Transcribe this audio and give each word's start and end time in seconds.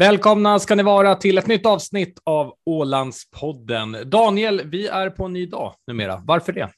Välkomna 0.00 0.58
ska 0.58 0.74
ni 0.74 0.82
vara 0.82 1.14
till 1.14 1.38
ett 1.38 1.46
nytt 1.46 1.66
avsnitt 1.66 2.18
av 2.24 2.54
Ålandspodden. 2.66 3.96
Daniel, 4.06 4.62
vi 4.64 4.86
är 4.86 5.10
på 5.10 5.24
en 5.24 5.32
ny 5.32 5.46
dag 5.46 5.74
numera. 5.86 6.22
Varför 6.24 6.52
det? 6.52 6.68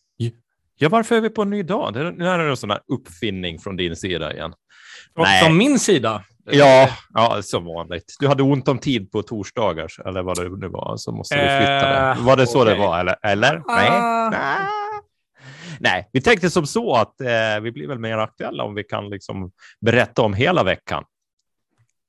Ja, 0.78 0.88
varför 0.88 1.16
är 1.16 1.20
vi 1.20 1.30
på 1.30 1.42
en 1.42 1.50
ny 1.50 1.62
dag? 1.62 1.94
Det 1.94 2.24
här 2.24 2.38
är 2.38 2.48
en 2.48 2.56
sån 2.56 2.70
här 2.70 2.80
uppfinning 2.92 3.58
från 3.58 3.76
din 3.76 3.96
sida 3.96 4.32
igen. 4.32 4.52
Från, 5.16 5.26
från 5.42 5.56
min 5.56 5.78
sida? 5.78 6.24
Ja, 6.44 6.88
ja, 7.14 7.42
som 7.42 7.64
vanligt. 7.64 8.16
Du 8.18 8.28
hade 8.28 8.42
ont 8.42 8.68
om 8.68 8.78
tid 8.78 9.12
på 9.12 9.22
torsdagar, 9.22 9.88
eller 10.06 10.22
vad 10.22 10.36
det 10.36 10.56
nu 10.56 10.68
var, 10.68 10.96
så 10.96 11.12
måste 11.12 11.34
vi 11.34 11.40
flytta 11.40 11.88
det. 11.88 12.10
Eh, 12.10 12.24
Var 12.24 12.36
det 12.36 12.46
så 12.46 12.64
det 12.64 12.74
var, 12.74 13.00
eller? 13.00 13.16
eller? 13.22 13.62
Nej. 13.66 13.88
Ah. 13.90 14.30
Nej. 14.30 14.68
Nej, 15.80 16.08
vi 16.12 16.20
tänkte 16.20 16.50
som 16.50 16.66
så 16.66 16.94
att 16.94 17.20
eh, 17.20 17.60
vi 17.62 17.72
blir 17.72 17.88
väl 17.88 17.98
mer 17.98 18.18
aktuella 18.18 18.64
om 18.64 18.74
vi 18.74 18.84
kan 18.84 19.08
liksom 19.08 19.52
berätta 19.80 20.22
om 20.22 20.34
hela 20.34 20.64
veckan 20.64 21.04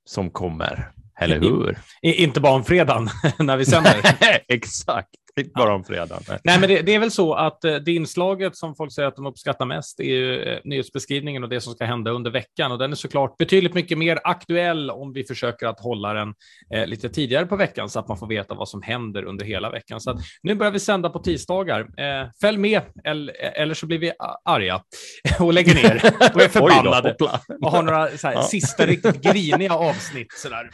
som 0.06 0.30
kommer, 0.30 0.92
eller 1.20 1.40
hur? 1.40 1.78
I, 2.02 2.24
inte 2.24 2.42
bara 2.42 2.54
om 2.54 2.64
fredagen 2.64 3.10
när 3.40 3.58
vi 3.58 3.66
sänder. 3.66 3.96
Exakt, 4.48 5.10
bara 5.56 5.74
om 5.74 5.84
fredagen. 5.84 6.24
Nej. 6.30 6.40
Nej, 6.44 6.60
men 6.60 6.70
det, 6.70 6.82
det 6.82 6.96
är 6.96 7.00
väl 7.00 7.12
så 7.12 7.34
att 7.34 7.64
eh, 7.64 7.76
det 7.76 7.92
inslaget 7.92 8.56
som 8.58 8.76
folk 8.76 8.94
säger 8.94 9.08
att 9.08 9.16
de 9.16 9.26
uppskattar 9.26 9.66
mest 9.66 10.00
är 10.00 10.04
ju 10.04 10.42
eh, 10.44 10.60
nyhetsbeskrivningen 10.64 11.44
och 11.44 11.50
det 11.50 11.62
som 11.62 11.74
ska 11.74 11.86
hända 11.86 12.12
under 12.12 12.32
veckan. 12.32 12.72
Och 12.72 12.78
den 12.78 12.92
är 12.92 12.96
såklart 12.96 13.38
betydligt 13.38 13.74
mycket 13.74 13.98
mer 13.98 14.20
aktuell 14.24 14.90
om 14.92 15.14
vi 15.14 15.24
försöker 15.24 15.68
att 15.68 15.80
hålla 15.80 16.14
den 16.14 16.34
eh, 16.74 16.88
lite 16.88 17.10
tidigare 17.10 17.46
på 17.46 17.56
veckan 17.56 17.90
så 17.90 18.00
att 18.00 18.08
man 18.08 18.18
får 18.18 18.28
veta 18.28 18.54
vad 18.54 18.70
som 18.70 18.82
händer 18.82 19.24
under 19.24 19.46
hela 19.46 19.70
veckan. 19.70 20.02
Så 20.02 20.12
att 20.12 20.18
nu 20.44 20.56
börjar 20.56 20.72
vi 20.72 20.80
sända 20.80 21.10
på 21.10 21.20
tisdagar. 21.20 21.80
Eh, 21.82 22.30
fälj 22.42 22.58
med 22.58 22.82
eller, 23.04 23.36
eller 23.42 23.74
så 23.74 23.86
blir 23.86 24.00
vi 24.00 24.12
arga 24.46 24.82
och 25.40 25.54
lägger 25.54 25.74
ner 25.76 26.02
och 26.36 26.42
är 26.42 26.48
förbannade 26.50 27.16
och 27.62 27.72
har 27.72 27.84
några 27.84 28.00
här, 28.00 28.34
Ja. 28.34 28.44
sista 28.44 28.86
riktigt 28.86 29.22
griniga 29.22 29.74
avsnitt. 29.74 30.34
Så 30.36 30.50
där. 30.50 30.64
Eh, 30.64 30.70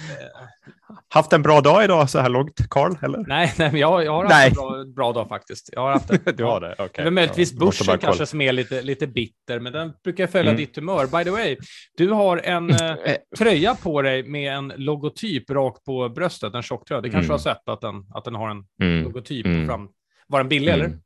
Haft 1.14 1.34
en 1.34 1.42
bra 1.42 1.62
dag 1.62 1.84
idag 1.84 2.10
så 2.10 2.20
här 2.20 2.30
långt, 2.30 2.70
Karl? 2.70 2.94
Nej, 3.28 3.54
nej, 3.58 3.72
jag, 3.80 4.06
jag 4.06 4.12
har 4.12 4.24
haft 4.24 4.36
Nej. 4.36 4.49
En 4.50 4.54
bra, 4.54 4.84
bra 4.96 5.14
dag 5.14 5.28
faktiskt. 5.30 5.70
Jag 5.74 5.82
har 5.82 5.92
haft 5.92 6.08
det. 6.26 6.32
Du 6.38 6.44
har 6.44 6.62
det? 6.62 6.74
Okej. 6.74 6.90
Det 6.96 7.02
är 7.02 7.12
möjligtvis 7.12 7.52
Ja, 7.54 7.60
börsen 7.60 7.86
kolla. 7.86 7.98
kanske 7.98 8.26
som 8.26 8.42
är 8.42 8.52
lite, 8.54 8.82
lite 8.82 9.08
bitter, 9.08 9.60
men 9.60 9.74
den 9.74 9.94
brukar 10.04 10.28
följa 10.28 10.52
Mm. 10.52 10.62
ditt 10.62 10.76
humör. 10.76 11.08
By 11.18 11.24
the 11.24 11.30
way, 11.30 11.58
du 11.98 12.10
har 12.10 12.38
en 12.38 12.70
eh, 12.70 12.90
Eh, 12.92 13.16
tröja 13.38 13.76
på 13.76 14.02
dig 14.02 14.24
med 14.24 14.54
en 14.54 14.74
logotyp 14.76 15.50
rakt 15.50 15.84
på 15.86 16.10
bröstet, 16.10 16.54
en 16.54 16.64
tjocktröja. 16.64 17.02
Du 17.02 17.10
kanske 17.10 17.26
Mm. 17.26 17.32
har 17.32 17.38
sett 17.38 17.70
att 17.70 17.82
den, 17.82 18.06
att 18.14 18.26
den 18.26 18.36
har 18.36 18.50
en 18.50 18.64
Mm. 18.82 19.04
logotyp 19.04 19.46
Mm. 19.46 19.68
fram. 19.68 19.90
Var 20.28 20.40
den 20.40 20.50
billig 20.50 20.72
eller? 20.72 20.86
Mm. 20.86 21.00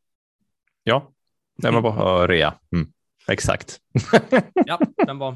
Ja, 0.83 1.11
den 1.57 1.73
var 1.73 1.81
bara 1.81 2.27
rea. 2.27 2.53
Mm. 2.75 2.87
Exakt. 3.27 3.77
Ja, 4.65 4.79
den 5.05 5.17
var, 5.17 5.35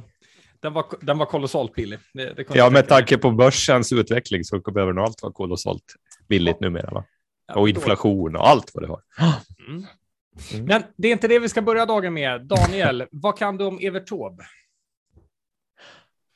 den 0.59 0.73
var, 0.73 0.85
den 1.01 1.17
var 1.17 1.25
kolossalt 1.25 1.75
billig. 1.75 1.99
Det, 2.13 2.33
det 2.33 2.45
Ja, 2.55 2.69
med 2.69 2.87
tanke 2.87 3.17
på 3.17 3.31
börsens 3.31 3.93
utveckling 3.93 4.43
så 4.43 4.59
behöver 4.59 4.93
nog 4.93 5.05
allt 5.05 5.21
vara 5.21 5.33
kolossalt 5.33 5.83
billigt 6.29 6.59
numera. 6.59 6.91
Va? 6.91 7.03
Och 7.55 7.69
inflation 7.69 8.35
och 8.35 8.47
allt 8.47 8.71
vad 8.73 8.83
det 8.83 8.87
har. 8.87 9.01
Mm. 9.67 9.85
Mm. 10.53 10.65
Men 10.65 10.83
det 10.97 11.07
är 11.07 11.11
inte 11.11 11.27
det 11.27 11.39
vi 11.39 11.49
ska 11.49 11.61
börja 11.61 11.85
dagen 11.85 12.13
med. 12.13 12.45
Daniel, 12.45 13.07
vad 13.11 13.37
kan 13.37 13.57
du 13.57 13.65
om 13.65 13.79
Evert 13.81 14.07
Taube? 14.07 14.43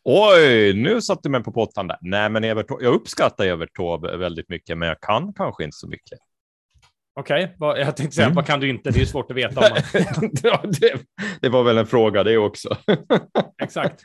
Oj, 0.03 0.73
nu 0.73 1.01
satte 1.01 1.21
du 1.23 1.29
mig 1.29 1.43
på 1.43 1.51
pottan 1.51 1.87
där. 1.87 1.97
Nej, 2.01 2.29
men 2.29 2.43
Evert, 2.43 2.65
jag 2.69 2.93
uppskattar 2.93 3.45
Evert 3.45 3.75
Taube 3.75 4.17
väldigt 4.17 4.49
mycket, 4.49 4.77
men 4.77 4.87
jag 4.87 4.99
kan 5.01 5.33
kanske 5.33 5.63
inte 5.63 5.77
så 5.77 5.87
mycket. 5.87 6.19
Okej, 7.21 7.55
vad- 7.59 7.79
jag 7.79 7.95
tänkte 7.97 8.15
säga, 8.15 8.25
Mm. 8.25 8.35
vad 8.35 8.45
kan 8.45 8.59
du 8.59 8.69
inte? 8.69 8.89
Det 8.91 8.97
är 8.97 8.99
ju 8.99 9.05
svårt 9.05 9.31
att 9.31 9.37
veta. 9.37 9.61
Man... 9.61 9.69
ja, 10.43 10.61
det, 10.81 10.93
det 11.41 11.49
var 11.49 11.63
väl 11.63 11.77
en 11.77 11.85
fråga 11.87 12.23
det 12.23 12.37
också. 12.37 12.77
Exakt. 13.63 14.01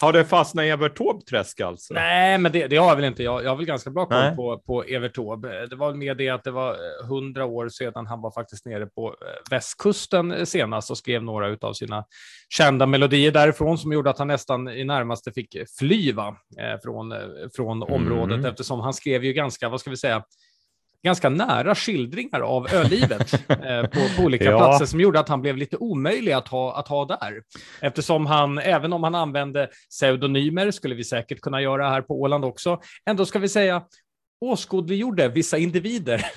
Har 0.00 0.12
det 0.12 0.24
fastnat 0.24 0.64
i 0.64 0.68
Evert 0.68 0.98
Taube-träsk 0.98 1.60
alltså? 1.60 1.94
Nej, 1.94 2.38
men 2.38 2.52
det, 2.52 2.66
det 2.66 2.76
har 2.76 2.88
jag 2.88 2.96
väl 2.96 3.04
inte. 3.04 3.22
Jag, 3.22 3.44
jag 3.44 3.48
har 3.50 3.56
väl 3.56 3.64
ganska 3.66 3.90
bra 3.90 4.06
koll 4.06 4.36
på, 4.36 4.58
på 4.66 4.82
Evert 4.84 5.14
Taube. 5.14 5.66
Det 5.66 5.76
var 5.76 5.94
mer 5.94 6.14
det 6.14 6.28
att 6.28 6.44
det 6.44 6.50
var 6.50 6.70
eh, 6.70 7.06
hundra 7.08 7.44
år 7.44 7.68
sedan 7.68 8.06
han 8.06 8.20
var 8.20 8.30
faktiskt 8.30 8.66
nere 8.66 8.86
på 8.86 9.08
eh, 9.08 9.14
västkusten 9.50 10.32
eh, 10.32 10.44
senast 10.44 10.90
och 10.90 10.98
skrev 10.98 11.22
några 11.22 11.56
av 11.60 11.72
sina 11.72 12.04
kända 12.48 12.86
melodier 12.86 13.32
därifrån 13.32 13.78
som 13.78 13.92
gjorde 13.92 14.10
att 14.10 14.18
han 14.18 14.28
nästan 14.28 14.68
i 14.68 14.84
närmaste 14.84 15.32
fick 15.32 15.56
fly 15.78 16.12
va? 16.12 16.36
Från, 16.82 17.14
från 17.56 17.82
Mm. 17.82 17.94
området 17.94 18.44
eftersom 18.44 18.80
han 18.80 18.94
skrev 18.94 19.24
ju 19.24 19.32
ganska, 19.32 19.68
vad 19.68 19.80
ska 19.80 19.90
vi 19.90 19.96
säga, 19.96 20.22
ganska 21.04 21.28
nära 21.28 21.74
skildringar 21.74 22.40
av 22.40 22.68
ölivet 22.74 23.32
eh, 23.48 23.82
på, 23.82 24.16
på 24.16 24.22
olika 24.24 24.44
Ja. 24.44 24.58
platser 24.58 24.86
som 24.86 25.00
gjorde 25.00 25.20
att 25.20 25.28
han 25.28 25.42
blev 25.42 25.56
lite 25.56 25.76
omöjlig 25.76 26.32
att 26.32 26.48
ha, 26.48 26.78
att 26.78 26.88
ha 26.88 27.04
där. 27.04 27.42
Eftersom 27.80 28.26
han, 28.26 28.58
även 28.58 28.92
om 28.92 29.02
han 29.02 29.14
använde 29.14 29.68
pseudonymer, 29.90 30.70
skulle 30.70 30.94
vi 30.94 31.04
säkert 31.04 31.40
kunna 31.40 31.62
göra 31.62 31.88
här 31.90 32.02
på 32.02 32.20
Åland 32.20 32.44
också, 32.44 32.80
ändå 33.10 33.26
ska 33.26 33.38
vi 33.38 33.48
säga 33.48 33.82
åskådliggjorde 34.40 35.28
vissa 35.28 35.58
individer. 35.58 36.24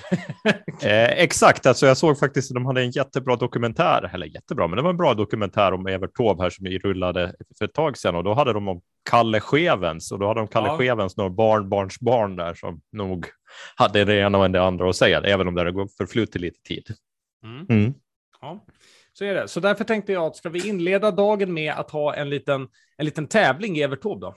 Eh, 0.82 1.10
exakt, 1.10 1.66
alltså 1.66 1.86
jag 1.86 1.96
såg 1.96 2.18
faktiskt 2.18 2.50
att 2.50 2.54
de 2.54 2.66
hade 2.66 2.82
en 2.82 2.90
jättebra 2.90 3.36
dokumentär, 3.36 4.10
eller 4.14 4.26
jättebra, 4.26 4.68
men 4.68 4.76
det 4.76 4.82
var 4.82 4.90
en 4.90 4.96
bra 4.96 5.14
dokumentär 5.14 5.72
om 5.72 5.86
Evert 5.86 6.14
Taube 6.14 6.42
här 6.42 6.50
som 6.50 6.66
rullade 6.66 7.34
för 7.58 7.64
ett 7.64 7.74
tag 7.74 7.98
sedan 7.98 8.14
och 8.14 8.24
då 8.24 8.34
hade 8.34 8.52
de 8.52 8.68
om 8.68 8.80
Kalle 9.10 9.40
Skevens 9.40 10.12
och 10.12 10.18
då 10.18 10.28
hade 10.28 10.40
de 10.40 10.48
Kalle 10.48 10.66
Ja. 10.66 10.78
Skevens 10.78 11.16
några 11.16 11.30
barnbarnsbarn 11.30 12.36
där 12.36 12.54
som 12.54 12.80
nog 12.92 13.26
hade 13.76 14.04
det 14.04 14.18
ena 14.18 14.38
och 14.38 14.50
det 14.50 14.62
andra 14.62 14.90
att 14.90 14.96
säga, 14.96 15.20
även 15.20 15.48
om 15.48 15.54
det 15.54 15.60
hade 15.60 15.72
gått 15.72 15.96
förflutit 15.96 16.40
lite 16.40 16.60
tid. 16.60 16.84
Mm. 17.44 17.66
Mm. 17.68 17.94
Ja, 18.40 18.64
så 19.12 19.24
är 19.24 19.34
det. 19.34 19.48
Så 19.48 19.60
därför 19.60 19.84
tänkte 19.84 20.12
jag 20.12 20.24
att 20.24 20.36
ska 20.36 20.48
vi 20.48 20.68
inleda 20.68 21.10
dagen 21.10 21.54
med 21.54 21.72
att 21.72 21.90
ha 21.90 22.14
en 22.14 22.30
liten, 22.30 22.68
en 22.96 23.04
liten 23.04 23.26
tävling 23.26 23.76
i 23.76 23.82
Evert 23.82 24.02
Taube 24.02 24.20
då? 24.20 24.34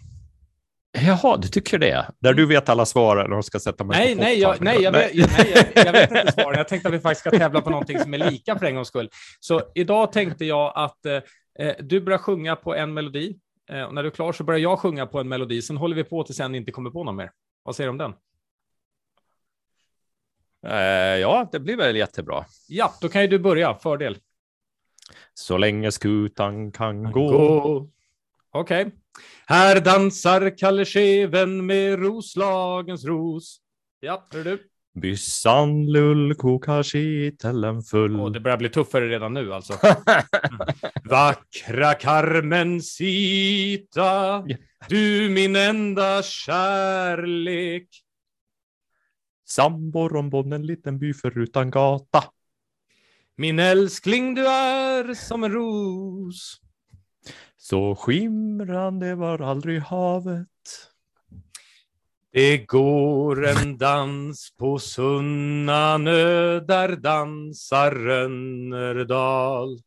Jaha, 1.01 1.37
du 1.37 1.47
tycker 1.47 1.77
det? 1.77 2.05
Där 2.19 2.33
du 2.33 2.45
vet 2.45 2.69
alla 2.69 2.85
svar 2.85 3.15
när 3.15 3.27
de 3.27 3.43
ska 3.43 3.59
sätta 3.59 3.83
mig 3.83 3.97
Nej, 3.99 4.15
på 4.15 4.21
nej, 4.21 4.39
jag, 4.39 4.61
nej, 4.61 4.81
jag, 4.81 4.91
vet, 4.91 5.15
nej 5.15 5.53
jag, 5.75 5.85
jag 5.85 5.91
vet 5.91 6.11
inte 6.11 6.31
svaren. 6.31 6.57
Jag 6.57 6.67
tänkte 6.67 6.87
att 6.87 6.93
vi 6.93 6.99
faktiskt 6.99 7.19
ska 7.21 7.31
tävla 7.31 7.61
på 7.61 7.69
någonting 7.69 7.99
som 7.99 8.13
är 8.13 8.17
lika 8.17 8.59
för 8.59 8.65
en 8.65 8.75
gångs 8.75 8.87
skull. 8.87 9.09
Så 9.39 9.61
idag 9.75 10.11
tänkte 10.11 10.45
jag 10.45 10.73
att 10.75 11.05
eh, 11.05 11.73
du 11.79 12.01
börjar 12.01 12.17
sjunga 12.17 12.55
på 12.55 12.75
en 12.75 12.93
melodi. 12.93 13.39
Eh, 13.69 13.81
och 13.81 13.93
när 13.93 14.03
du 14.03 14.09
är 14.09 14.13
klar 14.13 14.31
så 14.31 14.43
börjar 14.43 14.59
jag 14.59 14.79
sjunga 14.79 15.05
på 15.05 15.19
en 15.19 15.27
melodi. 15.27 15.61
Sen 15.61 15.77
håller 15.77 15.95
vi 15.95 16.03
på 16.03 16.23
tills 16.23 16.39
en 16.39 16.55
inte 16.55 16.71
kommer 16.71 16.89
på 16.89 17.03
någon 17.03 17.15
mer. 17.15 17.31
Vad 17.63 17.75
säger 17.75 17.87
du 17.87 17.91
om 17.91 17.97
den? 17.97 18.13
Eh, 20.67 21.17
ja, 21.19 21.49
det 21.51 21.59
blir 21.59 21.77
väl 21.77 21.95
jättebra. 21.95 22.45
Ja, 22.67 22.93
då 23.01 23.09
kan 23.09 23.21
ju 23.21 23.27
du 23.27 23.39
börja. 23.39 23.75
Fördel. 23.75 24.17
Så 25.33 25.57
länge 25.57 25.91
skutan 25.91 26.71
kan 26.71 27.11
gå. 27.11 27.29
Gå. 27.29 27.89
Okej. 28.51 28.91
Här 29.45 29.79
dansar 29.79 30.57
Kalle 30.57 30.85
Scheven 30.85 31.65
med 31.65 31.99
Roslagens 31.99 33.05
ros. 33.05 33.59
Ja, 33.99 34.27
hör 34.31 34.43
du. 34.43 34.69
Byssan 34.95 35.91
lull 35.91 36.35
kokar 36.35 36.83
kitteln 36.83 37.81
full. 37.83 38.19
Åh, 38.19 38.31
det 38.31 38.39
börjar 38.39 38.57
bli 38.57 38.69
tuffare 38.69 39.09
redan 39.09 39.33
nu 39.33 39.53
alltså. 39.53 39.73
Vackra 41.03 41.93
Carmencita, 41.93 42.93
du 44.89 45.29
min 45.29 45.55
enda 45.55 46.23
kärlek. 46.23 47.87
Sambor 49.47 50.15
om 50.15 50.29
bonn, 50.29 50.53
en 50.53 50.65
liten 50.65 50.99
by 50.99 51.13
förutan 51.13 51.71
gata. 51.71 52.23
Min 53.37 53.59
älskling, 53.59 54.35
du 54.35 54.47
är 54.47 55.13
som 55.13 55.43
en 55.43 55.51
ros. 55.51 56.61
Så 57.69 57.95
skimrande 57.95 59.15
var 59.15 59.41
aldrig 59.41 59.81
havet. 59.81 60.47
Det 62.33 62.57
går 62.57 63.47
en 63.47 63.77
dans 63.77 64.53
på 64.59 64.79
Sunnanö, 64.79 66.59
där 66.59 66.95
dansar 66.95 67.91
Rönnerdal. 67.91 69.79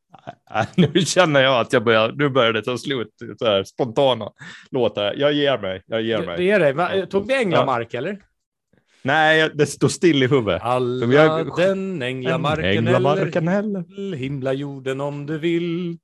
Nu 0.74 1.00
känner 1.00 1.40
jag 1.40 1.60
att 1.60 1.72
jag 1.72 1.84
börjar, 1.84 2.12
nu 2.12 2.28
börjar 2.28 2.52
det 2.52 2.62
ta 2.62 2.78
slut, 2.78 3.14
så 3.38 3.46
här 3.46 3.64
spontana 3.64 4.30
låtar. 4.70 5.14
Jag 5.16 5.32
ger 5.32 5.58
mig, 5.58 5.82
jag 5.86 6.02
ger 6.02 6.26
mig. 6.26 6.50
är 6.50 6.60
det. 6.60 6.72
Va? 6.72 6.90
Tog 7.10 7.28
vi 7.28 7.34
Änglamark, 7.34 7.94
eller? 7.94 8.18
Nej, 9.02 9.50
det 9.54 9.66
står 9.66 9.88
still 9.88 10.22
i 10.22 10.26
huvudet. 10.26 10.62
Alla 10.62 11.06
jag- 11.06 11.56
den 11.56 12.02
änglamarken, 12.02 12.64
Änglamarken 12.64 13.48
eller 13.48 13.80
heller. 13.80 14.16
himla 14.16 14.52
jorden 14.52 15.00
om 15.00 15.26
du 15.26 15.38
vill. 15.38 15.98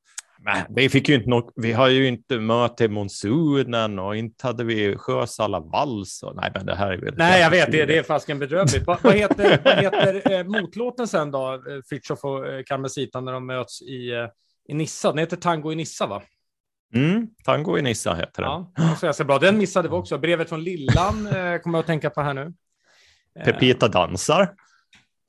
Nej, 0.44 0.64
vi 0.68 0.88
fick 0.88 1.08
ju 1.08 1.14
inte 1.14 1.30
något, 1.30 1.52
vi 1.56 1.72
har 1.72 1.88
ju 1.88 2.08
inte 2.08 2.38
möte 2.38 2.88
monsunen 2.88 3.98
och 3.98 4.16
inte 4.16 4.46
hade 4.46 4.64
vi 4.64 4.96
Sjösalla 4.96 5.60
vals. 5.60 6.22
Och, 6.22 6.36
nej, 6.36 6.50
men 6.54 6.66
det 6.66 6.74
här 6.74 6.92
är 6.92 6.96
väl... 6.96 7.14
Nej, 7.16 7.40
jag 7.40 7.50
vet, 7.50 7.72
det, 7.72 7.84
det 7.84 7.98
är 7.98 8.02
fasken 8.02 8.38
bedrövligt. 8.38 8.86
vad, 8.86 9.02
vad 9.02 9.14
heter, 9.14 9.60
vad 9.64 9.76
heter 9.76 10.32
eh, 10.32 10.44
motlåten 10.44 11.08
sen 11.08 11.30
då, 11.30 11.52
eh, 11.52 11.60
Fritiof 11.88 12.24
och 12.24 12.46
eh, 12.46 12.62
Carmencita, 12.62 13.20
när 13.20 13.32
de 13.32 13.46
möts 13.46 13.82
i, 13.82 14.10
eh, 14.10 14.28
i 14.68 14.74
Nissa? 14.74 15.08
Den 15.08 15.18
heter 15.18 15.36
Tango 15.36 15.72
i 15.72 15.74
Nissa, 15.74 16.06
va? 16.06 16.22
Mm, 16.94 17.28
Tango 17.44 17.78
i 17.78 17.82
Nissa 17.82 18.14
heter 18.14 18.42
den. 18.42 18.50
Ja, 18.76 18.96
så 19.00 19.06
jag 19.06 19.14
ser 19.14 19.24
bra. 19.24 19.38
Den 19.38 19.58
missade 19.58 19.88
vi 19.88 19.94
också. 19.94 20.18
Brevet 20.18 20.48
från 20.48 20.64
Lillan 20.64 21.26
eh, 21.26 21.58
kommer 21.58 21.78
jag 21.78 21.80
att 21.80 21.86
tänka 21.86 22.10
på 22.10 22.20
här 22.20 22.34
nu. 22.34 22.52
Eh, 23.38 23.44
Pepita 23.44 23.88
dansar. 23.88 24.54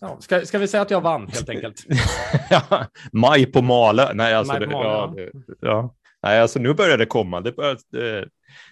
Ja, 0.08 0.18
ska, 0.20 0.46
ska 0.46 0.58
vi 0.58 0.68
säga 0.68 0.82
att 0.82 0.92
jag 0.92 1.02
vann, 1.02 1.28
helt 1.28 1.50
enkelt? 1.50 1.86
ja, 2.50 2.86
maj 3.12 3.46
på 3.46 3.62
Malö. 3.62 4.14
Nej, 4.14 4.34
alltså, 4.34 4.54
Maj 4.54 4.60
på 4.60 4.66
det, 4.66 4.72
Malö, 4.72 4.90
ja, 4.90 5.14
ja. 5.16 5.30
det, 5.48 5.68
ja. 5.68 5.96
Nej, 6.24 6.40
alltså 6.40 6.60
nu 6.60 6.74
börjar 6.74 6.98
det 6.98 7.06
komma. 7.06 7.42
Det, 7.42 7.52
börjar, 7.52 7.78
det, 7.92 8.28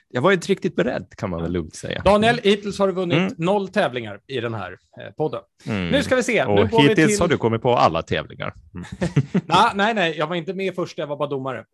jag 0.09 0.21
var 0.21 0.31
inte 0.31 0.47
riktigt 0.47 0.75
beredd 0.75 1.07
kan 1.17 1.29
man 1.29 1.41
väl 1.41 1.51
lugnt 1.51 1.75
säga. 1.75 2.01
Daniel, 2.05 2.39
hittills 2.43 2.79
har 2.79 2.87
du 2.87 2.93
vunnit 2.93 3.17
mm. 3.17 3.33
noll 3.37 3.67
tävlingar 3.67 4.19
i 4.27 4.39
den 4.39 4.53
här 4.53 4.71
eh, 4.71 5.11
podden. 5.17 5.41
Mm. 5.65 5.89
Nu 5.89 6.03
ska 6.03 6.15
vi 6.15 6.23
se. 6.23 6.43
Och 6.43 6.55
nu 6.55 6.69
hittills 6.77 7.11
till... 7.11 7.21
har 7.21 7.27
du 7.27 7.37
kommit 7.37 7.61
på 7.61 7.75
alla 7.75 8.01
tävlingar. 8.01 8.53
Mm. 8.73 8.85
nej, 9.75 9.93
nej, 9.93 10.17
jag 10.17 10.27
var 10.27 10.35
inte 10.35 10.53
med 10.53 10.75
först, 10.75 10.97
jag 10.97 11.07
var 11.07 11.17
bara 11.17 11.29
domare. 11.29 11.65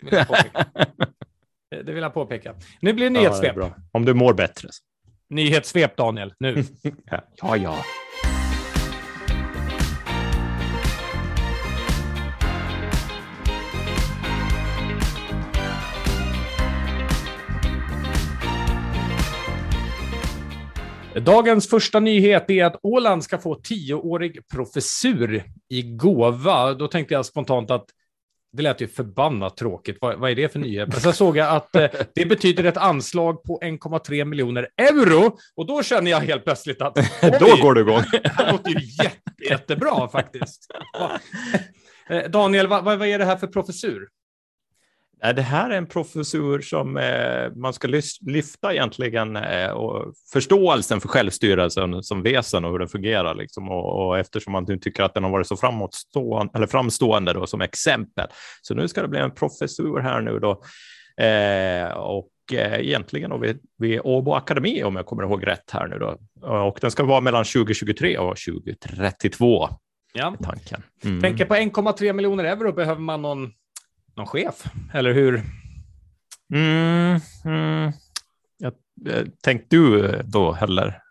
Vill 0.00 0.10
det 1.84 1.92
vill 1.92 2.02
jag 2.02 2.14
påpeka. 2.14 2.54
Nu 2.80 2.92
blir 2.92 3.04
det 3.04 3.10
nyhetssvep. 3.10 3.56
Ja, 3.56 3.70
Om 3.92 4.04
du 4.04 4.14
mår 4.14 4.34
bättre. 4.34 4.68
Nyhetssvep, 5.30 5.96
Daniel, 5.96 6.34
nu. 6.38 6.64
ja, 7.42 7.56
ja. 7.56 7.84
Dagens 21.20 21.68
första 21.68 22.00
nyhet 22.00 22.50
är 22.50 22.64
att 22.64 22.80
Åland 22.82 23.24
ska 23.24 23.38
få 23.38 23.54
tioårig 23.54 24.48
professur 24.48 25.44
i 25.68 25.82
gåva. 25.82 26.74
Då 26.74 26.88
tänkte 26.88 27.14
jag 27.14 27.26
spontant 27.26 27.70
att 27.70 27.86
det 28.52 28.62
lät 28.62 28.80
ju 28.80 28.88
förbannat 28.88 29.56
tråkigt. 29.56 29.98
Vad, 30.00 30.18
vad 30.18 30.30
är 30.30 30.34
det 30.34 30.52
för 30.52 30.58
nyhet? 30.58 30.88
Men 30.88 31.00
sen 31.00 31.12
såg 31.12 31.36
jag 31.36 31.56
att 31.56 31.76
eh, 31.76 31.86
det 32.14 32.26
betyder 32.26 32.64
ett 32.64 32.76
anslag 32.76 33.42
på 33.42 33.60
1,3 33.62 34.24
miljoner 34.24 34.68
euro 34.76 35.38
och 35.56 35.66
då 35.66 35.82
känner 35.82 36.10
jag 36.10 36.20
helt 36.20 36.44
plötsligt 36.44 36.82
att 36.82 36.94
då 37.40 37.56
går 37.62 37.74
det 37.74 37.80
igång. 37.80 38.02
Det 38.12 38.52
låter 38.52 38.70
ju 38.70 39.04
jätte, 39.04 39.44
jättebra 39.50 40.08
faktiskt. 40.08 40.66
Eh, 42.10 42.30
Daniel, 42.30 42.66
vad, 42.66 42.84
vad 42.84 43.02
är 43.02 43.18
det 43.18 43.24
här 43.24 43.36
för 43.36 43.46
professur? 43.46 44.08
Det 45.20 45.42
här 45.42 45.70
är 45.70 45.76
en 45.76 45.86
professur 45.86 46.60
som 46.60 46.96
eh, 46.96 47.56
man 47.56 47.72
ska 47.72 47.88
lyfta 48.20 48.72
egentligen 48.72 49.36
eh, 49.36 49.70
och 49.70 50.14
förståelsen 50.32 51.00
för 51.00 51.08
självstyrelsen 51.08 52.02
som 52.02 52.22
väsen 52.22 52.64
och 52.64 52.70
hur 52.70 52.78
den 52.78 52.88
fungerar. 52.88 53.34
Liksom. 53.34 53.68
Och, 53.68 54.06
och 54.06 54.18
eftersom 54.18 54.52
man 54.52 54.64
nu 54.68 54.78
tycker 54.78 55.02
att 55.02 55.14
den 55.14 55.24
har 55.24 55.30
varit 55.30 55.46
så 55.46 55.56
framåtstående, 55.56 56.52
eller 56.54 56.66
framstående 56.66 57.32
då, 57.32 57.46
som 57.46 57.60
exempel. 57.60 58.26
Så 58.62 58.74
nu 58.74 58.88
ska 58.88 59.02
det 59.02 59.08
bli 59.08 59.20
en 59.20 59.34
professur 59.34 60.00
här 60.00 60.20
nu 60.20 60.38
då. 60.38 60.50
Eh, 61.24 61.90
och 61.92 62.30
eh, 62.52 62.80
egentligen 62.80 63.30
då 63.30 63.38
vid, 63.38 63.58
vid 63.78 64.00
Åbo 64.04 64.32
Akademi 64.32 64.84
om 64.84 64.96
jag 64.96 65.06
kommer 65.06 65.22
ihåg 65.22 65.46
rätt 65.46 65.70
här 65.70 65.88
nu 65.88 65.98
då. 65.98 66.18
Och 66.48 66.78
den 66.80 66.90
ska 66.90 67.04
vara 67.04 67.20
mellan 67.20 67.44
2023 67.44 68.18
och 68.18 68.36
2032. 68.36 69.68
Ja. 70.12 70.34
Tanken. 70.42 70.82
Mm. 71.04 71.20
Tänker 71.20 71.44
på 71.44 71.54
1,3 71.54 72.12
miljoner 72.12 72.44
euro 72.44 72.72
behöver 72.72 73.00
man 73.00 73.22
någon 73.22 73.52
någon 74.18 74.26
chef, 74.26 74.64
eller 74.92 75.14
hur? 75.14 75.42
Mm, 76.54 77.20
mm. 77.44 77.92
Jag, 78.58 78.72
eh, 79.14 79.26
tänkte 79.42 79.76
du 79.76 80.12
då 80.24 80.52
heller 80.52 81.02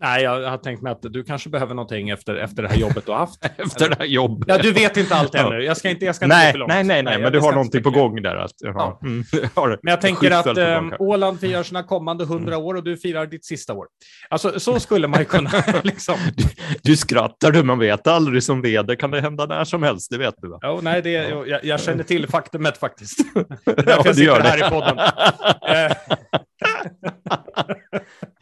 Nej, 0.00 0.22
jag 0.22 0.50
har 0.50 0.58
tänkt 0.58 0.82
mig 0.82 0.92
att 0.92 1.02
du 1.02 1.24
kanske 1.24 1.48
behöver 1.48 1.74
någonting 1.74 2.10
efter, 2.10 2.34
efter 2.34 2.62
det 2.62 2.68
här 2.68 2.76
jobbet 2.76 3.06
du 3.06 3.12
har 3.12 3.18
haft. 3.18 3.44
efter 3.56 3.88
det 3.88 3.96
här 3.98 4.06
jobbet. 4.06 4.48
Ja, 4.48 4.58
du 4.58 4.72
vet 4.72 4.96
inte 4.96 5.14
allt 5.14 5.34
ännu. 5.34 5.62
Jag 5.62 5.76
ska 5.76 5.90
inte, 5.90 6.04
jag 6.04 6.14
ska 6.14 6.26
nej, 6.26 6.46
inte 6.46 6.46
gå 6.46 6.52
för 6.52 6.58
långt. 6.58 6.68
Nej, 6.68 6.84
nej, 6.84 7.02
nej, 7.02 7.18
men 7.18 7.32
du 7.32 7.40
har 7.40 7.52
någonting 7.52 7.82
på 7.82 7.90
gång 7.90 8.22
där. 8.22 8.36
Att, 8.36 8.52
ja. 8.58 9.00
Mm, 9.02 9.24
men 9.82 9.90
jag 9.90 10.00
tänker 10.00 10.30
att 10.30 10.58
äh, 10.58 10.82
Åland 10.98 11.40
firar 11.40 11.62
sina 11.62 11.82
kommande 11.82 12.24
hundra 12.24 12.58
år 12.58 12.74
och 12.74 12.84
du 12.84 12.96
firar 12.96 13.26
ditt 13.26 13.44
sista 13.44 13.74
år. 13.74 13.86
Alltså, 14.30 14.60
så 14.60 14.80
skulle 14.80 15.08
man 15.08 15.20
ju 15.20 15.24
kunna 15.24 15.50
liksom. 15.82 16.16
Du, 16.36 16.44
du 16.82 16.96
skrattar 16.96 17.50
du, 17.50 17.62
man 17.62 17.78
vet 17.78 18.06
aldrig 18.06 18.42
som 18.42 18.62
vd 18.62 18.96
kan 18.96 19.10
det 19.10 19.20
hända 19.20 19.46
när 19.46 19.64
som 19.64 19.82
helst, 19.82 20.10
det 20.10 20.18
vet 20.18 20.34
du 20.36 20.48
va? 20.48 20.58
Oh, 20.62 20.82
nej, 20.82 21.02
det, 21.02 21.10
jag, 21.10 21.64
jag 21.64 21.80
känner 21.80 22.04
till 22.04 22.28
faktumet 22.28 22.78
faktiskt. 22.78 23.34
Det 23.34 23.40
är 23.70 23.74
därför 23.74 23.90
ja, 23.90 24.02
jag 24.04 24.16
sitter 24.16 24.40
här 24.40 24.66
i 24.66 24.70
podden. 24.70 24.98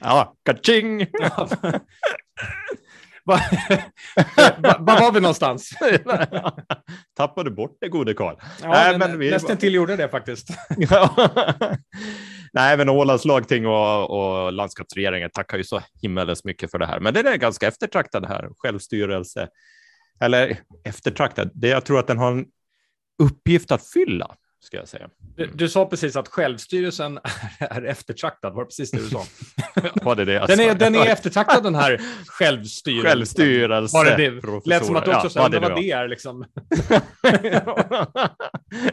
Ja, 0.00 0.36
kaching! 0.44 1.06
Var 3.26 3.40
var 4.78 5.12
vi 5.12 5.20
någonstans? 5.20 5.70
Tappade 7.16 7.50
bort 7.50 7.76
det 7.80 7.88
gode 7.88 8.14
Karl. 8.14 8.36
Ja, 8.62 8.68
Nej, 8.68 8.98
men 8.98 9.18
vi... 9.18 9.30
Nästan 9.30 9.56
till 9.56 9.74
gjorde 9.74 9.96
det 9.96 10.08
faktiskt. 10.08 10.48
Nej, 12.52 12.76
men 12.76 12.88
Ålands 12.88 13.24
lagting 13.24 13.66
och, 13.66 14.10
och 14.10 14.52
landskapsregeringen 14.52 15.30
tackar 15.30 15.58
ju 15.58 15.64
så 15.64 15.80
himmelens 16.02 16.44
mycket 16.44 16.70
för 16.70 16.78
det 16.78 16.86
här. 16.86 17.00
Men 17.00 17.14
det 17.14 17.20
är 17.20 17.36
ganska 17.36 17.66
eftertraktad 17.66 18.26
här, 18.26 18.48
självstyrelse. 18.56 19.48
Eller 20.20 20.58
eftertraktad, 20.84 21.50
det 21.54 21.68
jag 21.68 21.84
tror 21.84 21.98
att 21.98 22.06
den 22.06 22.18
har 22.18 22.32
en 22.32 22.46
uppgift 23.22 23.72
att 23.72 23.86
fylla 23.86 24.36
ska 24.64 24.76
jag 24.76 24.88
säga. 24.88 25.08
Du, 25.36 25.50
du, 25.54 25.68
sa 25.68 25.86
precis 25.86 26.16
att 26.16 26.28
självstyrelsen 26.28 27.18
är 27.58 27.82
eftertraktad, 27.82 28.54
var 28.54 28.62
det 28.62 28.66
precis 28.66 28.90
det 28.90 28.98
du 28.98 29.08
sa? 29.08 29.24
var 30.02 30.16
det 30.16 30.24
det 30.24 30.46
den, 30.46 30.60
är, 30.60 30.74
den 30.74 30.94
är 30.94 31.06
eftertraktad 31.06 31.62
den 31.62 31.74
här 31.74 32.00
självstyrelsen. 32.26 33.10
Självstyrelse. 33.10 33.96
Var 33.96 34.04
det 34.04 34.16
det? 34.16 34.30
Lät 34.68 34.86
som 34.86 34.96
att 34.96 35.04
du 35.04 35.10
också 35.10 35.26
ja, 35.26 35.30
sa, 35.30 35.48
det 35.48 35.60
vad 35.60 35.76
det 35.76 35.90
är 35.90 36.08
liksom. 36.08 36.44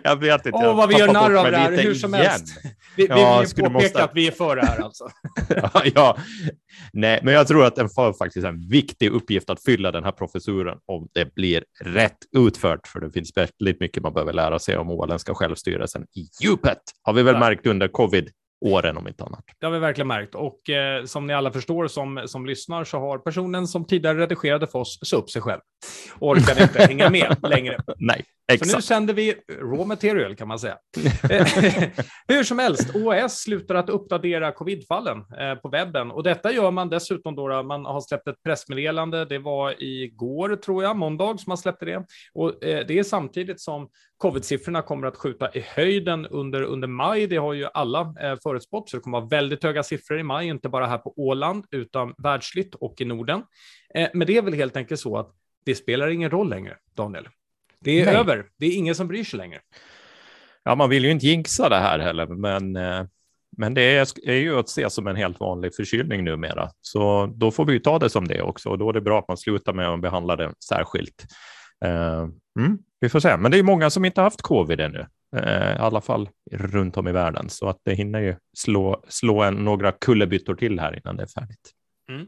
jag 0.03 0.15
vet 0.15 0.45
inte. 0.45 0.57
Åh, 0.57 0.71
oh, 0.71 0.75
vad 0.75 0.89
vi 0.89 0.95
gör 0.95 1.13
narr 1.13 1.35
av 1.35 1.51
det 1.51 1.57
här, 1.57 1.71
hur 1.71 1.93
som 1.93 2.15
igen. 2.15 2.31
helst. 2.31 2.57
Vi, 2.97 3.05
ja, 3.05 3.39
vi 3.39 3.45
vill 3.45 3.55
påpeka 3.55 3.69
måste... 3.69 4.03
att 4.03 4.11
vi 4.13 4.27
är 4.27 4.31
för 4.31 4.55
det 4.55 4.65
här 4.65 4.81
alltså. 4.81 5.09
ja, 5.49 5.83
ja, 5.95 6.17
nej, 6.93 7.19
men 7.23 7.33
jag 7.33 7.47
tror 7.47 7.65
att 7.65 7.75
den 7.75 7.89
får 7.89 8.13
faktiskt 8.13 8.45
en 8.45 8.69
viktig 8.69 9.11
uppgift 9.11 9.49
att 9.49 9.63
fylla 9.63 9.91
den 9.91 10.03
här 10.03 10.11
professuren 10.11 10.77
om 10.85 11.07
det 11.13 11.35
blir 11.35 11.63
rätt 11.83 12.17
utfört, 12.37 12.87
för 12.87 12.99
det 12.99 13.11
finns 13.11 13.37
väldigt 13.37 13.79
mycket 13.79 14.03
man 14.03 14.13
behöver 14.13 14.33
lära 14.33 14.59
sig 14.59 14.77
om 14.77 14.89
åländska 14.89 15.35
självstyrelsen 15.35 15.60
i 16.15 16.29
djupet. 16.41 16.81
Har 17.01 17.13
vi 17.13 17.23
väl 17.23 17.39
märkt 17.39 17.65
under 17.65 17.87
covid 17.87 18.29
åren 18.61 18.97
om 18.97 19.07
inte 19.07 19.23
annat. 19.23 19.43
Det 19.59 19.65
har 19.65 19.73
vi 19.73 19.79
verkligen 19.79 20.07
märkt 20.07 20.35
och 20.35 20.69
eh, 20.69 21.05
som 21.05 21.27
ni 21.27 21.33
alla 21.33 21.51
förstår 21.51 21.87
som, 21.87 22.23
som 22.25 22.45
lyssnar 22.45 22.83
så 22.83 22.99
har 22.99 23.17
personen 23.17 23.67
som 23.67 23.85
tidigare 23.85 24.17
redigerade 24.17 24.67
för 24.67 24.79
oss 24.79 24.99
så 25.01 25.17
upp 25.17 25.29
sig 25.29 25.41
själv 25.41 25.61
och 26.19 26.29
orkade 26.29 26.63
inte 26.63 26.83
hänga 26.87 27.09
med 27.09 27.37
längre. 27.43 27.77
Nej, 27.97 28.25
exakt. 28.51 28.71
Så 28.71 28.77
nu 28.77 28.81
sänder 28.81 29.13
vi 29.13 29.35
raw 29.61 29.85
material 29.85 30.35
kan 30.35 30.47
man 30.47 30.59
säga. 30.59 30.77
Hur 32.27 32.43
som 32.43 32.59
helst, 32.59 32.95
OAS 32.95 33.41
slutar 33.41 33.75
att 33.75 33.89
uppdatera 33.89 34.51
covidfallen 34.51 35.17
eh, 35.17 35.55
på 35.55 35.69
webben 35.69 36.11
och 36.11 36.23
detta 36.23 36.51
gör 36.51 36.71
man 36.71 36.89
dessutom 36.89 37.35
då, 37.35 37.63
man 37.63 37.85
har 37.85 38.01
släppt 38.01 38.27
ett 38.27 38.43
pressmeddelande. 38.43 39.25
Det 39.25 39.39
var 39.39 39.83
igår 39.83 40.55
tror 40.55 40.83
jag, 40.83 40.95
måndag 40.95 41.37
som 41.37 41.49
man 41.49 41.57
släppte 41.57 41.85
det 41.85 42.05
och 42.33 42.63
eh, 42.63 42.85
det 42.87 42.99
är 42.99 43.03
samtidigt 43.03 43.61
som 43.61 43.89
covid-siffrorna 44.21 44.81
kommer 44.81 45.07
att 45.07 45.17
skjuta 45.17 45.51
i 45.53 45.65
höjden 45.67 46.25
under, 46.27 46.61
under 46.61 46.87
maj. 46.87 47.27
Det 47.27 47.37
har 47.37 47.53
ju 47.53 47.67
alla 47.73 48.13
eh, 48.21 48.35
förutspått, 48.51 48.89
så 48.89 48.97
det 48.97 49.01
kommer 49.01 49.17
att 49.17 49.21
vara 49.21 49.41
väldigt 49.41 49.63
höga 49.63 49.83
siffror 49.83 50.19
i 50.19 50.23
maj, 50.23 50.47
inte 50.47 50.69
bara 50.69 50.87
här 50.87 50.97
på 50.97 51.13
Åland, 51.17 51.65
utan 51.71 52.13
världsligt 52.17 52.75
och 52.75 53.01
i 53.01 53.05
Norden. 53.05 53.43
Eh, 53.95 54.09
men 54.13 54.27
det 54.27 54.37
är 54.37 54.41
väl 54.41 54.53
helt 54.53 54.77
enkelt 54.77 54.99
så 54.99 55.17
att 55.17 55.31
det 55.65 55.75
spelar 55.75 56.07
ingen 56.07 56.29
roll 56.29 56.49
längre, 56.49 56.77
Daniel. 56.95 57.27
Det 57.79 58.01
är 58.01 58.05
Nej. 58.05 58.15
över. 58.15 58.45
Det 58.57 58.65
är 58.65 58.75
ingen 58.75 58.95
som 58.95 59.07
bryr 59.07 59.23
sig 59.23 59.37
längre. 59.37 59.59
Ja, 60.63 60.75
man 60.75 60.89
vill 60.89 61.05
ju 61.05 61.11
inte 61.11 61.25
jinxa 61.25 61.69
det 61.69 61.79
här 61.79 61.99
heller, 61.99 62.27
men, 62.27 62.75
eh, 62.75 63.05
men 63.57 63.73
det 63.73 63.81
är, 63.81 64.29
är 64.29 64.35
ju 64.35 64.59
att 64.59 64.69
se 64.69 64.89
som 64.89 65.07
en 65.07 65.15
helt 65.15 65.39
vanlig 65.39 65.75
förkylning 65.75 66.23
numera. 66.23 66.69
Så 66.81 67.33
då 67.35 67.51
får 67.51 67.65
vi 67.65 67.73
ju 67.73 67.79
ta 67.79 67.99
det 67.99 68.09
som 68.09 68.27
det 68.27 68.41
också 68.41 68.69
och 68.69 68.77
då 68.77 68.89
är 68.89 68.93
det 68.93 69.01
bra 69.01 69.19
att 69.19 69.27
man 69.27 69.37
slutar 69.37 69.73
med 69.73 69.89
att 69.89 70.01
behandla 70.01 70.35
det 70.35 70.53
särskilt. 70.69 71.25
Uh, 71.85 72.29
mm, 72.59 72.77
vi 72.99 73.09
får 73.09 73.19
se, 73.19 73.37
men 73.37 73.51
det 73.51 73.59
är 73.59 73.63
många 73.63 73.89
som 73.89 74.05
inte 74.05 74.21
haft 74.21 74.41
covid 74.41 74.79
ännu, 74.79 75.07
i 75.37 75.79
alla 75.79 76.01
fall 76.01 76.29
runt 76.51 76.97
om 76.97 77.07
i 77.07 77.11
världen, 77.11 77.49
så 77.49 77.69
att 77.69 77.77
det 77.83 77.93
hinner 77.93 78.19
ju 78.19 78.35
slå, 78.57 79.03
slå 79.07 79.41
en, 79.41 79.53
några 79.53 79.91
kullerbyttor 79.91 80.55
till 80.55 80.79
här 80.79 80.99
innan 80.99 81.17
det 81.17 81.23
är 81.23 81.27
färdigt. 81.27 81.71
Mm. 82.09 82.27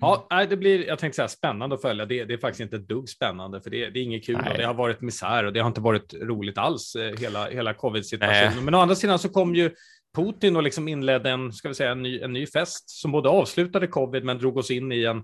Ja, 0.00 0.26
det 0.48 0.56
blir, 0.56 0.86
jag 0.86 0.98
tänkte 0.98 1.16
säga 1.16 1.28
spännande 1.28 1.74
att 1.74 1.82
följa. 1.82 2.06
Det, 2.06 2.24
det 2.24 2.34
är 2.34 2.38
faktiskt 2.38 2.60
inte 2.60 2.76
ett 2.76 2.88
dugg 2.88 3.08
spännande, 3.08 3.60
för 3.60 3.70
det, 3.70 3.90
det 3.90 3.98
är 3.98 4.02
inget 4.02 4.26
kul 4.26 4.38
Nej. 4.42 4.50
och 4.50 4.58
det 4.58 4.64
har 4.64 4.74
varit 4.74 5.00
misär 5.00 5.44
och 5.44 5.52
det 5.52 5.60
har 5.60 5.68
inte 5.68 5.80
varit 5.80 6.14
roligt 6.14 6.58
alls, 6.58 6.94
eh, 6.94 7.18
hela, 7.18 7.48
hela 7.48 7.74
covid-situationen. 7.74 8.64
Men 8.64 8.74
å 8.74 8.78
andra 8.78 8.94
sidan 8.94 9.18
så 9.18 9.28
kom 9.28 9.54
ju 9.54 9.70
Putin 10.16 10.56
och 10.56 10.62
liksom 10.62 10.88
inledde 10.88 11.30
en, 11.30 11.52
ska 11.52 11.68
vi 11.68 11.74
säga, 11.74 11.90
en 11.90 12.02
ny, 12.02 12.20
en 12.20 12.32
ny 12.32 12.46
fest 12.46 12.90
som 12.90 13.12
både 13.12 13.28
avslutade 13.28 13.86
covid 13.86 14.24
men 14.24 14.38
drog 14.38 14.56
oss 14.56 14.70
in 14.70 14.92
i 14.92 15.04
en, 15.04 15.22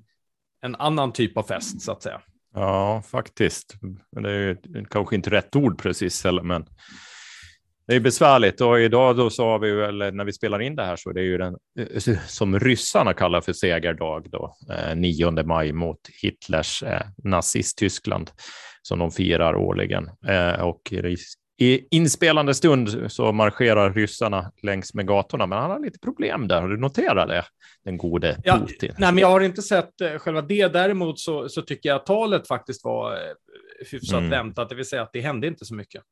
en 0.63 0.77
annan 0.77 1.13
typ 1.13 1.37
av 1.37 1.43
fest 1.43 1.83
så 1.83 1.93
att 1.93 2.03
säga. 2.03 2.21
Ja, 2.55 3.03
faktiskt. 3.11 3.75
Det 4.11 4.31
är 4.31 4.39
ju 4.39 4.57
kanske 4.91 5.17
inte 5.17 5.31
rätt 5.31 5.57
ord 5.57 5.83
precis, 5.83 6.25
men 6.43 6.67
det 7.87 7.95
är 7.95 8.01
besvärligt 8.01 8.61
och 8.61 8.81
idag 8.81 9.17
då 9.17 9.31
så 9.31 9.45
har 9.45 9.59
vi 9.59 9.71
eller 9.71 10.13
när 10.13 10.25
vi 10.25 10.33
spelar 10.33 10.61
in 10.61 10.77
det 10.77 10.85
här 10.85 10.97
så 10.97 11.11
är 11.11 11.15
det 11.15 11.23
ju 11.23 11.39
den 11.39 11.57
eh, 11.79 12.19
som 12.27 12.61
ryssarna 12.61 13.15
kallar 13.15 13.41
för 13.41 13.53
segerdag 13.53 14.27
då, 14.31 14.57
eh, 14.71 14.97
9 14.97 15.31
maj 15.31 15.73
mot 15.73 16.01
Hitlers 16.23 16.83
eh, 16.83 17.03
som 18.83 18.99
de 18.99 19.11
firar 19.11 19.55
årligen. 19.55 20.11
Eh, 20.29 20.61
och 20.61 20.93
i 21.61 21.87
inspelande 21.91 22.55
stund 22.55 23.13
så 23.13 23.33
marscherar 23.33 23.93
ryssarna 23.93 24.53
längs 24.63 24.95
med 24.95 25.07
gatorna, 25.07 25.47
men 25.47 25.59
han 25.59 25.71
har 25.71 25.81
lite 25.81 25.99
problem 25.99 26.49
där. 26.49 26.63
Har 26.63 26.69
du 26.69 26.77
noterat 26.77 27.29
det? 27.29 27.45
Den 27.85 27.97
gode 27.97 28.41
ja, 28.45 28.59
Putin. 28.59 28.95
Nej, 28.99 29.13
men 29.13 29.19
jag 29.19 29.29
har 29.29 29.41
inte 29.41 29.63
sett 29.63 29.95
själva 30.19 30.43
det. 30.43 30.69
Däremot 30.69 31.21
så, 31.21 31.49
så 31.49 31.63
tycker 31.63 31.89
jag 31.89 31.97
att 31.97 32.07
talet 32.07 32.49
faktiskt 32.49 32.85
var 32.85 33.19
hyfsat 33.91 34.19
mm. 34.19 34.31
väntat, 34.31 34.69
det 34.69 34.75
vill 34.75 34.85
säga 34.85 35.03
att 35.03 35.13
det 35.13 35.21
hände 35.21 35.47
inte 35.47 35.65
så 35.65 35.75
mycket. 35.75 36.03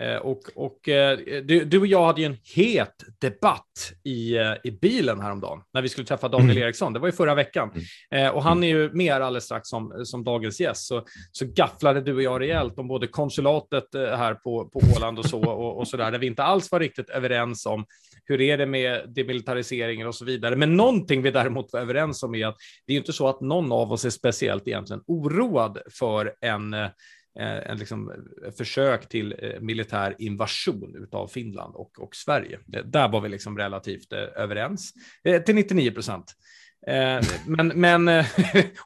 Eh, 0.00 0.16
och, 0.16 0.40
och 0.54 0.88
eh, 0.88 1.18
du, 1.44 1.64
du, 1.64 1.78
och 1.78 1.86
jag 1.86 2.06
hade 2.06 2.20
ju 2.20 2.26
en 2.26 2.36
het 2.54 3.04
debatt 3.20 3.92
i, 4.04 4.36
eh, 4.36 4.52
i 4.64 4.70
bilen 4.70 5.20
häromdagen 5.20 5.60
när 5.74 5.82
vi 5.82 5.88
skulle 5.88 6.06
träffa 6.06 6.28
Daniel 6.28 6.50
mm. 6.50 6.62
Eriksson. 6.62 6.92
Det 6.92 6.98
var 6.98 7.08
ju 7.08 7.12
förra 7.12 7.34
veckan. 7.34 7.70
Mm. 8.10 8.34
och 8.34 8.42
han 8.42 8.64
är 8.64 8.68
ju 8.68 8.92
med 8.92 9.14
alldeles 9.14 9.44
strax 9.44 9.68
som, 9.68 10.04
som 10.04 10.24
dagens 10.24 10.60
gäst. 10.60 10.86
Så, 10.86 11.04
så 11.32 11.46
gafflade 11.46 12.00
du 12.00 12.14
och 12.14 12.22
jag 12.22 12.40
rejält 12.40 12.78
om 12.78 12.88
både 12.88 13.06
konsulatet 13.06 13.84
här 13.94 14.34
på, 14.34 14.68
på 14.68 14.80
Åland 14.96 15.18
och 15.18 15.26
så, 15.26 15.42
och, 15.44 15.78
och 15.78 15.88
så 15.88 15.96
där, 15.96 16.10
där 16.10 16.18
vi 16.18 16.26
inte 16.26 16.42
alls 16.42 16.72
var 16.72 16.80
riktigt 16.80 17.10
överens 17.10 17.66
om 17.66 17.84
hur 18.24 18.40
är 18.40 18.58
det 18.58 18.66
med 18.66 19.14
demilitariseringen 19.14 20.06
och 20.06 20.14
så 20.14 20.24
vidare. 20.24 20.56
Men 20.56 20.76
någonting 20.76 21.22
vi 21.22 21.30
däremot 21.30 21.72
var 21.72 21.80
överens 21.80 22.22
om 22.22 22.34
är 22.34 22.46
att 22.46 22.56
det 22.86 22.92
är 22.92 22.96
inte 22.96 23.12
så 23.12 23.28
att 23.28 23.40
någon 23.40 23.72
av 23.72 23.92
oss 23.92 24.04
är 24.04 24.10
speciellt 24.10 24.68
egentligen 24.68 25.02
oroad 25.06 25.78
för 25.98 26.34
en 26.40 26.74
en 27.40 27.78
liksom 27.78 28.10
eh, 28.10 28.52
försök 28.52 29.08
till 29.08 29.34
eh, 29.38 29.60
militär 29.60 30.14
invasion 30.18 31.08
av 31.12 31.26
Finland 31.26 31.74
och, 31.74 31.98
och 31.98 32.16
Sverige. 32.16 32.58
Där 32.84 33.08
var 33.08 33.20
vi 33.20 33.28
liksom 33.28 33.58
relativt 33.58 34.12
överens 34.12 34.92
till 35.46 35.54
99 35.54 35.90
procent. 35.90 36.34
Men, 37.46 37.68
men 37.68 38.08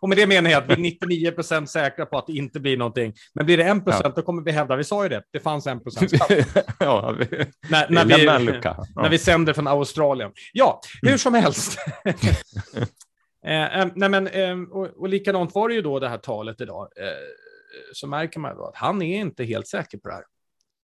och 0.00 0.08
med 0.08 0.18
det 0.18 0.26
menar 0.26 0.50
jag 0.50 0.62
att 0.62 0.68
vi 0.68 0.72
är 0.72 0.78
99 0.78 1.30
procent 1.30 1.70
säkra 1.70 2.06
på 2.06 2.18
att 2.18 2.26
det 2.26 2.32
inte 2.32 2.60
blir 2.60 2.76
någonting. 2.76 3.14
Men 3.34 3.46
blir 3.46 3.56
det 3.56 3.64
1 3.64 3.84
procent, 3.84 4.04
ja. 4.04 4.12
då 4.16 4.22
kommer 4.22 4.42
vi 4.42 4.50
hävda, 4.50 4.76
vi 4.76 4.84
sa 4.84 5.02
ju 5.02 5.08
det, 5.08 5.22
det 5.32 5.40
fanns 5.40 5.66
1 5.66 5.82
procent. 5.82 6.12
ja, 6.80 7.14
vi, 7.18 7.26
när, 7.70 7.90
när, 7.90 8.04
vi, 8.04 8.60
ja. 8.62 8.86
när 8.96 9.10
vi 9.10 9.18
sänder 9.18 9.52
från 9.52 9.66
Australien. 9.66 10.30
Ja, 10.52 10.80
hur 11.02 11.08
mm. 11.08 11.18
som 11.18 11.34
helst. 11.34 11.78
eh, 13.46 13.86
nej 13.94 14.08
men, 14.08 14.26
eh, 14.26 14.58
och, 14.70 14.86
och 14.86 15.08
likadant 15.08 15.54
var 15.54 15.68
det 15.68 15.74
ju 15.74 15.82
då 15.82 16.00
det 16.00 16.08
här 16.08 16.18
talet 16.18 16.60
idag. 16.60 16.88
Eh, 16.96 17.06
så 17.92 18.06
märker 18.06 18.40
man 18.40 18.60
att 18.60 18.76
han 18.76 19.02
är 19.02 19.20
inte 19.20 19.44
helt 19.44 19.68
säker 19.68 19.98
på 19.98 20.08
det 20.08 20.14
här. 20.14 20.24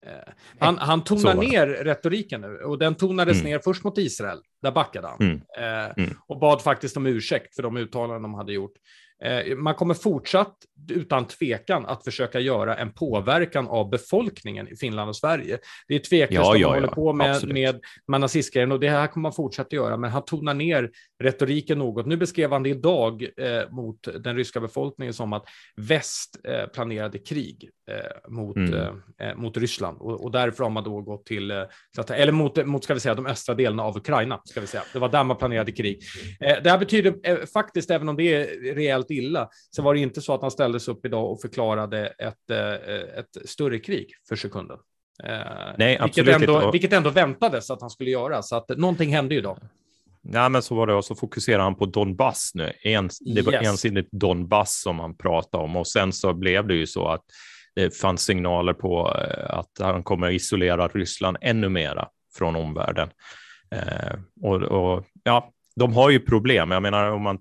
Eh, 0.06 0.32
han, 0.58 0.78
han 0.78 1.04
tonar 1.04 1.34
ner 1.34 1.66
retoriken 1.66 2.40
nu 2.40 2.56
och 2.56 2.78
den 2.78 2.94
tonades 2.94 3.40
mm. 3.40 3.50
ner 3.50 3.58
först 3.58 3.84
mot 3.84 3.98
Israel. 3.98 4.38
Där 4.62 4.72
backade 4.72 5.08
han 5.08 5.20
mm. 5.20 5.42
Eh, 5.58 6.04
mm. 6.04 6.16
och 6.26 6.38
bad 6.38 6.62
faktiskt 6.62 6.96
om 6.96 7.06
ursäkt 7.06 7.54
för 7.54 7.62
de 7.62 7.76
uttalanden 7.76 8.22
de 8.22 8.34
hade 8.34 8.52
gjort. 8.52 8.74
Eh, 9.24 9.56
man 9.56 9.74
kommer 9.74 9.94
fortsatt 9.94 10.56
utan 10.90 11.26
tvekan 11.26 11.86
att 11.86 12.04
försöka 12.04 12.40
göra 12.40 12.76
en 12.76 12.92
påverkan 12.92 13.68
av 13.68 13.90
befolkningen 13.90 14.68
i 14.68 14.76
Finland 14.76 15.08
och 15.08 15.16
Sverige. 15.16 15.58
Det 15.88 15.94
är 15.94 15.98
tveklöst 15.98 16.44
ja, 16.44 16.50
man 16.50 16.60
ja, 16.60 16.68
håller 16.68 16.88
ja, 16.88 16.94
på 16.94 17.12
med, 17.12 17.48
med, 17.48 17.80
med 18.06 18.20
nazistgrejen 18.20 18.72
och 18.72 18.80
det 18.80 18.88
här 18.88 19.06
kommer 19.06 19.22
man 19.22 19.32
fortsätta 19.32 19.76
göra, 19.76 19.96
men 19.96 20.10
han 20.10 20.24
tonar 20.24 20.54
ner 20.54 20.90
retoriken 21.22 21.78
något. 21.78 22.06
Nu 22.06 22.16
beskrev 22.16 22.52
han 22.52 22.62
det 22.62 22.68
idag 22.68 23.22
eh, 23.22 23.70
mot 23.70 24.08
den 24.24 24.36
ryska 24.36 24.60
befolkningen 24.60 25.14
som 25.14 25.32
att 25.32 25.44
väst 25.76 26.40
eh, 26.44 26.66
planerade 26.66 27.18
krig 27.18 27.70
eh, 27.90 28.32
mot, 28.32 28.56
mm. 28.56 28.74
Eh, 28.74 29.28
eh, 29.28 29.36
mot 29.36 29.56
Ryssland 29.56 29.98
och, 30.00 30.24
och 30.24 30.30
därför 30.30 30.64
har 30.64 30.70
man 30.70 30.84
då 30.84 31.00
gått 31.00 31.26
till, 31.26 31.50
eller 32.10 32.32
mot, 32.32 32.66
mot 32.66 32.84
ska 32.84 32.94
vi 32.94 33.00
säga, 33.00 33.14
de 33.14 33.26
östra 33.26 33.54
delarna 33.54 33.82
av 33.82 33.96
Ukraina. 33.96 34.40
Ska 34.44 34.60
vi 34.60 34.66
säga. 34.66 34.82
Det 34.92 34.98
var 34.98 35.08
där 35.08 35.24
man 35.24 35.36
planerade 35.36 35.72
krig. 35.72 36.02
det 36.38 36.70
här 36.70 36.78
betyder 36.78 37.46
faktiskt, 37.46 37.90
även 37.90 38.08
om 38.08 38.16
det 38.16 38.34
är 38.34 38.74
rejält 38.74 39.10
illa, 39.12 39.48
så 39.70 39.82
var 39.82 39.94
det 39.94 40.00
inte 40.00 40.20
så 40.20 40.34
att 40.34 40.42
han 40.42 40.50
ställdes 40.50 40.88
upp 40.88 41.06
idag 41.06 41.32
och 41.32 41.40
förklarade 41.40 42.06
ett, 42.06 42.50
eh, 42.50 43.18
ett 43.18 43.48
större 43.48 43.78
krig 43.78 44.10
för 44.28 44.36
sekunden. 44.36 44.78
Eh, 45.24 45.74
Nej, 45.78 46.00
vilket 46.02 46.28
ändå, 46.28 46.70
vilket 46.70 46.92
ändå 46.92 47.10
väntades 47.10 47.70
att 47.70 47.80
han 47.80 47.90
skulle 47.90 48.10
göra, 48.10 48.42
så 48.42 48.56
att 48.56 48.68
någonting 48.68 49.14
hände 49.14 49.34
ju 49.34 49.40
då. 49.40 49.58
Ja, 50.22 50.48
men 50.48 50.62
så 50.62 50.74
var 50.74 50.86
det 50.86 50.94
och 50.94 51.04
så 51.04 51.14
fokuserar 51.14 51.62
han 51.62 51.74
på 51.74 51.86
Donbass 51.86 52.50
nu. 52.54 52.72
En, 52.82 53.10
det 53.20 53.42
var 53.42 53.52
yes. 53.52 53.68
ensidigt 53.68 54.08
Donbass 54.12 54.80
som 54.82 54.98
han 54.98 55.16
pratade 55.16 55.64
om 55.64 55.76
och 55.76 55.86
sen 55.86 56.12
så 56.12 56.32
blev 56.34 56.66
det 56.66 56.74
ju 56.74 56.86
så 56.86 57.08
att 57.08 57.24
det 57.74 57.96
fanns 57.96 58.22
signaler 58.22 58.72
på 58.72 59.16
eh, 59.16 59.58
att 59.58 59.70
han 59.78 60.02
kommer 60.02 60.30
isolera 60.30 60.88
Ryssland 60.88 61.36
ännu 61.40 61.68
mera 61.68 62.08
från 62.34 62.56
omvärlden. 62.56 63.08
Eh, 63.70 64.14
och, 64.42 64.62
och, 64.62 65.04
ja, 65.24 65.50
de 65.76 65.92
har 65.92 66.10
ju 66.10 66.20
problem. 66.20 66.70
Jag 66.70 66.82
menar, 66.82 67.10
om 67.10 67.22
man 67.22 67.38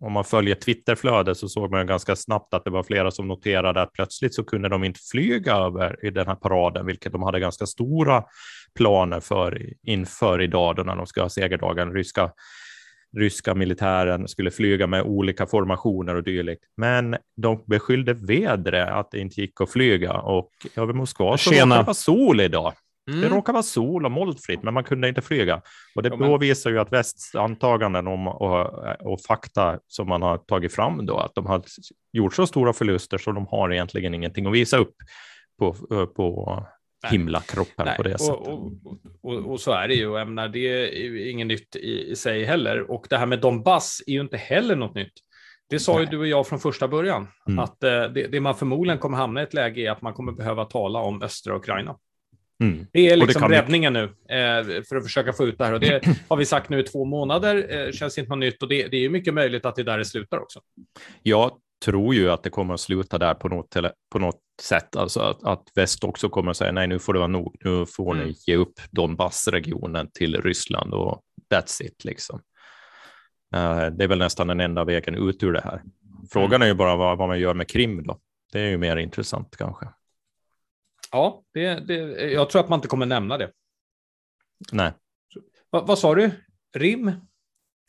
om 0.00 0.12
man 0.12 0.24
följer 0.24 0.54
Twitterflödet 0.54 1.36
så 1.36 1.48
såg 1.48 1.70
man 1.70 1.86
ganska 1.86 2.16
snabbt 2.16 2.54
att 2.54 2.64
det 2.64 2.70
var 2.70 2.82
flera 2.82 3.10
som 3.10 3.28
noterade 3.28 3.82
att 3.82 3.92
plötsligt 3.92 4.34
så 4.34 4.44
kunde 4.44 4.68
de 4.68 4.84
inte 4.84 5.00
flyga 5.10 5.54
över 5.54 6.06
i 6.06 6.10
den 6.10 6.26
här 6.26 6.34
paraden, 6.34 6.86
vilket 6.86 7.12
de 7.12 7.22
hade 7.22 7.40
ganska 7.40 7.66
stora 7.66 8.24
planer 8.74 9.20
för 9.20 9.66
inför 9.82 10.42
idag 10.42 10.76
då 10.76 10.82
när 10.82 10.96
de 10.96 11.06
ska 11.06 11.22
ha 11.22 11.28
segerdagen. 11.28 11.92
Ryska, 11.92 12.30
ryska 13.16 13.54
militären 13.54 14.28
skulle 14.28 14.50
flyga 14.50 14.86
med 14.86 15.02
olika 15.02 15.46
formationer 15.46 16.14
och 16.14 16.22
dylikt. 16.22 16.64
Men 16.76 17.16
de 17.36 17.64
beskyllde 17.66 18.14
vädret 18.14 18.88
att 18.88 19.10
det 19.10 19.18
inte 19.18 19.40
gick 19.40 19.60
att 19.60 19.70
flyga 19.70 20.12
och 20.12 20.50
över 20.76 20.92
Moskva 20.92 21.38
så 21.38 21.50
råkade 21.50 21.74
det 21.74 21.82
vara 21.82 21.94
sol 21.94 22.40
idag. 22.40 22.72
Mm. 23.10 23.20
Det 23.20 23.28
råkar 23.28 23.52
vara 23.52 23.62
sol 23.62 24.04
och 24.04 24.12
molnfritt, 24.12 24.62
men 24.62 24.74
man 24.74 24.84
kunde 24.84 25.08
inte 25.08 25.22
flyga. 25.22 25.62
Och 25.94 26.02
det 26.02 26.08
ja, 26.08 26.16
men... 26.16 26.38
visar 26.38 26.70
ju 26.70 26.78
att 26.78 26.92
västs 26.92 27.34
antaganden 27.34 28.06
om, 28.06 28.28
och, 28.28 28.66
och, 29.00 29.20
fakta 29.20 29.78
som 29.86 30.08
man 30.08 30.22
har 30.22 30.38
tagit 30.38 30.74
fram 30.74 31.06
då, 31.06 31.18
att 31.18 31.34
de 31.34 31.46
har 31.46 31.62
gjort 32.12 32.34
så 32.34 32.46
stora 32.46 32.72
förluster 32.72 33.18
så 33.18 33.32
de 33.32 33.46
har 33.46 33.72
egentligen 33.72 34.14
ingenting 34.14 34.46
att 34.46 34.52
visa 34.52 34.76
upp 34.76 34.94
på, 35.58 35.74
på 36.06 36.58
himlakroppen 37.08 37.86
Nej. 37.86 37.96
på 37.96 38.02
det 38.02 38.18
sättet. 38.18 38.46
Och, 38.46 38.72
och, 39.22 39.50
och, 39.50 39.60
så 39.60 39.72
är 39.72 39.88
det 39.88 39.94
ju, 39.94 40.08
och 40.08 40.20
ämnar, 40.20 40.48
det 40.48 40.58
är 40.58 41.30
inget 41.30 41.46
nytt 41.46 41.76
i, 41.76 42.10
i, 42.10 42.16
sig 42.16 42.44
heller. 42.44 42.90
Och 42.90 43.06
det 43.10 43.16
här 43.16 43.26
med 43.26 43.40
Donbass 43.40 44.02
är 44.06 44.12
ju 44.12 44.20
inte 44.20 44.36
heller 44.36 44.76
något 44.76 44.94
nytt. 44.94 45.12
Det 45.70 45.78
sa 45.78 45.92
Nej. 45.92 46.00
ju 46.00 46.06
du 46.06 46.18
och 46.18 46.26
jag 46.26 46.46
från 46.46 46.58
första 46.58 46.88
början, 46.88 47.28
mm. 47.48 47.58
att 47.58 47.84
eh, 47.84 47.90
det, 47.90 48.26
det, 48.32 48.40
man 48.40 48.54
förmodligen 48.54 48.98
kommer 48.98 49.16
hamna 49.16 49.40
i 49.40 49.42
ett 49.42 49.54
läge 49.54 49.80
är 49.80 49.90
att 49.90 50.02
man 50.02 50.12
kommer 50.12 50.32
behöva 50.32 50.64
tala 50.64 50.98
om 50.98 51.22
östra 51.22 51.56
Ukraina. 51.56 51.96
Mm. 52.60 52.86
Det 52.92 53.08
är 53.08 53.16
liksom 53.16 53.50
det 53.50 53.58
räddningen 53.58 53.94
vi... 53.94 54.00
nu 54.00 54.04
eh, 54.36 54.82
för 54.88 54.96
att 54.96 55.02
försöka 55.02 55.32
få 55.32 55.46
ut 55.46 55.58
det 55.58 55.64
här. 55.64 55.72
Och 55.72 55.80
det 55.80 56.06
har 56.28 56.36
vi 56.36 56.44
sagt 56.44 56.68
nu 56.68 56.80
i 56.80 56.82
två 56.82 57.04
månader. 57.04 57.86
Eh, 57.86 57.92
känns 57.92 58.18
inte 58.18 58.30
något 58.30 58.38
nytt 58.38 58.62
och 58.62 58.68
det, 58.68 58.88
det 58.88 59.04
är 59.04 59.08
mycket 59.08 59.34
möjligt 59.34 59.64
att 59.64 59.76
det 59.76 59.82
är 59.82 59.84
där 59.84 59.98
det 59.98 60.04
slutar 60.04 60.38
också. 60.38 60.60
Jag 61.22 61.52
tror 61.84 62.14
ju 62.14 62.30
att 62.30 62.42
det 62.42 62.50
kommer 62.50 62.74
att 62.74 62.80
sluta 62.80 63.18
där 63.18 63.34
på 63.34 63.48
något, 63.48 63.76
på 64.12 64.18
något 64.18 64.40
sätt, 64.62 64.96
alltså 64.96 65.20
att, 65.20 65.44
att 65.44 65.62
väst 65.74 66.04
också 66.04 66.28
kommer 66.28 66.50
att 66.50 66.56
säga 66.56 66.72
nej, 66.72 66.86
nu 66.86 66.98
får 66.98 67.12
det 67.12 67.18
vara 67.18 67.28
nog. 67.28 67.56
Nu 67.64 67.86
får 67.86 68.14
mm. 68.14 68.26
ni 68.26 68.34
ge 68.46 68.56
upp 68.56 68.80
Donbassregionen 68.90 70.10
till 70.14 70.42
Ryssland 70.42 70.94
och 70.94 71.22
that's 71.54 71.82
it 71.82 72.04
liksom. 72.04 72.40
Uh, 73.56 73.86
det 73.86 74.04
är 74.04 74.08
väl 74.08 74.18
nästan 74.18 74.46
den 74.46 74.60
enda 74.60 74.84
vägen 74.84 75.14
ut 75.14 75.42
ur 75.42 75.52
det 75.52 75.60
här. 75.64 75.82
Frågan 76.32 76.54
mm. 76.54 76.62
är 76.62 76.66
ju 76.66 76.74
bara 76.74 76.96
vad, 76.96 77.18
vad 77.18 77.28
man 77.28 77.40
gör 77.40 77.54
med 77.54 77.68
Krim 77.68 78.02
då. 78.02 78.18
Det 78.52 78.60
är 78.60 78.68
ju 78.68 78.78
mer 78.78 78.96
intressant 78.96 79.56
kanske. 79.56 79.86
Ja, 81.10 81.42
det, 81.52 81.74
det, 81.74 81.94
jag 82.32 82.50
tror 82.50 82.60
att 82.62 82.68
man 82.68 82.78
inte 82.78 82.88
kommer 82.88 83.06
nämna 83.06 83.38
det. 83.38 83.52
Nej. 84.72 84.92
Va, 85.70 85.84
vad 85.84 85.98
sa 85.98 86.14
du? 86.14 86.30
Rim? 86.74 87.12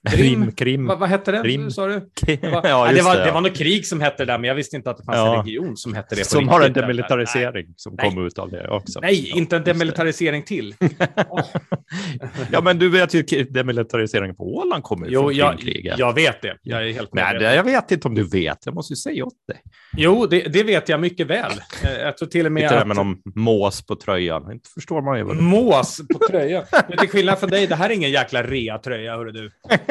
Rim, 0.09 0.51
Krim. 0.51 0.85
Vad, 0.85 0.99
vad 0.99 1.09
hette 1.09 1.31
det? 1.31 1.43
Rim. 1.43 1.71
Sa 1.71 1.87
du? 1.87 2.09
Det 2.25 2.41
var, 2.51 2.67
ja, 2.67 2.91
det, 2.91 3.01
var, 3.01 3.15
det, 3.15 3.31
var 3.31 3.41
något 3.41 3.57
krig 3.57 3.85
som 3.85 4.01
hette 4.01 4.25
det 4.25 4.31
där, 4.31 4.39
men 4.39 4.47
jag 4.47 4.55
visste 4.55 4.75
inte 4.75 4.89
att 4.89 4.97
det 4.97 5.03
fanns 5.03 5.17
ja. 5.17 5.39
en 5.39 5.45
region 5.45 5.77
som 5.77 5.93
hette 5.93 6.15
det. 6.15 6.25
Som 6.25 6.47
har 6.47 6.61
en 6.61 6.73
demilitarisering 6.73 7.65
Nej. 7.65 7.73
som 7.75 7.97
kom 7.97 8.25
ut 8.25 8.39
av 8.39 8.51
det 8.51 8.67
också. 8.67 8.99
Nej, 8.99 9.29
ja, 9.29 9.37
inte 9.37 9.55
en 9.55 9.63
demilitarisering 9.63 10.43
till. 10.43 10.75
ja, 12.51 12.61
men 12.61 12.79
du 12.79 12.89
vet 12.89 13.13
ju 13.13 13.43
demilitariseringen 13.43 14.35
på 14.35 14.55
Åland 14.55 14.83
kommer 14.83 15.07
jo, 15.09 15.21
från 15.21 15.35
jag, 15.35 15.59
kriget. 15.59 15.99
Jag 15.99 16.13
vet 16.13 16.41
det. 16.41 16.57
Jag 16.61 16.89
är 16.89 16.93
helt 16.93 17.13
med. 17.13 17.37
Nej, 17.41 17.55
jag 17.55 17.63
vet 17.63 17.91
inte 17.91 18.07
om 18.07 18.15
du 18.15 18.23
vet. 18.29 18.57
Jag 18.65 18.75
måste 18.75 18.93
ju 18.93 18.97
säga 18.97 19.25
åt 19.25 19.47
dig. 19.47 19.61
Jo, 19.97 20.25
det, 20.25 20.39
det 20.39 20.63
vet 20.63 20.89
jag 20.89 20.99
mycket 20.99 21.27
väl. 21.27 21.51
Eh, 21.83 21.91
jag 21.91 22.17
tror 22.17 22.29
till 22.29 22.45
och 22.45 22.51
med 22.51 22.63
inte 22.63 22.79
att... 22.79 22.87
det 22.89 23.03
med 23.03 23.17
mås 23.35 23.85
på 23.85 23.95
tröjan. 23.95 24.51
Inte 24.51 24.69
förstår 24.69 25.01
man 25.01 25.17
ju 25.17 25.23
vad 25.23 25.35
det 25.35 25.41
Mås 25.41 26.01
på 26.13 26.27
tröjan? 26.29 26.63
till 26.99 27.09
skillnad 27.09 27.39
från 27.39 27.49
dig, 27.49 27.67
det 27.67 27.75
här 27.75 27.89
är 27.89 27.93
ingen 27.93 28.11
jäkla 28.11 28.43
rea-tröja, 28.43 29.15
hörru 29.15 29.31
du. 29.31 29.51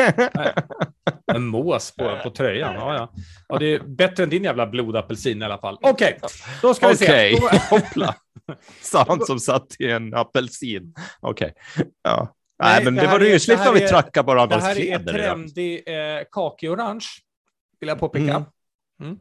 En 1.35 1.47
mås 1.47 1.95
på, 1.97 2.19
på 2.23 2.31
tröjan. 2.31 2.75
Ja, 2.75 2.95
ja. 2.95 3.13
ja, 3.49 3.59
det 3.59 3.75
är 3.75 3.81
bättre 3.81 4.23
än 4.23 4.31
din 4.31 4.45
jävla 4.45 4.67
blodapelsin 4.67 5.43
i 5.43 5.45
alla 5.45 5.59
fall. 5.59 5.79
Okej, 5.83 6.17
okay, 6.17 6.31
då 6.63 6.75
ska 6.75 6.89
vi 6.89 6.97
se. 6.97 7.39
Hoppla. 7.71 8.15
Sa 8.81 9.05
han 9.09 9.21
som 9.27 9.41
satt 9.41 9.67
i 9.79 9.91
en 9.91 10.15
apelsin. 10.15 10.95
Okej. 11.21 11.53
Okay. 11.75 11.87
Ja. 12.03 12.35
Nej, 12.63 12.75
Nej, 12.75 12.85
men 12.85 12.95
det, 12.95 13.01
det 13.01 13.07
var 13.07 13.19
rysligt 13.19 13.59
vad 13.59 13.75
vi 13.75 13.81
trackade 13.81 14.27
bara 14.27 14.47
Det 14.47 14.61
här 14.61 14.79
är 14.79 14.99
trendig 14.99 15.83
eh, 15.87 16.23
kakiorange, 16.31 17.07
vill 17.81 17.89
jag 17.89 17.99
påpeka. 17.99 18.45
Mm. 19.03 19.19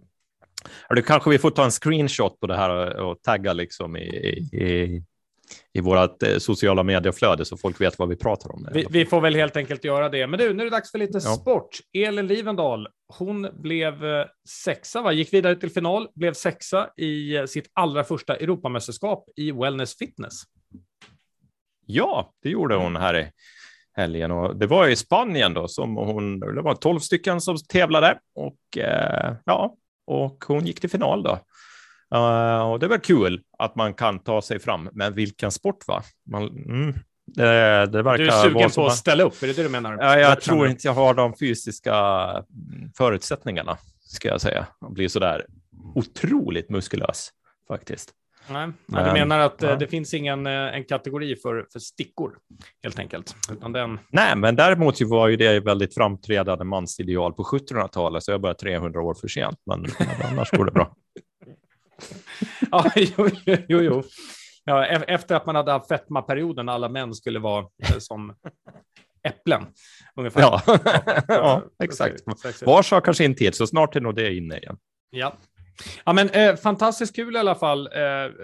Mm. 0.89 1.03
Kanske 1.05 1.29
vi 1.29 1.39
får 1.39 1.51
ta 1.51 1.65
en 1.65 1.71
screenshot 1.71 2.39
på 2.39 2.47
det 2.47 2.57
här 2.57 2.99
och 2.99 3.21
tagga 3.21 3.53
liksom 3.53 3.97
i, 3.97 4.01
i, 4.01 4.57
i 4.63 5.03
vårt 5.81 6.23
eh, 6.23 6.37
sociala 6.37 6.83
medieflöde 6.83 7.45
så 7.45 7.57
folk 7.57 7.81
vet 7.81 7.99
vad 7.99 8.09
vi 8.09 8.15
pratar 8.15 8.51
om. 8.51 8.67
Vi, 8.73 8.85
vi, 8.89 9.05
får 9.05 9.21
väl 9.21 9.35
helt 9.35 9.57
enkelt 9.57 9.83
göra 9.83 10.09
det. 10.09 10.27
Men 10.27 10.39
du, 10.39 10.53
nu 10.53 10.63
är 10.63 10.65
det 10.65 10.75
dags 10.75 10.91
för 10.91 10.99
lite 10.99 11.19
ja. 11.23 11.35
sport. 11.35 11.69
Elin 11.93 12.27
Livendal, 12.27 12.87
hon 13.17 13.49
blev 13.53 14.05
eh, 14.05 14.25
sexa, 14.65 15.01
va? 15.01 15.11
gick 15.11 15.33
vidare 15.33 15.55
till 15.55 15.71
final, 15.71 16.07
blev 16.15 16.33
sexa 16.33 16.89
i 16.97 17.35
eh, 17.35 17.45
sitt 17.45 17.71
allra 17.73 18.03
första 18.03 18.35
Europamästerskap 18.35 19.29
i 19.35 19.51
wellness 19.51 19.97
fitness. 19.97 20.41
Ja, 21.85 22.33
det 22.43 22.49
gjorde 22.49 22.75
hon 22.75 22.95
här 22.95 23.17
i 23.17 23.31
helgen 23.93 24.31
och 24.31 24.55
det 24.55 24.67
var 24.67 24.87
i 24.87 24.95
Spanien 24.95 25.53
då 25.53 25.67
som 25.67 25.95
hon, 25.95 26.39
det 26.39 26.61
var 26.61 26.75
tolv 26.75 26.99
stycken 26.99 27.41
som 27.41 27.57
tävlade 27.57 28.19
och 28.35 28.57
ja, 29.45 29.75
och 30.07 30.43
hon 30.47 30.65
gick 30.65 30.79
till 30.79 30.89
final 30.89 31.23
då 31.23 31.39
Uh, 32.15 32.71
och 32.71 32.79
det 32.79 32.85
är 32.85 32.89
väl 32.89 32.99
kul 32.99 33.41
att 33.57 33.75
man 33.75 33.93
kan 33.93 34.19
ta 34.19 34.41
sig 34.41 34.59
fram, 34.59 34.89
men 34.93 35.13
vilken 35.13 35.51
sport 35.51 35.87
va? 35.87 36.03
Man, 36.31 36.43
mm, 36.47 36.93
det, 37.35 37.85
det 37.85 38.03
verkar 38.03 38.23
du 38.23 38.29
är 38.29 38.43
sugen 38.43 38.69
på 38.75 38.85
att 38.85 38.95
ställa 38.95 39.23
upp, 39.23 39.43
är 39.43 39.47
det 39.47 39.53
det 39.53 39.63
du 39.63 39.69
menar? 39.69 39.97
Ja, 39.99 40.19
jag 40.19 40.41
tror 40.41 40.67
inte 40.67 40.87
jag 40.87 40.93
har 40.93 41.13
de 41.13 41.33
fysiska 41.39 41.95
förutsättningarna, 42.97 43.77
ska 43.99 44.27
jag 44.27 44.41
säga. 44.41 44.67
Att 44.81 44.91
bli 44.91 45.09
sådär 45.09 45.45
otroligt 45.95 46.69
muskulös 46.69 47.29
faktiskt. 47.67 48.13
Nej, 48.51 48.67
men, 48.85 49.05
du 49.05 49.13
menar 49.13 49.39
att 49.39 49.63
eh, 49.63 49.69
ja. 49.69 49.75
det 49.75 49.87
finns 49.87 50.13
ingen 50.13 50.47
en 50.47 50.83
kategori 50.83 51.35
för, 51.35 51.65
för 51.71 51.79
stickor 51.79 52.31
helt 52.83 52.99
enkelt? 52.99 53.35
Utan 53.51 53.71
den... 53.71 53.99
Nej, 54.11 54.35
men 54.35 54.55
däremot 54.55 55.01
var 55.01 55.27
ju 55.27 55.35
det 55.35 55.59
väldigt 55.59 55.93
framträdande 55.93 56.63
mansideal 56.63 57.33
på 57.33 57.43
1700-talet, 57.43 58.23
så 58.23 58.31
jag 58.31 58.41
började 58.41 58.59
300 58.59 59.01
år 59.01 59.13
för 59.13 59.27
sent, 59.27 59.57
men 59.65 59.85
annars 60.31 60.51
går 60.51 60.65
det 60.65 60.71
bra. 60.71 60.95
ja, 62.71 62.91
jo, 62.95 63.29
jo, 63.67 63.81
jo. 63.81 64.03
Ja, 64.65 64.85
efter 64.85 65.35
att 65.35 65.45
man 65.45 65.55
hade 65.55 65.71
haft 65.71 65.87
fetmaperioden, 65.87 66.69
alla 66.69 66.89
män 66.89 67.13
skulle 67.13 67.39
vara 67.39 67.65
eh, 67.83 67.97
som 67.99 68.35
äpplen. 69.23 69.65
Ungefär. 70.15 70.41
Ja, 70.41 70.61
ja 71.27 71.63
exakt. 71.83 72.23
Var 72.65 72.81
sak 72.81 73.05
har 73.05 73.13
sin 73.13 73.35
tid, 73.35 73.55
så 73.55 73.67
snart 73.67 73.95
är 73.95 74.01
nog 74.01 74.15
det 74.15 74.33
inne 74.33 74.57
igen. 74.57 74.77
Ja, 75.09 75.33
Ja, 76.05 76.13
men, 76.13 76.29
eh, 76.29 76.55
fantastiskt 76.55 77.15
kul 77.15 77.35
i 77.35 77.39
alla 77.39 77.55
fall 77.55 77.87
eh, 77.87 77.91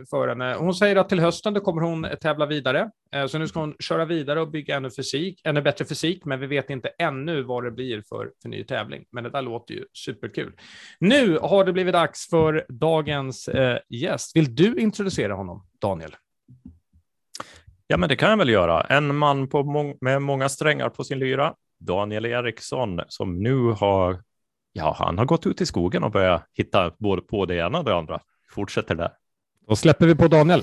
för 0.10 0.28
henne. 0.28 0.56
Hon 0.60 0.74
säger 0.74 0.96
att 0.96 1.10
till 1.10 1.20
hösten 1.20 1.54
då 1.54 1.62
kommer 1.62 1.82
hon 1.82 2.06
eh, 2.06 2.16
tävla 2.16 2.46
vidare. 2.46 2.90
Eh, 3.14 3.26
så 3.26 3.38
nu 3.38 3.48
ska 3.48 3.60
hon 3.60 3.76
köra 3.80 4.06
vidare 4.06 4.42
och 4.42 4.52
bygga 4.52 4.76
ännu, 4.76 4.92
fysik, 4.92 5.42
ännu 5.44 5.62
bättre 5.62 5.86
fysik, 5.86 6.26
men 6.26 6.40
vi 6.40 6.48
vet 6.48 6.70
inte 6.70 6.90
ännu 7.00 7.44
vad 7.44 7.64
det 7.64 7.72
blir 7.72 8.02
för, 8.10 8.32
för 8.42 8.50
ny 8.50 8.64
tävling. 8.64 9.06
Men 9.12 9.24
det 9.24 9.30
där 9.30 9.42
låter 9.42 9.74
ju 9.74 9.86
superkul. 9.94 10.54
Nu 11.00 11.38
har 11.38 11.66
det 11.66 11.74
blivit 11.74 11.94
dags 11.94 12.30
för 12.30 12.66
dagens 12.70 13.48
eh, 13.48 13.78
gäst. 13.90 14.36
Vill 14.36 14.56
du 14.56 14.76
introducera 14.80 15.34
honom, 15.34 15.68
Daniel? 15.82 16.16
Ja, 17.88 17.98
men 17.98 18.10
det 18.10 18.16
kan 18.16 18.30
jag 18.30 18.38
väl 18.38 18.50
göra. 18.50 18.82
En 18.82 19.16
man 19.16 19.48
på 19.50 19.64
må 19.64 19.96
med 20.02 20.22
många 20.22 20.50
strängar 20.50 20.90
på 20.90 21.04
sin 21.04 21.20
lyra, 21.20 21.54
Daniel 21.80 22.26
Eriksson, 22.26 23.02
som 23.08 23.44
nu 23.44 23.56
har 23.56 24.22
Ja, 24.78 24.96
han 25.00 25.18
har 25.18 25.26
gått 25.26 25.48
ut 25.48 25.62
i 25.62 25.66
skogen 25.66 26.04
och 26.04 26.12
börjat 26.12 26.44
hitta 26.54 26.92
både 26.98 27.22
på 27.22 27.46
det 27.46 27.56
ena 27.56 27.78
och 27.78 27.86
det 27.86 27.96
andra. 27.96 28.20
Fortsätter 28.50 28.96
där. 28.96 29.10
Då 29.68 29.76
släpper 29.76 30.08
vi 30.08 30.16
på 30.16 30.28
Daniel. 30.28 30.62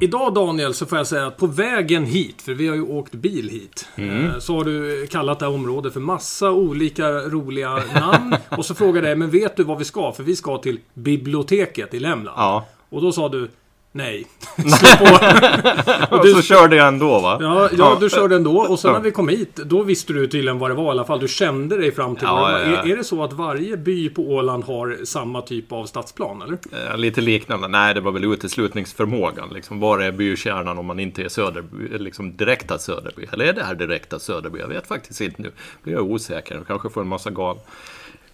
Idag 0.00 0.34
Daniel 0.34 0.74
så 0.74 0.86
får 0.86 0.98
jag 0.98 1.06
säga 1.06 1.26
att 1.26 1.36
på 1.36 1.46
vägen 1.46 2.04
hit, 2.04 2.42
för 2.42 2.54
vi 2.54 2.68
har 2.68 2.74
ju 2.74 2.82
åkt 2.82 3.14
bil 3.14 3.48
hit, 3.48 3.88
mm. 3.96 4.26
Eh, 4.26 4.38
så 4.38 4.56
har 4.56 4.64
du 4.64 5.06
kallat 5.06 5.38
det 5.38 5.46
här 5.46 5.54
området 5.54 5.92
för 5.92 6.00
massa 6.00 6.50
olika 6.50 7.10
roliga 7.10 7.82
namn. 7.94 8.36
och 8.48 8.64
så 8.64 8.74
frågade 8.74 9.08
jag, 9.08 9.18
men 9.18 9.30
vet 9.30 9.56
du 9.56 9.64
vad 9.64 9.78
vi 9.78 9.84
ska? 9.84 10.12
För 10.12 10.22
vi 10.22 10.36
ska 10.36 10.58
till 10.58 10.80
biblioteket 10.94 11.94
i 11.94 11.98
Lämland. 11.98 12.38
Ja. 12.38 12.66
Och 12.88 13.02
då 13.02 13.12
sa 13.12 13.28
du, 13.28 13.50
Nej. 13.96 14.26
och 16.10 16.22
du, 16.24 16.32
så 16.32 16.42
körde 16.42 16.76
jag 16.76 16.88
ändå 16.88 17.20
va? 17.20 17.38
Ja, 17.40 17.68
ja, 17.78 17.96
du 18.00 18.10
körde 18.10 18.36
ändå. 18.36 18.58
Och 18.58 18.78
sen 18.78 18.92
när 18.92 19.00
vi 19.00 19.10
kom 19.10 19.28
hit, 19.28 19.56
då 19.56 19.82
visste 19.82 20.12
du 20.12 20.26
tydligen 20.26 20.58
vad 20.58 20.70
det 20.70 20.74
var 20.74 20.84
i 20.84 20.88
alla 20.88 21.04
fall. 21.04 21.20
Du 21.20 21.28
kände 21.28 21.76
dig 21.76 21.92
fram 21.92 22.16
till 22.16 22.24
ja, 22.24 22.34
vad 22.34 22.50
det 22.50 22.54
var. 22.54 22.60
Ja, 22.60 22.70
ja. 22.70 22.82
Är, 22.82 22.92
är, 22.92 22.96
det 22.96 23.04
så 23.04 23.24
att 23.24 23.32
varje 23.32 23.76
by 23.76 24.08
på 24.08 24.22
Åland 24.22 24.64
har 24.64 25.04
samma 25.04 25.42
typ 25.42 25.72
av 25.72 25.86
stadsplan, 25.86 26.42
eller? 26.42 26.58
Ja, 26.90 26.96
lite 26.96 27.20
liknande. 27.20 27.68
Nej, 27.68 27.94
det 27.94 28.00
var 28.00 28.12
väl 28.12 28.24
uteslutningsförmågan. 28.24 29.48
Liksom, 29.52 29.80
var 29.80 29.98
är 29.98 30.12
bykärnan 30.12 30.78
om 30.78 30.86
man 30.86 30.98
inte 30.98 31.22
är 31.22 31.28
Söderby, 31.28 31.98
liksom 31.98 32.36
direkta 32.36 32.78
Söderby? 32.78 33.26
Eller 33.32 33.44
är 33.44 33.52
det 33.52 33.64
här 33.64 33.74
direkta 33.74 34.18
Söderby? 34.18 34.58
Jag 34.58 34.68
vet 34.68 34.86
faktiskt 34.86 35.20
inte 35.20 35.42
nu. 35.42 35.50
blir 35.82 35.94
jag 35.94 36.10
osäker. 36.10 36.54
Jag 36.54 36.66
kanske 36.66 36.90
får 36.90 37.00
en 37.00 37.08
massa 37.08 37.30
gal 37.30 37.58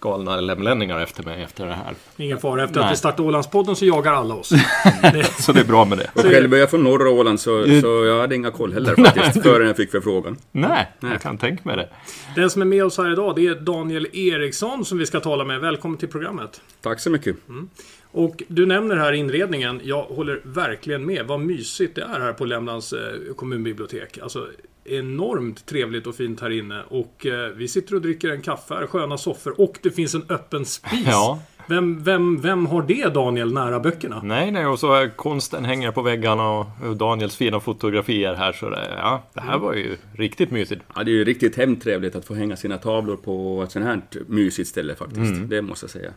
galna 0.03 0.41
lämlänningar 0.41 0.99
efter 0.99 1.23
mig 1.23 1.43
efter 1.43 1.65
det 1.65 1.73
här. 1.73 1.93
Ingen 2.17 2.37
fara. 2.37 2.63
Efter 2.63 2.79
Nej. 2.79 2.85
att 2.85 2.93
vi 2.93 2.97
startade 2.97 3.27
Ålandspodden 3.27 3.75
så 3.75 3.85
jagar 3.85 4.13
alla 4.13 4.35
oss. 4.35 4.47
så 5.39 5.51
det 5.51 5.59
är 5.59 5.65
bra 5.65 5.85
med 5.85 5.97
det. 5.97 6.09
Och 6.13 6.21
själv 6.21 6.53
är 6.53 6.57
jag 6.57 6.69
från 6.69 6.83
norra 6.83 7.09
Åland 7.09 7.39
så, 7.39 7.63
så 7.81 8.05
jag 8.05 8.21
hade 8.21 8.35
inga 8.35 8.51
koll 8.51 8.73
heller 8.73 8.95
faktiskt. 8.95 9.43
förrän 9.43 9.67
jag 9.67 9.77
fick 9.77 9.91
förfrågan. 9.91 10.37
Nej, 10.51 10.87
Nej, 10.99 11.11
jag 11.11 11.21
kan 11.21 11.37
tänka 11.37 11.61
mig 11.63 11.75
det. 11.75 11.89
Den 12.35 12.49
som 12.49 12.61
är 12.61 12.65
med 12.65 12.85
oss 12.85 12.97
här 12.97 13.11
idag 13.11 13.35
det 13.35 13.47
är 13.47 13.55
Daniel 13.55 14.07
Eriksson 14.13 14.85
som 14.85 14.97
vi 14.97 15.05
ska 15.05 15.19
tala 15.19 15.43
med. 15.43 15.59
Välkommen 15.59 15.97
till 15.97 16.09
programmet. 16.09 16.61
Tack 16.81 16.99
så 16.99 17.09
mycket. 17.09 17.49
Mm. 17.49 17.69
Och 18.11 18.43
du 18.47 18.65
nämner 18.65 18.95
här 18.95 19.13
inredningen, 19.13 19.81
jag 19.83 20.03
håller 20.03 20.41
verkligen 20.43 21.05
med. 21.05 21.25
Vad 21.27 21.39
mysigt 21.39 21.95
det 21.95 22.01
är 22.01 22.19
här 22.19 22.33
på 22.33 22.45
Lämlands 22.45 22.93
eh, 22.93 23.33
kommunbibliotek. 23.35 24.17
Alltså, 24.17 24.47
enormt 24.85 25.65
trevligt 25.65 26.07
och 26.07 26.15
fint 26.15 26.41
här 26.41 26.49
inne. 26.49 26.83
Och 26.89 27.25
eh, 27.25 27.49
vi 27.49 27.67
sitter 27.67 27.95
och 27.95 28.01
dricker 28.01 28.29
en 28.29 28.41
kaffe 28.41 28.73
här, 28.73 28.87
sköna 28.87 29.17
soffor 29.17 29.61
och 29.61 29.79
det 29.83 29.91
finns 29.91 30.15
en 30.15 30.25
öppen 30.29 30.65
spis. 30.65 31.07
Ja. 31.07 31.39
Vem, 31.67 32.03
vem, 32.03 32.41
vem 32.41 32.65
har 32.65 32.81
det 32.81 33.13
Daniel 33.13 33.53
nära 33.53 33.79
böckerna? 33.79 34.21
Nej, 34.23 34.51
nej, 34.51 34.65
och 34.65 34.79
så 34.79 35.09
konsten 35.15 35.65
hänger 35.65 35.91
på 35.91 36.01
väggarna 36.01 36.49
och 36.49 36.67
Daniels 36.97 37.35
fina 37.35 37.59
fotografier 37.59 38.33
här. 38.33 38.53
Så 38.53 38.69
det, 38.69 38.93
ja, 38.97 39.23
det 39.33 39.41
här 39.41 39.53
mm. 39.53 39.61
var 39.61 39.73
ju 39.73 39.97
riktigt 40.13 40.51
mysigt. 40.51 40.81
Ja, 40.95 41.03
det 41.03 41.11
är 41.11 41.13
ju 41.13 41.23
riktigt 41.23 41.55
hemtrevligt 41.55 42.15
att 42.15 42.25
få 42.25 42.33
hänga 42.33 42.55
sina 42.55 42.77
tavlor 42.77 43.15
på 43.15 43.63
ett 43.63 43.71
sånt 43.71 43.85
här 43.85 44.01
mysigt 44.27 44.69
ställe 44.69 44.95
faktiskt. 44.95 45.35
Mm. 45.35 45.49
Det 45.49 45.61
måste 45.61 45.83
jag 45.83 45.91
säga. 45.91 46.11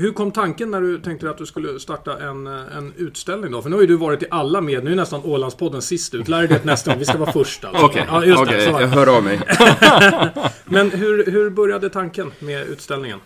Hur 0.00 0.12
kom 0.12 0.32
tanken 0.32 0.70
när 0.70 0.80
du 0.80 0.98
tänkte 0.98 1.30
att 1.30 1.38
du 1.38 1.46
skulle 1.46 1.80
starta 1.80 2.18
en, 2.18 2.46
en 2.46 2.92
utställning 2.96 3.52
då? 3.52 3.62
För 3.62 3.70
nu 3.70 3.76
har 3.76 3.80
ju 3.80 3.86
du 3.86 3.96
varit 3.96 4.22
i 4.22 4.26
alla 4.30 4.60
med. 4.60 4.84
Nu 4.84 4.92
är 4.92 4.96
nästan 4.96 5.20
Ålandspodden 5.24 5.82
sist 5.82 6.14
ut. 6.14 6.28
Lär 6.28 6.38
dig 6.38 6.48
det 6.48 6.64
nästa 6.64 6.90
gång. 6.90 6.98
Vi 6.98 7.04
ska 7.04 7.18
vara 7.18 7.32
först 7.32 7.64
alltså. 7.64 7.84
Okej, 7.84 8.02
okay. 8.02 8.28
ja, 8.28 8.42
okay. 8.42 8.64
jag 8.64 8.88
hör 8.88 9.16
av 9.16 9.24
mig. 9.24 9.40
Men 10.64 10.90
hur, 10.90 11.30
hur 11.30 11.50
började 11.50 11.90
tanken 11.90 12.32
med 12.38 12.66
utställningen? 12.66 13.18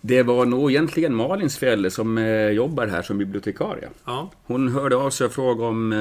Det 0.00 0.22
var 0.22 0.46
nog 0.46 0.70
egentligen 0.70 1.14
Malins 1.14 1.58
Fjälle 1.58 1.90
som 1.90 2.18
eh, 2.18 2.48
jobbar 2.48 2.86
här 2.86 3.02
som 3.02 3.18
bibliotekarie. 3.18 3.88
Ja. 4.04 4.30
Hon 4.44 4.68
hörde 4.68 4.96
av 4.96 5.10
sig 5.10 5.26
och 5.26 5.32
frågade 5.32 5.68
om 5.68 5.92
eh, 5.92 5.98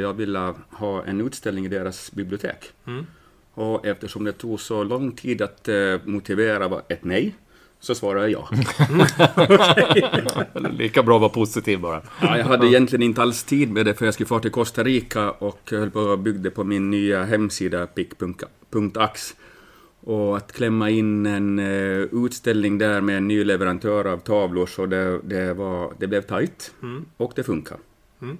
jag 0.00 0.12
ville 0.12 0.54
ha 0.70 1.04
en 1.04 1.20
utställning 1.20 1.64
i 1.66 1.68
deras 1.68 2.12
bibliotek. 2.12 2.72
Mm. 2.86 3.06
Och 3.54 3.86
eftersom 3.86 4.24
det 4.24 4.32
tog 4.32 4.60
så 4.60 4.84
lång 4.84 5.12
tid 5.12 5.42
att 5.42 5.68
eh, 5.68 5.74
motivera 6.04 6.80
ett 6.88 7.04
nej, 7.04 7.34
så 7.82 7.94
svarade 7.94 8.28
jag 8.28 8.46
ja. 8.50 8.58
Lika 10.70 11.02
bra 11.02 11.14
att 11.14 11.20
vara 11.20 11.32
positiv 11.32 11.80
bara. 11.80 12.02
Ja, 12.20 12.38
jag 12.38 12.44
hade 12.44 12.66
egentligen 12.66 13.02
inte 13.02 13.22
alls 13.22 13.44
tid 13.44 13.72
med 13.72 13.86
det 13.86 13.94
för 13.94 14.04
jag 14.04 14.14
skulle 14.14 14.26
fara 14.26 14.40
till 14.40 14.50
Costa 14.50 14.84
Rica 14.84 15.30
och 15.30 15.70
höll 15.70 15.90
på 15.90 16.00
och 16.00 16.18
byggde 16.18 16.50
på 16.50 16.64
min 16.64 16.90
nya 16.90 17.24
hemsida 17.24 17.86
pick.ax. 17.86 19.34
Och 20.00 20.36
att 20.36 20.52
klämma 20.52 20.90
in 20.90 21.26
en 21.26 21.58
uh, 21.58 22.26
utställning 22.26 22.78
där 22.78 23.00
med 23.00 23.16
en 23.16 23.28
ny 23.28 23.44
leverantör 23.44 24.04
av 24.04 24.18
tavlor 24.18 24.66
så 24.66 24.86
det, 24.86 25.20
det, 25.24 25.54
var, 25.54 25.92
det 25.98 26.06
blev 26.06 26.22
tajt 26.22 26.74
mm. 26.82 27.04
och 27.16 27.32
det 27.36 27.42
funkar. 27.42 27.78
Mm. 28.22 28.38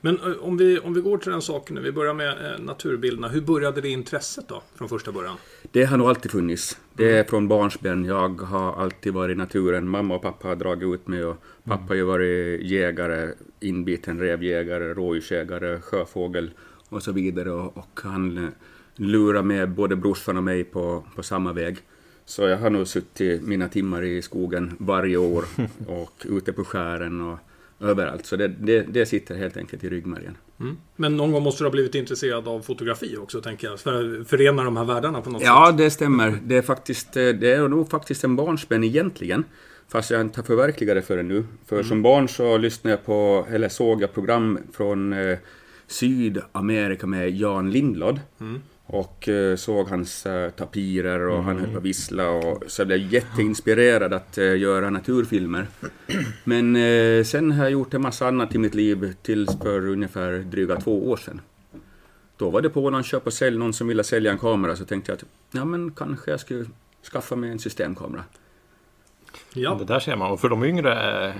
Men 0.00 0.18
eh, 0.18 0.32
om 0.40 0.56
vi, 0.56 0.78
om 0.78 0.94
vi 0.94 1.00
går 1.00 1.18
till 1.18 1.30
den 1.30 1.42
saken, 1.42 1.82
vi 1.82 1.92
börjar 1.92 2.14
med 2.14 2.28
eh, 2.28 2.60
naturbilderna. 2.60 3.28
Hur 3.28 3.40
började 3.40 3.80
det 3.80 3.88
intresset 3.88 4.48
då, 4.48 4.62
från 4.74 4.88
första 4.88 5.12
början? 5.12 5.36
Det 5.72 5.84
har 5.84 5.98
nog 5.98 6.08
alltid 6.08 6.30
funnits. 6.30 6.78
Det 6.92 7.18
är 7.18 7.24
från 7.24 7.48
barnsben. 7.48 8.04
Jag 8.04 8.40
har 8.40 8.82
alltid 8.82 9.12
varit 9.12 9.34
i 9.34 9.38
naturen. 9.38 9.88
Mamma 9.88 10.14
och 10.14 10.22
pappa 10.22 10.48
har 10.48 10.56
dragit 10.56 10.94
ut 10.94 11.08
mig 11.08 11.24
och 11.24 11.36
pappa 11.64 11.84
har 11.88 11.94
ju 11.94 12.02
varit 12.02 12.62
jägare, 12.62 13.34
inbiten 13.60 14.18
revjägare, 14.18 14.94
rådjursjägare, 14.94 15.80
sjöfågel 15.80 16.50
och 16.88 17.02
så 17.02 17.12
vidare. 17.12 17.50
Och, 17.50 17.76
och 17.76 18.00
han 18.02 18.38
eh, 18.38 18.50
lurar 18.96 19.42
med 19.42 19.70
både 19.70 19.96
brorsan 19.96 20.36
och 20.36 20.44
mig 20.44 20.64
på, 20.64 21.04
på 21.16 21.22
samma 21.22 21.52
väg. 21.52 21.78
Så 22.24 22.42
jag 22.42 22.58
har 22.58 22.70
nog 22.70 22.86
suttit 22.86 23.42
mina 23.42 23.68
timmar 23.68 24.02
i 24.02 24.22
skogen 24.22 24.76
varje 24.78 25.16
år 25.16 25.44
och 25.86 26.26
ute 26.28 26.52
på 26.52 26.64
skären 26.64 27.20
och 27.20 27.38
överallt. 27.80 28.26
Så 28.26 28.36
det, 28.36 28.48
det, 28.48 28.82
det, 28.82 29.06
sitter 29.06 29.34
helt 29.34 29.56
enkelt 29.56 29.84
i 29.84 29.88
ryggmärgen. 29.88 30.36
Mm. 30.60 30.76
Men 30.96 31.16
någon 31.16 31.32
gång 31.32 31.42
måste 31.42 31.62
du 31.62 31.66
ha 31.66 31.72
blivit 31.72 31.94
intresserad 31.94 32.48
av 32.48 32.60
fotografi 32.60 33.16
också, 33.16 33.40
tänker 33.40 33.66
jag. 33.66 33.80
För 33.80 34.20
att 34.20 34.28
förena 34.28 34.64
de 34.64 34.76
här 34.76 34.84
världarna 34.84 35.20
på 35.20 35.30
något 35.30 35.42
ja, 35.42 35.66
sätt. 35.66 35.78
Ja, 35.78 35.84
det 35.84 35.90
stämmer. 35.90 36.38
Det 36.42 36.56
är, 36.56 36.62
faktiskt, 36.62 37.16
eh, 37.16 37.28
det 37.28 37.52
är 37.52 37.68
nog 37.68 37.90
faktiskt 37.90 38.24
en 38.24 38.36
barnsben 38.36 38.84
egentligen. 38.84 39.44
Fast 39.88 40.10
jag 40.10 40.20
inte 40.20 40.40
har 40.40 40.44
förverkligat 40.44 40.96
det 40.96 41.02
förrän 41.02 41.28
nu. 41.28 41.44
För 41.66 41.76
mm. 41.76 41.88
som 41.88 42.02
barn 42.02 42.28
så 42.28 42.58
lyssnade 42.58 42.96
jag 42.96 43.04
på, 43.06 43.46
eller 43.50 43.68
såg 43.68 44.02
jag 44.02 44.14
program 44.14 44.58
från 44.72 45.12
eh, 45.12 45.38
Sydamerika 45.86 47.06
med 47.06 47.30
Jan 47.30 47.70
Lindblad. 47.70 48.20
Mm 48.40 48.60
och 48.92 49.28
eh, 49.28 49.56
såg 49.56 49.88
hans 49.88 50.26
eh, 50.26 50.50
tapirer 50.50 51.20
och 51.20 51.34
mm. 51.34 51.44
han 51.46 51.58
höll 51.58 51.70
på 51.70 51.78
att 51.78 51.84
vissla 51.84 52.30
och 52.30 52.62
så 52.66 52.80
jag 52.80 52.86
blev 52.86 53.12
jätteinspirerad 53.12 54.12
att 54.12 54.38
eh, 54.38 54.58
göra 54.58 54.90
naturfilmer. 54.90 55.66
Men 56.44 56.76
sen 57.24 57.52
har 57.52 57.64
jag 57.64 57.72
gjort 57.72 57.94
en 57.94 58.02
massa 58.02 58.28
annat 58.28 58.54
i 58.54 58.58
mitt 58.58 58.74
liv 58.74 59.14
tills 59.22 59.58
för 59.62 59.88
ungefär 59.88 60.38
dryga 60.38 60.80
två 60.80 61.10
år 61.10 61.16
sedan. 61.16 61.40
Då 62.36 62.50
var 62.50 62.60
det 62.60 62.70
på 62.70 62.84
Åland 62.84 63.04
köp 63.04 63.26
och 63.26 63.32
sälj, 63.32 63.58
någon 63.58 63.72
som 63.72 63.88
ville 63.88 64.04
sälja 64.04 64.32
en 64.32 64.38
kamera 64.38 64.76
så 64.76 64.84
tänkte 64.84 65.12
jag 65.12 65.16
att 65.16 65.24
ja 65.50 65.64
men 65.64 65.90
kanske 65.90 66.30
jag 66.30 66.40
skulle 66.40 66.64
skaffa 67.12 67.36
mig 67.36 67.50
en 67.50 67.58
systemkamera. 67.58 68.24
Ja. 69.54 69.76
Det 69.78 69.84
där 69.84 70.00
ser 70.00 70.16
man. 70.16 70.30
Och 70.30 70.40
för 70.40 70.48
de 70.48 70.64
yngre 70.64 71.34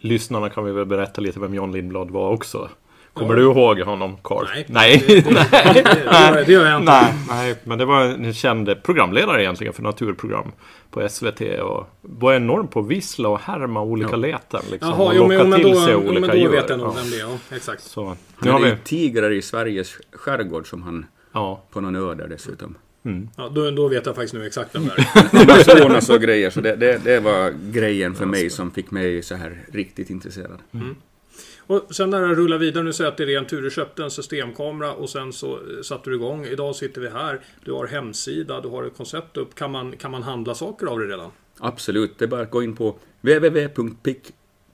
lyssnarna 0.00 0.50
kan 0.50 0.64
vi 0.64 0.72
väl 0.72 0.86
berätta 0.86 1.20
lite 1.20 1.40
vem 1.40 1.54
John 1.54 1.72
Lindblad 1.72 2.10
var 2.10 2.30
också. 2.30 2.70
Kommer 3.18 3.34
du 3.34 3.42
ihåg 3.42 3.80
honom, 3.80 4.16
Carl? 4.24 4.46
Nej. 4.54 4.66
Nej. 4.68 5.04
Det, 5.06 5.14
det, 5.20 5.32
det, 5.74 5.82
det, 5.82 6.44
det 6.46 6.52
gör 6.52 6.66
jag 6.66 6.80
inte. 6.80 6.92
Nej, 6.92 7.14
nej, 7.28 7.54
men 7.64 7.78
det 7.78 7.84
var 7.84 8.02
en 8.02 8.34
känd 8.34 8.82
programledare 8.82 9.42
egentligen 9.42 9.72
för 9.72 9.82
naturprogram 9.82 10.52
på 10.90 11.08
SVT 11.08 11.40
och 11.62 11.86
var 12.00 12.34
enorm 12.34 12.68
på 12.68 12.80
att 12.80 12.86
vissla 12.86 13.28
och 13.28 13.40
härma 13.40 13.82
olika 13.82 14.16
läten. 14.16 14.60
Liksom, 14.70 14.90
Jaha, 14.90 15.06
och 15.06 15.14
jo, 15.14 15.22
locka 15.22 15.44
men 15.44 15.60
till 15.60 15.72
då, 15.72 15.80
sig 15.80 15.92
jo, 15.92 16.00
men 16.00 16.08
olika 16.08 16.32
då 16.32 16.38
djur. 16.38 16.48
vet 16.48 16.68
jag 16.68 16.78
nog 16.78 16.88
ja. 16.88 16.92
vem 16.96 17.10
det 17.10 17.16
är. 17.16 17.20
Ja, 17.20 17.56
exakt. 17.56 17.82
Så, 17.82 18.16
nu 18.38 18.50
har 18.50 18.60
har 18.60 18.66
vi... 18.66 18.76
tigrar 18.84 19.30
i 19.30 19.42
Sveriges 19.42 19.98
skärgård 20.12 20.70
som 20.70 20.82
han 20.82 21.06
Ja, 21.32 21.62
på 21.70 21.80
någon 21.80 21.96
ö 21.96 22.14
där 22.14 22.28
dessutom. 22.28 22.76
Ja, 23.36 23.48
då, 23.48 23.70
då 23.70 23.88
vet 23.88 24.06
jag 24.06 24.14
faktiskt 24.14 24.34
nu 24.34 24.46
exakt 24.46 24.74
vem 24.74 24.86
det 24.86 24.92
är. 24.92 25.42
Amazonas 25.42 26.10
och 26.10 26.20
grejer, 26.20 26.50
så 26.50 26.60
det, 26.60 26.76
det, 26.76 27.04
det 27.04 27.20
var 27.20 27.72
grejen 27.72 28.14
för 28.14 28.26
mig 28.26 28.50
som 28.50 28.70
fick 28.70 28.90
mig 28.90 29.22
så 29.22 29.34
här 29.34 29.64
riktigt 29.72 30.10
intresserad. 30.10 30.58
Och 31.68 31.94
sen 31.94 32.10
när 32.10 32.20
det 32.22 32.34
rullar 32.34 32.58
vidare, 32.58 32.84
nu 32.84 32.92
säger 32.92 33.06
jag 33.06 33.12
att 33.12 33.16
det 33.18 33.22
är 33.24 33.26
ren 33.26 33.46
tur. 33.46 33.62
Du 33.62 33.70
köpte 33.70 34.02
en 34.02 34.10
systemkamera 34.10 34.92
och 34.92 35.10
sen 35.10 35.32
så 35.32 35.54
eh, 35.54 35.60
satte 35.82 36.10
du 36.10 36.16
igång. 36.16 36.44
Idag 36.44 36.76
sitter 36.76 37.00
vi 37.00 37.08
här. 37.08 37.40
Du 37.64 37.72
har 37.72 37.86
hemsida, 37.86 38.60
du 38.60 38.68
har 38.68 38.84
ett 38.84 38.96
koncept 38.96 39.36
upp. 39.36 39.54
Kan 39.54 39.70
man, 39.70 39.96
kan 39.96 40.10
man 40.10 40.22
handla 40.22 40.54
saker 40.54 40.86
av 40.86 40.98
det 40.98 41.06
redan? 41.06 41.30
Absolut, 41.58 42.18
det 42.18 42.24
är 42.24 42.26
bara 42.28 42.42
att 42.42 42.50
gå 42.50 42.62
in 42.62 42.76
på 42.76 42.96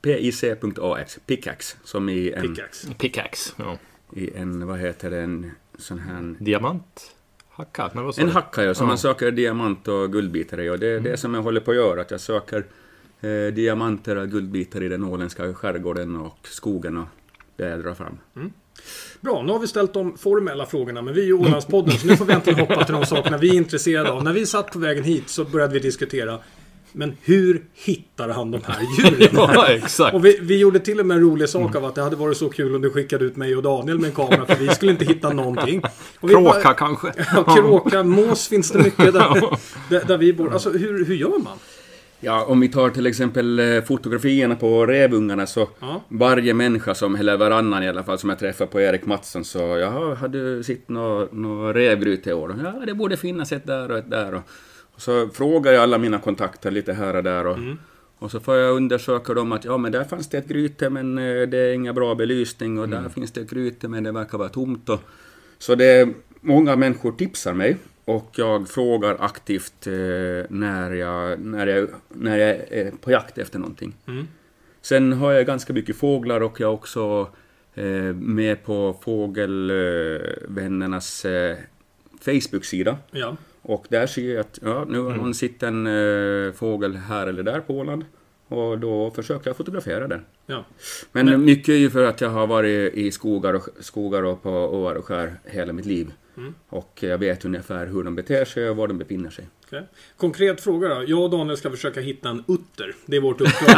www.pic.ax, 0.03 1.19
pickaxe, 1.27 1.77
som 1.85 2.09
i 2.09 2.33
en, 2.33 2.43
Pickaxe. 2.55 2.95
pickaxe. 2.99 3.53
Ja. 3.59 3.79
i 4.13 4.37
en, 4.37 4.67
vad 4.67 4.79
heter 4.79 5.11
det, 5.11 5.19
en 5.21 5.51
sån 5.79 5.99
här... 5.99 6.35
Diamant? 6.39 7.11
Hacka? 7.49 7.91
Nej, 7.95 8.05
vad 8.05 8.15
sa 8.15 8.23
En 8.23 8.29
hacka 8.29 8.65
ja, 8.65 8.75
som 8.75 8.85
Ja. 8.85 8.89
man 8.89 8.99
söker 8.99 9.31
diamant 9.31 9.89
och 9.89 10.13
guldbitar 10.13 10.61
i. 10.61 10.71
Och 10.71 10.79
det 10.79 10.87
är 10.87 11.01
det 11.01 11.17
som 11.17 11.35
jag 11.35 11.43
håller 11.43 11.61
på 11.61 11.71
att 11.71 11.77
göra, 11.77 12.01
att 12.01 12.11
jag 12.11 12.21
söker 12.21 12.65
eh, 13.21 13.55
diamanter 13.55 14.17
och 14.17 14.29
guldbitar 14.29 14.83
i 14.83 14.89
den 14.89 15.05
åländska 15.05 15.55
skärgården 15.55 16.17
och 16.17 16.39
skogen 16.43 16.97
och 16.97 17.07
det 17.57 17.69
jag 17.69 17.83
drar 17.83 17.95
fram. 17.95 18.19
Bra, 19.21 19.43
nu 19.43 19.53
har 19.53 19.59
vi 19.59 19.67
ställt 19.67 19.95
de 19.95 20.19
formella 20.19 20.67
frågorna, 20.67 21.03
men 21.03 21.15
vi 21.15 21.21
är 21.21 21.27
ju 21.27 21.33
Ålandspodden, 21.33 21.99
så 21.99 22.07
nu 22.07 22.17
får 22.17 22.25
vi 22.25 22.33
äntligen 22.33 22.61
hoppa 22.61 22.85
till 22.85 22.95
de 22.95 23.07
sakerna 23.07 23.37
vi 23.39 23.49
är 23.51 23.55
intresserade 23.55 24.11
av. 24.13 24.25
När 24.25 24.33
vi 24.33 24.47
satt 24.47 24.73
på 24.73 24.79
vägen 24.79 25.05
hit 25.05 25.29
så 25.29 25.45
började 25.45 25.73
vi 25.75 25.81
diskutera, 25.81 26.39
men 26.93 27.17
hur 27.23 27.65
hittar 27.75 28.29
han 28.29 28.51
de 28.51 28.61
här 28.65 28.81
djuren? 28.99 29.29
Ja, 29.55 29.67
exakt. 29.67 30.15
Och 30.15 30.25
vi, 30.25 30.39
vi 30.43 30.59
gjorde 30.59 30.79
till 30.81 31.01
och 31.01 31.07
med 31.07 31.15
en 31.17 31.23
rolig 31.23 31.49
sak 31.49 31.75
av 31.77 31.85
att 31.85 31.95
det 31.95 32.03
hade 32.03 32.17
varit 32.17 32.37
så 32.37 32.49
kul 32.49 32.75
om 32.75 32.83
du 32.83 32.91
skickade 32.91 33.25
ut 33.25 33.37
mig 33.37 33.57
och 33.57 33.63
Daniel 33.63 33.99
med 33.99 34.09
en 34.09 34.15
kamera, 34.15 34.47
för 34.47 34.57
vi 34.57 34.69
skulle 34.69 34.93
inte 34.93 35.05
hitta 35.05 35.33
någonting. 35.33 35.83
Och 36.21 36.29
vi 36.31 36.35
Kråka 36.35 36.61
bara- 36.65 36.75
kanske? 36.75 37.13
Ja, 37.35 37.55
kråka, 37.57 38.03
mås 38.03 38.49
finns 38.49 38.71
det 38.71 38.79
mycket 38.79 39.13
där, 39.13 39.59
där, 39.91 40.05
där 40.07 40.19
vi 40.19 40.33
bor. 40.33 40.53
Alltså 40.53 40.71
hur, 40.71 41.05
hur 41.05 41.15
gör 41.15 41.39
man? 41.39 41.57
Ja, 42.25 42.45
om 42.45 42.61
vi 42.61 42.69
tar 42.69 42.91
till 42.91 43.07
exempel 43.07 43.59
eh, 43.59 43.83
fotografierna 43.83 44.57
på 44.57 44.87
rävungarna 44.87 45.47
så 45.47 45.69
Ja. 45.81 46.03
varje 46.09 46.55
människa 46.55 46.95
som, 46.95 47.17
eller 47.17 47.37
varannan 47.37 47.83
i 47.83 47.89
alla 47.89 48.05
fall, 48.05 48.19
som 48.19 48.31
jag 48.31 48.39
träffar 48.39 48.67
på 48.67 48.81
Erik 48.81 49.07
Mattsson 49.07 49.45
så 49.45 49.59
jaha, 49.59 50.15
har 50.15 50.29
du 50.29 50.63
sett 50.63 50.89
något 50.89 51.33
nå 51.33 51.73
rävgryt 51.73 52.27
i 52.27 52.33
år? 52.33 52.57
Ja, 52.65 52.87
det 52.87 52.95
borde 52.95 53.17
finnas 53.17 53.53
ett 53.53 53.67
där 53.67 53.91
och 53.91 53.99
ett 53.99 54.11
där. 54.11 54.35
Och, 54.35 54.43
och 54.95 55.01
så 55.03 55.29
frågar 55.29 55.73
jag 55.73 55.83
alla 55.83 55.99
mina 55.99 56.19
kontakter 56.19 56.71
lite 56.71 56.93
här 56.93 57.17
och 57.17 57.23
där 57.25 57.47
och, 57.47 57.59
och 58.19 58.31
så 58.31 58.41
får 58.41 58.57
jag 58.57 58.77
undersöka 58.77 59.35
dem 59.35 59.53
att 59.53 59.65
ja, 59.65 59.77
men 59.77 59.93
där 59.93 60.05
fanns 60.05 60.29
det 60.29 60.39
ett 60.39 60.49
gryte 60.49 60.91
men 60.91 61.19
eh, 61.19 61.43
det 61.49 61.59
är 61.59 61.73
inga 61.73 61.93
bra 61.93 62.15
belysning 62.15 62.79
och 62.79 62.89
där 62.89 63.09
finns 63.09 63.33
det 63.33 63.41
ett 63.41 63.51
gryte 63.51 63.89
men 63.89 64.05
det 64.05 64.13
verkar 64.13 64.39
vara 64.39 64.49
tomt. 64.49 64.89
Och, 64.89 65.01
så 65.59 65.75
det 65.75 66.09
många 66.41 66.77
människor 66.77 67.13
tipsar 67.13 67.55
mig 67.55 67.77
och 68.05 68.31
jag 68.35 68.69
frågar 68.69 69.17
aktivt 69.21 69.87
eh, 69.87 69.93
när, 70.49 70.91
jag, 70.91 71.41
när, 71.41 71.67
jag, 71.67 71.89
när 72.09 72.39
jag 72.39 72.51
är 72.71 72.93
på 73.01 73.11
jakt 73.11 73.39
efter 73.39 73.59
någonting. 73.59 73.95
Mm. 74.07 74.29
Sen 74.83 75.13
har 75.13 75.33
jag 75.33 75.47
ganska 75.47 75.73
mycket 75.73 75.97
fåglar 75.97 76.41
och 76.41 76.61
jag 76.61 76.69
är 76.71 76.75
också 76.75 77.29
eh, 77.75 77.85
med 78.15 78.65
på 78.65 78.95
Fågelvännernas 80.05 81.25
eh, 81.25 81.57
Facebook-sida. 82.21 82.99
Ja. 83.11 83.37
Och 83.63 83.87
där 83.89 84.07
ser 84.07 84.35
jag 84.35 84.41
att 84.41 84.59
ja, 84.63 84.85
nu 84.89 84.99
har 84.99 85.15
någon 85.17 85.35
sett 85.35 85.63
en 85.63 85.87
eh, 85.87 86.53
fågel 86.53 86.97
här 86.97 87.27
eller 87.27 87.43
där 87.43 87.61
på 87.61 87.75
Åland. 87.75 88.05
Och 88.49 88.79
då 88.79 89.11
försöker 89.11 89.49
jag 89.51 89.57
fotografera 89.57 90.09
den. 90.09 90.25
ja. 90.47 90.65
Men, 91.13 91.27
Men- 91.27 91.45
mycket 91.45 91.69
är 91.69 91.77
ju 91.77 91.91
för 91.91 92.05
att 92.05 92.21
jag 92.21 92.29
har 92.29 92.47
varit 92.47 92.95
i 92.95 93.11
skogar 93.11 93.55
och, 93.55 93.69
skogar 93.81 94.23
och 94.23 94.43
på 94.43 94.51
åar 94.51 94.95
och 94.95 95.05
skär 95.05 95.35
hela 95.45 95.73
mitt 95.73 95.87
liv. 95.87 96.13
Mm. 96.37 96.55
Och 96.69 96.99
jag 97.01 97.19
vet 97.19 97.45
ungefär 97.45 97.87
hur 97.87 98.03
de 98.05 98.15
beter 98.15 98.45
sig 98.45 98.71
och 98.71 98.77
var 98.77 98.89
de 98.89 98.99
befinner 98.99 99.31
sig. 99.31 99.49
Okej. 99.67 99.83
Konkret 100.17 100.61
fråga 100.61 100.89
då. 100.89 101.05
Jag 101.07 101.21
och 101.23 101.31
Daniel 101.31 101.57
ska 101.57 101.71
försöka 101.71 102.01
hitta 102.01 102.29
en 102.29 102.45
utter. 102.49 102.95
Det 103.07 103.17
är 103.17 103.21
vårt 103.21 103.41
uppdrag. 103.41 103.77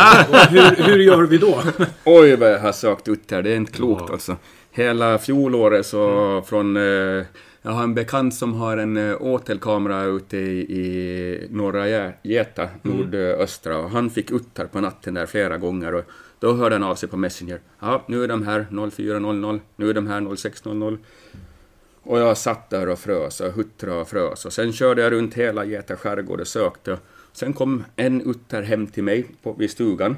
Hur, 0.50 0.84
hur 0.84 0.98
gör 0.98 1.22
vi 1.22 1.38
då? 1.38 1.62
Oj 2.04 2.36
vad 2.36 2.50
jag 2.52 2.58
har 2.60 2.72
sökt 2.72 3.08
utter, 3.08 3.42
det 3.42 3.50
är 3.50 3.56
inte 3.56 3.72
klokt 3.72 4.04
Ja. 4.06 4.12
alltså. 4.12 4.36
Hela 4.70 5.18
fjolåret 5.18 5.86
så 5.86 6.42
från... 6.46 6.76
Eh, 6.76 7.24
jag 7.62 7.72
har 7.72 7.82
en 7.82 7.94
bekant 7.94 8.34
som 8.34 8.54
har 8.54 8.76
en 8.76 8.96
eh, 8.96 9.16
åtelkamera 9.22 10.02
ute 10.04 10.36
i, 10.36 10.58
i 10.60 11.46
norra 11.50 11.86
Gä- 11.86 12.12
Gäta, 12.22 12.68
nordöstra, 12.82 13.78
och 13.78 13.90
han 13.90 14.10
fick 14.10 14.30
utter 14.30 14.66
på 14.66 14.80
natten 14.80 15.14
där 15.14 15.26
flera 15.26 15.58
gånger. 15.58 15.94
Och 15.94 16.04
då 16.40 16.52
hörde 16.52 16.74
han 16.74 16.82
av 16.82 16.94
sig 16.94 17.08
på 17.08 17.16
Messenger. 17.16 17.60
Ja, 17.80 18.04
nu 18.08 18.24
är 18.24 18.28
de 18.28 18.42
här 18.46 18.66
0400, 18.90 19.60
nu 19.76 19.90
är 19.90 19.94
de 19.94 20.06
här 20.06 20.36
0600. 20.36 20.98
Och 22.06 22.18
jag 22.18 22.38
satt 22.38 22.70
där 22.70 22.88
och 22.88 22.98
frös 22.98 23.40
och 23.40 23.52
huttrade 23.52 24.00
och 24.00 24.08
frös. 24.08 24.44
Och 24.44 24.52
sen 24.52 24.72
körde 24.72 25.02
jag 25.02 25.12
runt 25.12 25.34
hela 25.34 25.64
Gäta 25.64 25.96
skärgård 25.96 26.40
och 26.40 26.46
sökte. 26.46 26.98
Sen 27.32 27.52
kom 27.52 27.84
en 27.96 28.22
utter 28.30 28.62
hem 28.62 28.86
till 28.86 29.04
mig 29.04 29.26
på, 29.42 29.52
vid 29.52 29.70
stugan. 29.70 30.16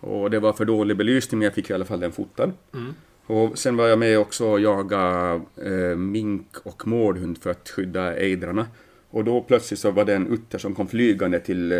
Och 0.00 0.30
det 0.30 0.40
var 0.40 0.52
för 0.52 0.64
dålig 0.64 0.96
belysning, 0.96 1.38
men 1.38 1.44
jag 1.44 1.54
fick 1.54 1.70
i 1.70 1.74
alla 1.74 1.84
fall 1.84 2.00
den 2.00 2.12
fotad. 2.12 2.52
Mm. 2.74 2.94
Och 3.26 3.58
sen 3.58 3.76
var 3.76 3.86
jag 3.88 3.98
med 3.98 4.18
också 4.18 4.46
och 4.46 4.60
jagade 4.60 5.40
eh, 5.64 5.96
mink 5.96 6.46
och 6.62 6.86
mårdhund 6.86 7.38
för 7.42 7.50
att 7.50 7.68
skydda 7.68 8.16
ejdrarna. 8.16 8.66
Och 9.10 9.24
då 9.24 9.40
plötsligt 9.40 9.80
så 9.80 9.90
var 9.90 10.04
det 10.04 10.14
en 10.14 10.26
utter 10.26 10.58
som 10.58 10.74
kom 10.74 10.88
flygande 10.88 11.40
till... 11.40 11.72
Eh, 11.72 11.78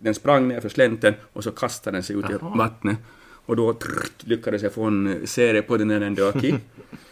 den 0.00 0.14
sprang 0.14 0.48
ner 0.48 0.60
för 0.60 0.68
slänten 0.68 1.14
och 1.32 1.44
så 1.44 1.50
kastade 1.50 1.96
den 1.96 2.02
sig 2.02 2.16
ut 2.16 2.30
i 2.30 2.32
Jaha. 2.40 2.56
vattnet. 2.56 2.98
Och 3.46 3.56
då 3.56 3.72
trrrt, 3.72 4.26
lyckades 4.26 4.62
jag 4.62 4.72
få 4.72 4.82
en 4.82 5.26
serie 5.26 5.62
på 5.62 5.76
den 5.76 5.88
när 5.88 6.00
den 6.00 6.14
dök 6.14 6.44
i. 6.44 6.54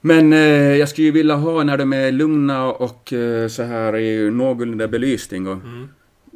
Men 0.00 0.32
eh, 0.32 0.76
jag 0.76 0.88
skulle 0.88 1.04
ju 1.06 1.12
vilja 1.12 1.34
ha 1.34 1.62
när 1.64 1.78
de 1.78 1.92
är 1.92 2.12
lugna 2.12 2.72
och 2.72 3.12
eh, 3.12 3.48
så 3.48 3.62
här 3.62 3.96
i 3.96 4.30
någorlunda 4.30 4.88
belysning. 4.88 5.46
Och 5.46 5.52
Mm. 5.64 5.88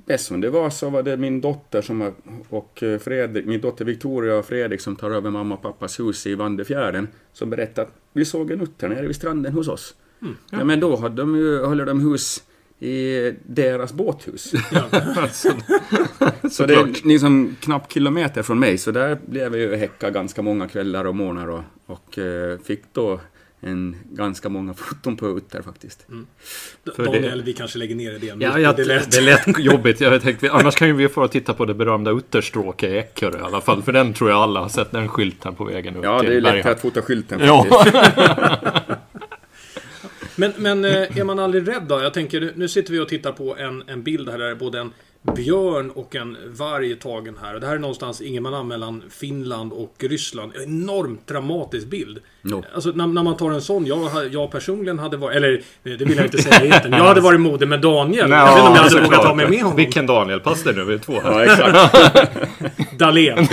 bäst 0.07 0.27
som 0.27 0.41
det 0.41 0.51
var 0.51 0.71
så 0.71 0.91
var 0.91 1.03
det 1.03 1.17
min 1.17 1.41
dotter 1.41 1.83
som 1.83 2.01
har, 2.01 2.13
och 2.49 2.83
eh, 2.83 2.99
Fredrik, 2.99 3.47
min 3.47 3.61
dotter 3.61 3.85
Victoria 3.85 4.37
och 4.37 4.45
Fredrik 4.45 4.81
som 4.81 4.97
tar 4.97 5.11
över 5.11 5.31
mamma 5.31 5.55
och 5.55 5.63
pappas 5.63 6.01
hus 6.01 6.27
i 6.27 6.35
Vandefjärden 6.35 7.09
som 7.33 7.51
berättade 7.51 7.87
att 7.87 7.95
vi 8.13 8.25
såg 8.25 8.51
en 8.51 8.61
utter 8.61 8.89
nere 8.89 9.07
vid 9.07 9.17
stranden 9.17 9.53
hos 9.53 9.69
oss. 9.69 9.95
Mm. 10.23 10.37
Ja. 10.51 10.65
men 10.65 10.81
då 10.81 10.97
hade 10.97 11.17
de 11.23 11.37
ju, 11.37 11.65
håller 11.65 11.87
de 11.87 12.01
hus 12.01 12.43
i 12.79 13.33
deras 13.47 13.93
båthus. 13.93 14.53
Ja. 14.73 14.83
så 16.51 16.67
det 16.67 16.75
är 16.75 17.09
liksom 17.09 17.57
knappt 17.61 17.93
kilometer 17.93 18.43
från 18.43 18.59
mig, 18.59 18.79
så 18.79 18.91
där 18.91 19.19
blev 19.27 19.57
jag 19.57 19.71
ju 19.71 19.77
häcka 19.77 20.11
ganska 20.11 20.43
många 20.43 20.69
kvällar 20.69 21.05
och 21.05 21.15
månader 21.17 21.51
och, 21.51 21.63
och 21.87 22.19
eh, 22.19 22.59
fick 22.59 22.83
då 22.93 23.21
en 23.65 23.97
ganska 24.11 24.49
många 24.49 24.75
foton 24.75 25.17
på 25.17 25.37
utter 25.39 25.63
faktiskt. 25.63 26.07
För 26.97 27.05
Daniel, 27.05 27.39
det- 27.39 27.45
vi 27.45 27.53
kanske 27.53 27.79
lägger 27.79 27.95
ner 27.95 28.13
idén. 28.15 28.41
Ja, 28.41 28.53
Det 28.53 28.61
ja, 28.61 28.73
är 28.73 28.77
det, 28.77 28.85
lätt. 28.85 29.11
det 29.11 29.19
är 29.19 29.23
lätt 29.23 29.59
jobbigt. 29.59 30.01
Jag 30.01 30.23
tänkte, 30.23 30.51
annars 30.53 30.75
kan 30.75 30.89
ju 30.89 30.95
vi 30.95 31.09
få 31.09 31.29
titta 31.29 31.55
på 31.55 31.65
det 31.65 31.75
berömda 31.75 32.11
Utterstråke 32.11 32.89
i 32.89 32.99
Eckerö 32.99 33.39
i 33.39 33.43
alla 33.43 33.61
fall. 33.61 33.83
För 33.83 33.93
den 33.93 34.13
tror 34.15 34.31
jag 34.31 34.39
alla 34.39 34.61
har 34.61 34.69
sett, 34.69 34.91
den 34.91 35.09
skylten 35.09 35.55
på 35.55 35.65
vägen 35.65 35.97
upp 35.97 36.05
Ja, 36.05 36.21
till 36.21 36.31
det 36.31 36.37
är 36.37 36.41
lätt 36.41 36.53
Berghamn. 36.53 36.73
att 36.75 36.81
fota 36.81 37.03
skylten 37.03 37.41
Ja. 37.45 37.67
Men, 40.37 40.53
men 40.57 40.85
eh, 40.85 41.19
är 41.19 41.25
man 41.25 41.39
aldrig 41.39 41.69
rädd 41.69 41.83
då? 41.89 42.01
Jag 42.03 42.15
tänker, 42.15 42.53
nu- 42.57 42.69
sitter 42.69 42.93
vi 42.93 42.99
och 43.01 43.09
tittar 43.09 43.33
på 43.33 43.57
en, 43.57 43.83
en 43.87 44.03
bild 44.03 44.29
här 44.29 44.39
där 44.39 44.55
både 44.55 44.81
en 44.81 44.93
björn 45.23 45.91
och 45.91 46.17
en 46.17 46.37
varg 46.47 46.97
tagen 46.97 47.37
här. 47.43 47.55
Och 47.55 47.61
det 47.61 47.67
här 47.67 47.75
är 47.75 47.79
någonstans 47.79 48.21
Ingermanland 48.21 48.69
mellan 48.69 49.03
Finland 49.11 49.73
och 49.73 49.95
Ryssland. 49.99 50.53
Enormt 50.65 51.27
dramatisk 51.27 51.87
bild. 51.87 52.19
Jo. 52.43 52.65
Alltså 52.75 52.91
när, 52.91 53.07
när 53.07 53.23
man 53.23 53.37
tar 53.37 53.51
en 53.51 53.63
sån, 53.63 53.87
jag, 53.87 54.11
jag 54.33 54.51
personligen 54.51 54.99
hade 54.99 55.17
varit, 55.17 55.37
eller 55.37 55.63
det 55.83 56.05
vill 56.05 56.17
jag 56.17 56.27
inte 56.27 56.43
säga 56.43 56.65
egentligen. 56.65 56.99
Jag 56.99 57.05
hade 57.05 57.21
varit 57.21 57.41
modig 57.41 57.69
med 57.69 57.81
Daniel. 57.81 58.31
jag 58.31 58.47
vet 58.47 58.57
inte 58.57 58.69
om 58.69 58.75
jag 58.75 58.83
hade 58.83 59.01
vågat 59.01 59.23
ta 59.23 59.35
mig 59.35 59.49
med 59.49 59.59
honom. 59.59 59.77
Vilken 59.77 60.07
Daniel? 60.07 60.41
Pass 60.41 60.63
det 60.63 60.73
nu, 60.73 60.85
vi 60.85 60.95
är 60.95 60.99
två 60.99 61.21
här. 61.21 61.45
Ja, 61.45 61.45
exakt. 61.45 62.99
Dahlén. 62.99 63.39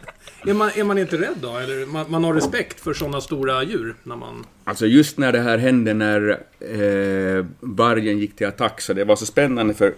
är, 0.46 0.54
man, 0.54 0.70
är 0.74 0.84
man 0.84 0.98
inte 0.98 1.16
rädd 1.16 1.36
då? 1.42 1.56
Eller 1.56 1.86
man, 1.86 2.06
man 2.08 2.24
har 2.24 2.34
respekt 2.34 2.80
för 2.80 2.94
sådana 2.94 3.20
stora 3.20 3.62
djur? 3.62 3.94
När 4.02 4.16
man... 4.16 4.46
Alltså 4.64 4.86
just 4.86 5.18
när 5.18 5.32
det 5.32 5.40
här 5.40 5.58
hände 5.58 5.94
när 5.94 6.30
eh, 6.60 7.46
vargen 7.60 8.18
gick 8.18 8.36
till 8.36 8.46
attack 8.46 8.80
så 8.80 8.92
det 8.92 9.04
var 9.04 9.16
så 9.16 9.26
spännande 9.26 9.74
för 9.74 9.94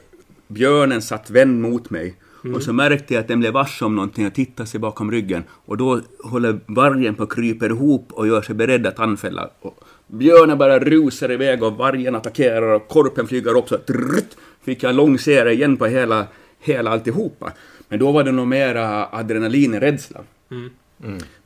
björnen 0.49 1.03
satt 1.03 1.31
vänd 1.31 1.61
mot 1.61 1.91
mig. 1.91 2.17
Och 2.55 2.63
så 2.63 2.73
märkte 2.73 3.15
jag 3.15 3.21
att 3.21 3.29
den 3.29 3.41
blev 3.41 3.53
varse 3.53 3.85
om 3.85 3.97
någonting 3.97 4.27
och 4.27 4.35
tittade 4.35 4.69
sig 4.69 4.81
bakom 4.81 5.11
ryggen. 5.11 5.45
Och 5.51 5.77
då 5.77 6.01
håller 6.25 6.61
vargen 6.67 7.15
på 7.15 7.23
att 7.23 7.33
kryper 7.33 7.71
ihop 7.71 8.13
och 8.13 8.27
gör 8.27 8.43
sig 8.43 8.55
beredd 8.55 8.87
att 8.87 8.99
anfälla. 8.99 9.51
Och 9.61 9.85
björnen 10.07 10.59
bara 10.59 10.79
rusar 10.79 11.33
iväg 11.33 11.63
och 11.63 11.73
vargen 11.73 12.15
attackerar 12.15 12.75
och 12.75 12.89
korpen 12.89 13.27
flyger 13.27 13.57
upp 13.57 13.69
så 13.69 13.79
trrrt, 13.79 14.37
fick 14.65 14.83
jag 14.83 14.91
en 14.91 14.97
lång 14.97 15.19
serie 15.19 15.53
igen 15.53 15.77
på 15.77 15.87
hela, 15.87 16.27
hela 16.61 16.91
alltihopa. 16.91 17.53
Men 17.93 17.99
då 17.99 18.13
var 18.13 18.25
det 18.25 18.33
nog 18.33 18.47
mera 18.47 19.09
adrenalinrädsla. 19.13 20.21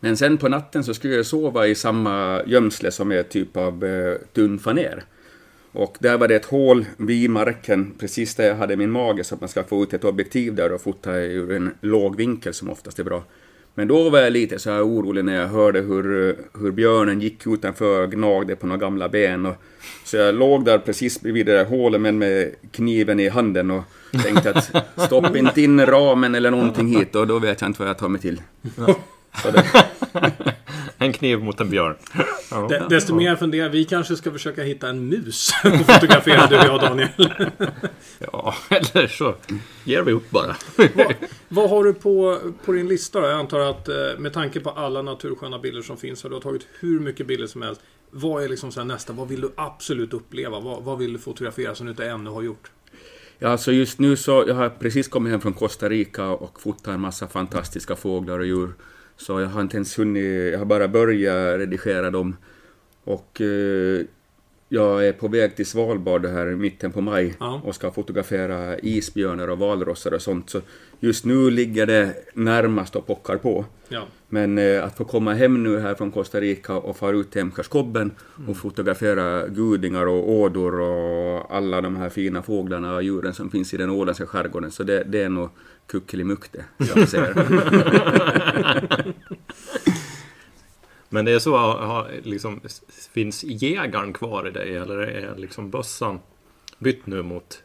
Men 0.00 0.16
sen 0.16 0.38
på 0.38 0.48
natten 0.48 0.85
så 0.85 0.94
skulle 0.94 1.14
jag 1.14 1.26
sova 1.26 1.66
i 1.66 1.74
samma 1.74 2.42
gömsle 2.46 2.90
som 2.90 3.12
är 3.12 3.22
typ 3.22 3.56
av 3.56 3.85
eh, 3.85 4.14
tunn 4.32 4.59
faner. 4.59 5.02
Och 5.72 5.96
där 6.00 6.18
var 6.18 6.28
det 6.28 6.37
ett 6.37 6.44
hål 6.44 6.85
vid 6.96 7.30
marken, 7.30 7.92
precis 7.98 8.35
där 8.35 8.48
jag 8.48 8.56
hade 8.56 8.76
min 8.76 8.90
mage, 8.90 9.24
så 9.24 9.35
att 9.35 9.40
man 9.40 9.48
ska 9.48 9.64
få 9.64 9.82
ut 9.82 9.94
ett 9.94 10.04
objektiv 10.04 10.54
där 10.54 10.72
och 10.72 10.80
fota 10.80 11.16
ur 11.16 11.52
en 11.52 11.74
låg 11.80 12.16
vinkel 12.16 12.54
som 12.54 12.70
oftast 12.70 12.98
är 12.98 13.04
bra. 13.04 13.22
Men 13.79 13.89
då 13.89 14.11
var 14.11 14.19
jag 14.19 14.33
lite 14.33 14.59
så 14.59 14.71
här 14.71 14.87
orolig 14.87 15.25
när 15.25 15.35
jag 15.35 15.49
hörde 15.49 15.81
hur, 15.81 16.37
hur 16.61 16.71
björnen 16.71 17.21
gick 17.21 17.47
utanför 17.47 18.03
och 18.03 18.12
gnagde 18.12 18.57
på 18.57 18.67
några 18.67 18.81
gamla 18.81 19.09
ben. 19.09 19.47
Och, 19.47 19.55
så 20.05 20.17
jag 20.17 20.35
låg 20.35 20.65
där 20.65 20.79
precis 20.79 21.21
bredvid 21.21 21.47
det 21.47 21.53
där 21.53 21.65
hålet 21.65 22.01
men 22.01 22.19
med 22.19 22.55
kniven 22.71 23.21
i 23.21 23.29
handen 23.29 23.71
och 23.71 23.83
tänkte 24.23 24.51
att 24.51 24.73
stopp 25.07 25.37
inte 25.37 25.62
in 25.62 25.87
ramen 25.87 26.35
eller 26.35 26.51
någonting 26.51 26.99
hit 26.99 27.15
och 27.15 27.27
då 27.27 27.39
vet 27.39 27.61
jag 27.61 27.69
inte 27.69 27.83
vad 27.83 27.89
jag 27.89 27.99
tar 27.99 28.09
mig 28.09 28.21
till. 28.21 28.41
En 30.99 31.12
kniv 31.12 31.38
mot 31.44 31.61
en 31.61 31.70
björn. 31.70 31.96
Ja. 32.51 32.66
De- 32.70 32.88
Desto 32.88 33.14
mer 33.14 33.37
funderar 33.37 33.68
vi 33.68 33.85
kanske 33.85 34.16
ska 34.16 34.33
försöka 34.33 34.62
hitta 34.62 34.88
en 34.88 35.09
mus 35.09 35.51
och 35.64 35.87
fotografera 35.94 36.46
du 36.46 36.57
och 36.59 36.64
jag 36.64 36.81
Daniel. 36.81 37.09
ja, 38.18 38.55
eller 38.70 39.07
så 39.07 39.35
ger 39.85 40.03
vi 40.03 40.12
upp 40.12 40.31
bara. 40.31 40.57
vad, 40.94 41.14
vad 41.49 41.70
har 41.70 41.85
du 41.85 41.94
på, 41.94 42.38
på 42.64 42.72
din 42.72 42.88
lista 42.88 43.20
då? 43.20 43.27
Jag 43.27 43.38
antar 43.38 43.61
att 43.61 43.88
eh, 43.88 43.94
med 44.18 44.33
tanke 44.33 44.61
på 44.61 44.70
alla 44.70 45.03
natursköna 45.03 45.59
bilder 45.59 45.83
som 45.83 45.96
finns 45.96 46.25
och 46.25 46.31
du 46.31 46.37
har 46.37 46.40
tagit 46.40 46.66
hur 46.81 47.01
mycket 47.01 47.27
bilder 47.27 47.46
som 47.46 47.62
helst. 47.62 47.81
Vad 48.11 48.44
är 48.44 48.49
liksom 48.49 48.72
så 48.72 48.81
här 48.81 48.85
nästa? 48.85 49.12
Vad 49.12 49.29
vill 49.29 49.40
du 49.40 49.51
absolut 49.57 50.14
uppleva? 50.14 50.61
Vad, 50.61 50.83
vad 50.83 50.99
vill 50.99 51.12
du 51.12 51.18
fotografera 51.18 51.75
som 51.75 51.87
du 51.87 51.90
inte 51.90 52.07
ännu 52.07 52.31
har 52.31 52.42
gjort? 52.42 52.70
Ja, 53.38 53.49
alltså 53.49 53.72
just 53.72 53.99
nu 53.99 54.16
så, 54.16 54.44
jag 54.49 54.55
har 54.55 54.68
precis 54.68 55.09
kommit 55.09 55.31
hem 55.31 55.40
från 55.40 55.53
Costa 55.53 55.88
Rica 55.88 56.27
och 56.29 56.61
fotat 56.61 56.87
en 56.87 57.01
massa 57.01 57.29
fantastiska 57.29 57.96
fåglar 57.96 58.38
och 58.38 58.46
djur. 58.46 58.72
Så 59.16 59.40
jag 59.40 59.48
har 59.48 59.61
inte 59.61 59.76
ens 59.76 59.98
hunnit, 59.98 60.52
jag 60.52 60.59
har 60.59 60.64
bara 60.64 60.88
börjat 60.88 61.59
redigera 61.61 62.11
dem. 62.11 62.37
Och 63.05 63.40
eh, 63.40 64.00
jag 64.68 65.07
är 65.09 65.12
på 65.12 65.29
väg 65.29 65.57
till 65.57 65.66
Svalbard 65.66 66.26
här 66.26 66.50
i 66.50 66.57
mitten 66.57 66.92
på 66.92 67.00
maj 67.00 67.35
Ja. 67.40 67.61
och 67.64 67.74
ska 67.74 67.90
fotografera 67.90 68.79
isbjörnar 68.79 69.48
och 69.48 69.59
valrossar 69.59 70.14
och 70.14 70.22
sånt. 70.22 70.50
Så 70.50 70.61
just 71.00 71.24
nu 71.24 71.50
ligger 71.50 71.87
det 71.87 72.14
närmast 72.35 72.96
och 72.96 73.07
pockar 73.07 73.37
på. 73.37 73.64
Ja. 73.88 74.07
Men 74.29 74.59
eh, 74.59 74.85
att 74.85 74.97
få 74.97 75.05
komma 75.05 75.35
hem 75.35 75.62
nu 75.62 75.79
här 75.79 75.95
från 75.95 76.11
Costa 76.11 76.41
Rica 76.41 76.75
och 76.75 76.97
fara 76.97 77.17
ut 77.17 77.31
till 77.31 77.41
Emskärskobben 77.41 78.11
och 78.49 78.57
fotografera 78.57 79.49
gudingar 79.49 80.07
och 80.07 80.31
ådor 80.31 80.81
och 80.81 81.55
alla 81.55 81.81
de 81.81 81.97
här 81.97 82.09
fina 82.09 82.43
fåglarna 82.43 82.95
och 82.95 83.03
djuren 83.03 83.35
som 83.35 83.51
finns 83.51 83.75
i 83.75 83.77
den 83.77 83.91
åländska 83.91 84.27
skärgården. 84.27 84.71
Så 84.71 84.83
det, 84.83 85.05
det 85.05 85.23
är 85.23 85.29
nog 85.29 85.49
kuckelimuck 85.87 86.53
det, 86.53 86.65
jag 86.95 87.09
ser. 87.09 87.35
Men 91.09 91.25
det 91.25 91.33
är 91.33 91.39
så, 91.39 91.57
har, 91.57 92.11
liksom, 92.23 92.61
finns 93.12 93.45
jägaren 93.45 94.12
kvar 94.12 94.49
i 94.49 94.51
dig 94.51 94.77
eller 94.77 94.99
är 94.99 95.37
liksom 95.37 95.71
bössan 95.71 96.19
bytt 96.79 97.07
nu 97.07 97.23
mot 97.23 97.62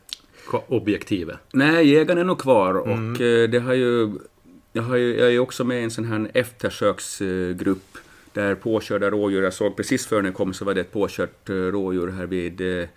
objektivet? 0.67 1.38
Nej, 1.54 1.88
jägaren 1.88 2.19
är 2.19 2.24
nog 2.24 2.39
kvar 2.39 2.74
och 2.74 3.21
eh, 3.21 3.50
det 3.50 3.60
har 3.60 3.74
ju, 3.74 4.12
jag, 4.73 4.84
har 4.84 4.95
ju, 4.95 5.19
jag 5.19 5.34
är 5.34 5.39
också 5.39 5.63
med 5.63 5.79
i 5.79 5.84
en 5.84 5.91
sån 5.91 6.05
här 6.05 6.31
eftersöksgrupp 6.34 7.97
där 8.34 8.55
påkörda 8.55 9.10
rådjur, 9.10 9.43
jag 9.43 9.53
såg 9.53 9.75
precis 9.77 10.05
före 10.05 10.25
jag 10.25 10.34
kom 10.36 10.53
så 10.53 10.65
var 10.65 10.73
det 10.73 10.81
ett 10.81 10.91
påkört 10.91 11.49
eh, 11.49 11.53
rådjur 11.53 12.07
här 12.07 12.25
vid 12.25 12.62
eh, 12.62 12.88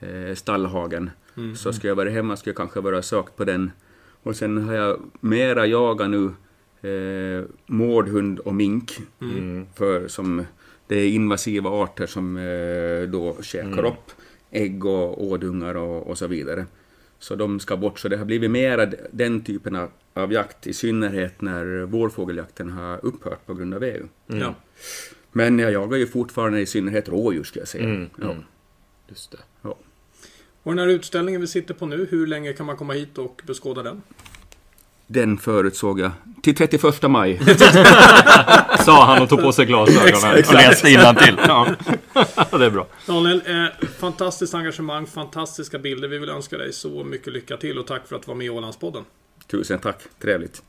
eh, 0.00 0.34
stallhagen. 0.34 1.10
Så 1.56 1.72
ska 1.72 1.88
jag 1.88 1.94
vara 1.94 2.10
hemma 2.10 2.36
ska 2.36 2.50
jag 2.50 2.56
kanske 2.56 2.80
vara 2.80 3.02
sökt 3.02 3.36
på 3.36 3.44
den. 3.44 3.70
Och 4.22 4.36
sen 4.36 4.58
har 4.58 4.74
jag 4.74 5.00
mera 5.20 5.66
jagat 5.66 6.10
nu 6.10 6.24
eh, 6.90 7.44
mårdhund 7.66 8.38
och 8.38 8.54
mink. 8.54 8.92
För 9.74 10.08
som, 10.08 10.44
det 10.86 10.96
är 10.96 11.08
invasiva 11.08 11.70
arter 11.70 12.06
som 12.06 12.36
eh, 12.36 13.08
då 13.08 13.42
käkar 13.42 13.84
upp 13.84 14.10
ägg 14.50 14.84
och 14.84 15.24
ådungar 15.24 15.74
och, 15.74 16.06
och 16.06 16.18
så 16.18 16.26
vidare. 16.26 16.66
Så 17.22 17.34
de 17.36 17.60
ska 17.60 17.76
bort. 17.76 17.98
Så 17.98 18.08
det 18.08 18.16
har 18.16 18.24
blivit 18.24 18.50
mera 18.50 18.86
den 19.10 19.44
typen 19.44 19.76
av, 19.76 19.90
av 20.14 20.32
jakt, 20.32 20.66
i 20.66 20.72
synnerhet 20.72 21.40
när 21.40 21.82
vårfågeljakten 21.84 22.70
har 22.70 23.04
upphört 23.04 23.46
på 23.46 23.54
grund 23.54 23.74
av 23.74 23.84
EU. 23.84 24.06
Ja. 24.26 24.54
Men 25.32 25.58
jag 25.58 25.72
jagar 25.72 25.98
ju 25.98 26.06
fortfarande 26.06 26.60
i 26.60 26.66
synnerhet 26.66 27.08
rådjur, 27.08 27.44
ska 27.44 27.58
jag 27.58 27.68
säga. 27.68 27.84
Mm, 27.84 28.10
Ja. 28.20 28.30
mm. 28.30 28.42
Just 29.08 29.30
det. 29.32 29.38
Ja. 29.62 29.76
Och 30.62 30.72
den 30.72 30.78
här 30.78 30.86
utställningen 30.94 31.40
vi 31.40 31.46
sitter 31.46 31.74
på 31.74 31.86
nu, 31.86 32.06
hur 32.10 32.26
länge 32.26 32.52
kan 32.52 32.66
man 32.66 32.76
komma 32.76 32.92
hit 32.92 33.18
och 33.18 33.42
beskåda 33.46 33.82
den? 33.82 34.02
Den 35.06 35.38
förutsåg 35.38 36.00
jag. 36.00 36.10
Till 36.42 36.54
31 36.54 37.02
maj. 37.02 37.40
Sa 38.84 39.04
han 39.04 39.22
och 39.22 39.28
tog 39.28 39.40
på 39.40 39.52
sig 39.52 39.66
glasögonen 39.66 40.44
och 40.48 40.54
läste 40.54 40.90
innantill. 40.90 41.38
Ja. 41.46 41.68
det 42.50 42.64
är 42.64 42.70
bra. 42.70 42.86
Daniel, 43.06 43.42
eh, 43.46 43.88
fantastiskt 43.98 44.54
engagemang, 44.54 45.06
fantastiska 45.06 45.78
bilder. 45.78 46.08
Vi 46.08 46.18
vill 46.18 46.28
önska 46.28 46.58
dig 46.58 46.72
så 46.72 47.04
mycket 47.04 47.32
lycka 47.32 47.56
till 47.56 47.78
och 47.78 47.86
tack 47.86 48.08
för 48.08 48.16
att 48.16 48.22
du 48.22 48.26
var 48.26 48.34
med 48.34 48.46
i 48.46 48.50
Ålandspodden. 48.50 49.04
Tusen 49.50 49.78
tack. 49.78 49.98
Trevligt. 50.22 50.62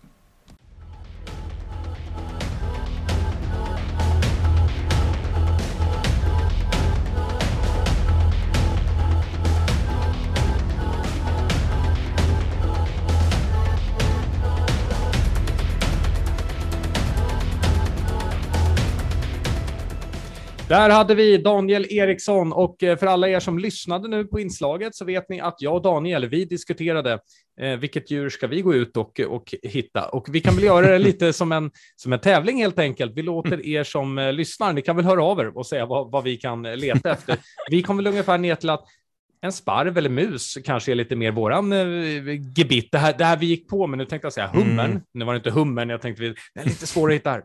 Där 20.74 20.90
hade 20.90 21.16
vi 21.16 21.38
Daniel 21.38 21.86
Eriksson 21.90 22.54
och 22.54 22.84
eh, 22.84 22.98
för 22.98 23.08
alla 23.08 23.30
er 23.30 23.40
som 23.40 23.60
lyssnade 23.60 24.08
nu 24.08 24.26
på 24.26 24.40
inslaget 24.40 24.96
så 24.96 25.06
vet 25.06 25.30
ni 25.30 25.40
att 25.40 25.56
jag 25.60 25.76
och 25.76 25.82
Daniel, 25.82 26.30
vi 26.30 26.46
diskuterade 26.46 27.20
eh, 27.62 27.78
vilket 27.78 28.12
djur 28.12 28.30
ska 28.30 28.48
vi 28.48 28.62
gå 28.62 28.74
ut 28.74 28.98
och, 28.98 29.20
och 29.20 29.56
hitta 29.64 30.10
och 30.10 30.36
vi 30.36 30.40
kan 30.42 30.56
väl 30.56 30.64
göra 30.64 30.88
det 30.88 31.00
lite 31.00 31.34
som 31.34 31.52
en, 31.52 31.72
som 31.96 32.14
en 32.14 32.20
tävling 32.20 32.58
helt 32.58 32.80
enkelt. 32.80 33.12
Vi 33.16 33.22
låter 33.22 33.66
er 33.66 33.84
som 33.84 34.18
eh, 34.18 34.34
lyssnar, 34.34 34.74
ni 34.74 34.82
kan 34.82 34.96
väl 34.96 35.06
höra 35.06 35.24
av 35.24 35.40
er 35.40 35.58
och 35.58 35.66
säga 35.66 35.86
vad, 35.86 36.12
vad 36.12 36.24
vi 36.24 36.38
kan 36.38 36.66
eh, 36.66 36.76
leta 36.76 37.12
efter. 37.12 37.38
Vi 37.70 37.84
kommer 37.84 38.04
väl 38.04 38.12
ungefär 38.12 38.38
ner 38.38 38.56
till 38.56 38.70
att 38.70 38.86
en 39.44 39.52
sparv 39.52 39.98
eller 39.98 40.10
mus 40.10 40.58
kanske 40.66 40.92
är 40.92 40.96
lite 40.96 41.16
mer 41.16 41.32
våran 41.32 41.74
eh, 41.74 42.42
gebit. 42.58 42.92
Det 42.92 42.98
här, 42.98 43.16
det 43.18 43.26
här 43.26 43.38
vi 43.38 43.46
gick 43.46 43.68
på, 43.68 43.88
men 43.88 44.00
nu 44.00 44.06
tänkte 44.06 44.26
jag 44.26 44.34
säga 44.34 44.48
hummern. 44.48 44.92
Mm. 44.92 45.02
Nu 45.14 45.26
var 45.26 45.34
det 45.34 45.38
inte 45.38 45.52
hummern, 45.52 45.90
jag 45.90 46.02
tänkte 46.02 46.24
vi, 46.24 46.36
det 46.54 46.60
är 46.60 46.66
lite 46.66 46.88
svårare 46.88 47.14
att 47.14 47.20
hitta 47.20 47.44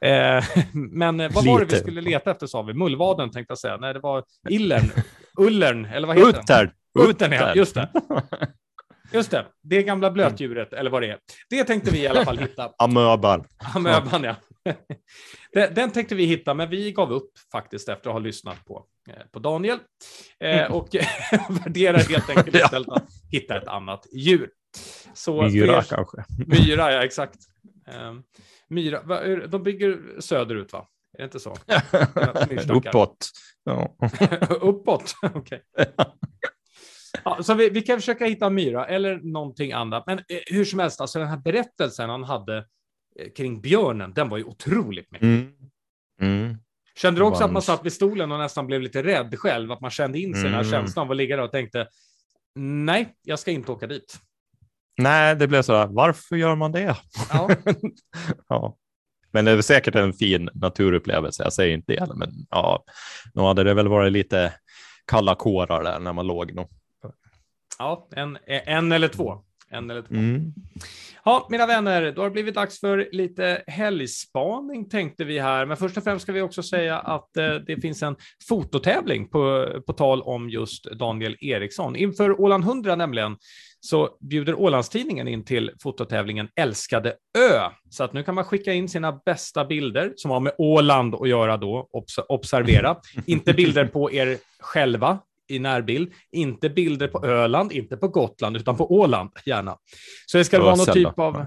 här. 0.00 0.38
Eh, 0.38 0.44
men 0.72 1.20
eh, 1.20 1.30
vad 1.32 1.44
var 1.44 1.58
det 1.58 1.64
vi 1.64 1.70
Lite. 1.70 1.82
skulle 1.82 2.00
leta 2.00 2.30
efter 2.30 2.46
sa 2.46 2.62
vi? 2.62 2.74
Mullvaden 2.74 3.30
tänkte 3.30 3.50
jag 3.50 3.58
säga. 3.58 3.76
Nej, 3.76 3.94
det 3.94 4.00
var 4.00 4.24
illern. 4.48 4.90
Ullern, 5.38 5.84
eller 5.84 6.06
vad 6.06 6.16
heter 6.16 6.32
den? 6.32 6.40
Uttern! 6.40 6.70
Uttern, 7.10 7.32
ja. 7.32 7.54
Just 7.54 7.74
det. 7.74 7.88
Just 9.12 9.30
det. 9.30 9.46
Det 9.62 9.82
gamla 9.82 10.10
blötdjuret, 10.10 10.72
eller 10.72 10.90
vad 10.90 11.02
det 11.02 11.08
är. 11.08 11.18
Det 11.50 11.64
tänkte 11.64 11.90
vi 11.90 12.02
i 12.02 12.06
alla 12.06 12.24
fall 12.24 12.38
hitta. 12.38 12.70
Amöban. 12.78 13.44
Amöban, 13.74 14.24
ja. 14.24 14.34
Den, 15.52 15.74
den 15.74 15.90
tänkte 15.90 16.14
vi 16.14 16.24
hitta, 16.24 16.54
men 16.54 16.70
vi 16.70 16.92
gav 16.92 17.12
upp 17.12 17.30
faktiskt 17.52 17.88
efter 17.88 18.10
att 18.10 18.14
ha 18.14 18.20
lyssnat 18.20 18.64
på, 18.64 18.84
på 19.32 19.38
Daniel. 19.38 19.78
Eh, 20.40 20.72
och 20.72 20.88
värderar 21.64 21.98
helt 21.98 22.30
enkelt 22.30 22.56
istället 22.64 22.88
att 22.88 23.08
hitta 23.30 23.56
ett 23.56 23.68
annat 23.68 24.06
djur. 24.12 24.50
Så 25.14 25.42
Myra 25.42 25.82
för 25.82 25.94
er- 25.94 25.96
kanske. 25.96 26.24
Myra, 26.46 26.92
ja 26.92 27.04
exakt. 27.04 27.38
Um, 28.08 28.22
myra, 28.68 29.46
de 29.46 29.62
bygger 29.62 30.20
söderut 30.20 30.72
va? 30.72 30.88
Är 31.18 31.18
det 31.18 31.24
inte 31.24 31.40
så? 31.40 31.56
Uppåt. 32.72 33.30
Ja. 33.64 33.96
Uppåt, 34.60 35.14
okej. 35.34 35.62
Ja, 37.24 37.42
så 37.42 37.54
vi, 37.54 37.70
vi 37.70 37.82
kan 37.82 37.98
försöka 37.98 38.24
hitta 38.24 38.50
myra 38.50 38.86
eller 38.86 39.16
någonting 39.16 39.72
annat. 39.72 40.06
Men 40.06 40.18
eh, 40.18 40.24
hur 40.46 40.64
som 40.64 40.78
helst, 40.78 41.00
alltså 41.00 41.18
den 41.18 41.28
här 41.28 41.36
berättelsen 41.36 42.10
han 42.10 42.24
hade 42.24 42.56
eh, 43.18 43.30
kring 43.36 43.60
björnen, 43.60 44.12
den 44.14 44.28
var 44.28 44.38
ju 44.38 44.44
otroligt 44.44 45.10
mäktig. 45.10 45.28
Mm. 45.28 45.52
Mm. 46.20 46.56
Kände 46.94 47.20
du 47.20 47.24
också 47.24 47.44
att 47.44 47.52
man 47.52 47.62
satt 47.62 47.84
vid 47.84 47.92
stolen 47.92 48.32
och 48.32 48.38
nästan 48.38 48.66
blev 48.66 48.80
lite 48.82 49.02
rädd 49.02 49.38
själv? 49.38 49.72
Att 49.72 49.80
man 49.80 49.90
kände 49.90 50.18
in 50.18 50.32
sig 50.34 50.40
i 50.40 50.44
den 50.44 50.52
här 50.52 50.60
Mm. 50.60 50.70
känslan 50.70 51.06
av 51.06 51.10
att 51.10 51.16
ligga 51.16 51.36
där 51.36 51.42
och 51.42 51.52
tänkte 51.52 51.88
nej, 52.54 53.14
jag 53.22 53.38
ska 53.38 53.50
inte 53.50 53.72
åka 53.72 53.86
dit. 53.86 54.18
Nej, 54.98 55.36
det 55.36 55.48
blev 55.48 55.62
så 55.62 55.74
här. 55.76 55.86
Varför 55.86 56.36
gör 56.36 56.54
man 56.54 56.72
det? 56.72 56.96
Ja, 57.30 57.50
ja. 58.48 58.76
Men 59.30 59.44
det 59.44 59.50
är 59.50 59.62
säkert 59.62 59.94
en 59.94 60.12
fin 60.12 60.50
naturupplevelse. 60.54 61.42
Jag 61.42 61.52
säger 61.52 61.74
inte 61.74 61.92
det, 61.92 62.14
men 62.14 62.30
ja, 62.50 62.84
nu 63.34 63.42
hade 63.42 63.64
det 63.64 63.74
väl 63.74 63.88
varit 63.88 64.12
lite 64.12 64.52
kalla 65.06 65.34
kårar 65.34 65.84
där 65.84 65.98
när 65.98 66.12
man 66.12 66.26
låg 66.26 66.54
nog. 66.54 66.68
ja 67.78 68.08
en, 68.16 68.38
en 68.46 68.92
eller 68.92 69.08
två. 69.08 69.44
En 69.72 69.90
eller 69.90 70.02
två. 70.02 70.14
Mm. 70.14 70.52
Ja, 71.24 71.46
mina 71.50 71.66
vänner, 71.66 72.12
då 72.12 72.22
har 72.22 72.28
det 72.28 72.32
blivit 72.32 72.54
dags 72.54 72.80
för 72.80 73.08
lite 73.12 73.62
helgspaning 73.66 74.88
tänkte 74.88 75.24
vi 75.24 75.38
här. 75.38 75.66
Men 75.66 75.76
först 75.76 75.96
och 75.96 76.04
främst 76.04 76.22
ska 76.22 76.32
vi 76.32 76.40
också 76.40 76.62
säga 76.62 76.98
att 76.98 77.36
eh, 77.36 77.54
det 77.54 77.80
finns 77.80 78.02
en 78.02 78.16
fototävling 78.48 79.28
på, 79.28 79.66
på 79.86 79.92
tal 79.92 80.22
om 80.22 80.50
just 80.50 80.84
Daniel 80.84 81.36
Eriksson. 81.40 81.96
Inför 81.96 82.40
Åland 82.40 82.64
100 82.64 82.96
nämligen 82.96 83.36
så 83.80 84.08
bjuder 84.20 84.54
Ålandstidningen 84.54 85.28
in 85.28 85.44
till 85.44 85.70
fototävlingen 85.82 86.48
Älskade 86.56 87.14
Ö. 87.38 87.70
Så 87.90 88.04
att 88.04 88.12
nu 88.12 88.22
kan 88.22 88.34
man 88.34 88.44
skicka 88.44 88.72
in 88.72 88.88
sina 88.88 89.12
bästa 89.12 89.64
bilder 89.64 90.12
som 90.16 90.30
har 90.30 90.40
med 90.40 90.52
Åland 90.58 91.14
att 91.14 91.28
göra 91.28 91.56
då, 91.56 91.88
obs 91.92 92.18
observera. 92.28 92.96
Inte 93.26 93.52
bilder 93.52 93.84
på 93.84 94.12
er 94.12 94.38
själva, 94.60 95.18
i 95.52 95.58
närbild. 95.58 96.12
Inte 96.32 96.70
bilder 96.70 97.08
på 97.08 97.26
Öland, 97.26 97.72
inte 97.72 97.96
på 97.96 98.08
Gotland, 98.08 98.56
utan 98.56 98.76
på 98.76 98.92
Åland, 98.92 99.30
gärna. 99.46 99.76
Så 100.26 100.38
det 100.38 100.44
ska 100.44 100.56
ösel, 100.56 100.64
vara 100.64 100.76
någon 100.76 100.86
typ 100.86 101.16
då. 101.16 101.22
av... 101.22 101.46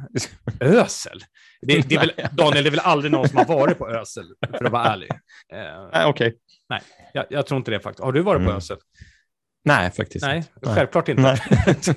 Ösel? 0.59 1.19
Det, 1.61 1.89
det 1.89 1.97
väl, 1.97 2.11
Daniel, 2.31 2.63
det 2.63 2.69
är 2.69 2.71
väl 2.71 2.79
aldrig 2.79 3.11
någon 3.11 3.29
som 3.29 3.37
har 3.37 3.45
varit 3.45 3.77
på 3.77 3.87
Ösel, 3.87 4.25
för 4.57 4.65
att 4.65 4.71
vara 4.71 4.85
ärlig. 4.85 5.09
Eh, 5.53 5.89
Okej. 5.89 6.09
Okay. 6.09 6.33
Nej, 6.69 6.81
jag, 7.13 7.25
jag, 7.29 7.45
tror 7.45 7.57
inte 7.57 7.71
det 7.71 7.79
faktiskt. 7.79 8.03
Har 8.03 8.11
du 8.11 8.21
varit 8.21 8.39
mm. 8.39 8.51
på 8.51 8.57
Ösel? 8.57 8.77
Nej, 9.63 9.91
faktiskt 9.91 10.25
Nej, 10.25 10.43
självklart 10.61 11.09
inte. 11.09 11.21
Nej. 11.21 11.39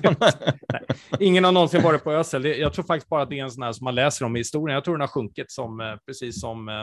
Nej. 0.73 0.81
Ingen 1.19 1.43
har 1.43 1.51
någonsin 1.51 1.83
varit 1.83 2.03
på 2.03 2.11
Ösel. 2.11 2.45
Jag 2.45 2.73
tror 2.73 2.85
faktiskt 2.85 3.09
bara 3.09 3.21
att 3.21 3.29
det 3.29 3.39
är 3.39 3.43
en 3.43 3.51
sån 3.51 3.63
här 3.63 3.71
som 3.71 3.85
man 3.85 3.95
läser 3.95 4.25
om 4.25 4.35
i 4.35 4.39
historien. 4.39 4.73
Jag 4.73 4.83
tror 4.83 4.95
den 4.95 5.01
har 5.01 5.07
sjunkit 5.07 5.51
som, 5.51 5.79
eh, 5.79 5.95
precis 6.05 6.41
som, 6.41 6.69
eh, 6.69 6.81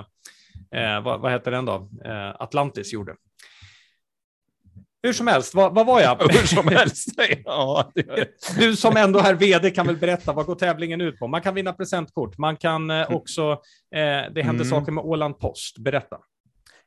eh, 0.80 1.02
vad, 1.02 1.20
vad 1.20 1.32
heter 1.32 1.50
den 1.50 1.64
då, 1.64 1.90
eh, 2.04 2.42
Atlantis 2.42 2.92
gjorde. 2.92 3.14
Hur 5.06 5.12
som 5.12 5.26
helst, 5.26 5.54
vad, 5.54 5.74
vad 5.74 5.86
var 5.86 6.00
jag? 6.00 6.16
Hur 6.32 6.46
som 6.46 6.68
helst. 6.68 7.08
ja, 7.44 7.92
du 8.58 8.76
som 8.76 8.96
ändå 8.96 9.18
är 9.18 9.34
vd 9.34 9.70
kan 9.70 9.86
väl 9.86 9.96
berätta, 9.96 10.32
vad 10.32 10.46
går 10.46 10.54
tävlingen 10.54 11.00
ut 11.00 11.18
på? 11.18 11.26
Man 11.26 11.42
kan 11.42 11.54
vinna 11.54 11.72
presentkort, 11.72 12.38
man 12.38 12.56
kan 12.56 12.90
eh, 12.90 13.10
också, 13.10 13.50
eh, 13.94 14.32
det 14.34 14.42
händer 14.42 14.64
mm. 14.64 14.64
saker 14.64 14.92
med 14.92 15.04
Åland 15.04 15.38
Post. 15.38 15.78
Berätta. 15.78 16.16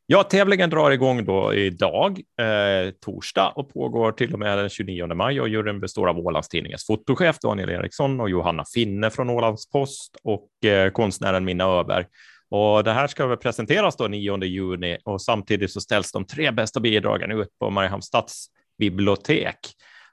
Ja, 0.05 0.23
tävlingen 0.23 0.69
drar 0.69 0.91
igång 0.91 1.25
då 1.25 1.53
idag, 1.53 2.19
eh, 2.41 2.91
torsdag, 3.05 3.51
och 3.55 3.73
pågår 3.73 4.11
till 4.11 4.33
och 4.33 4.39
med 4.39 4.57
den 4.57 4.69
29 4.69 5.15
maj. 5.15 5.41
Och 5.41 5.49
juryn 5.49 5.79
består 5.79 6.07
av 6.07 6.19
Ålandstidningens 6.19 6.85
fotochef 6.85 7.39
Daniel 7.39 7.69
Eriksson 7.69 8.21
och 8.21 8.29
Johanna 8.29 8.63
Finne 8.73 9.09
från 9.09 9.29
Ålands 9.29 9.69
Post 9.69 10.17
och 10.23 10.65
eh, 10.69 10.91
konstnären 10.91 11.45
Minna 11.45 11.63
Öberg. 11.63 12.05
Och 12.51 12.83
det 12.83 12.93
här 12.93 13.07
ska 13.07 13.27
väl 13.27 13.37
presenteras 13.37 13.95
då 13.95 14.07
9 14.07 14.43
juni 14.43 14.97
och 15.03 15.21
samtidigt 15.21 15.71
så 15.71 15.81
ställs 15.81 16.11
de 16.11 16.25
tre 16.25 16.51
bästa 16.51 16.79
bidragen 16.79 17.31
ut 17.31 17.59
på 17.59 17.69
Mariehamns 17.69 18.05
stadsbibliotek. 18.05 19.57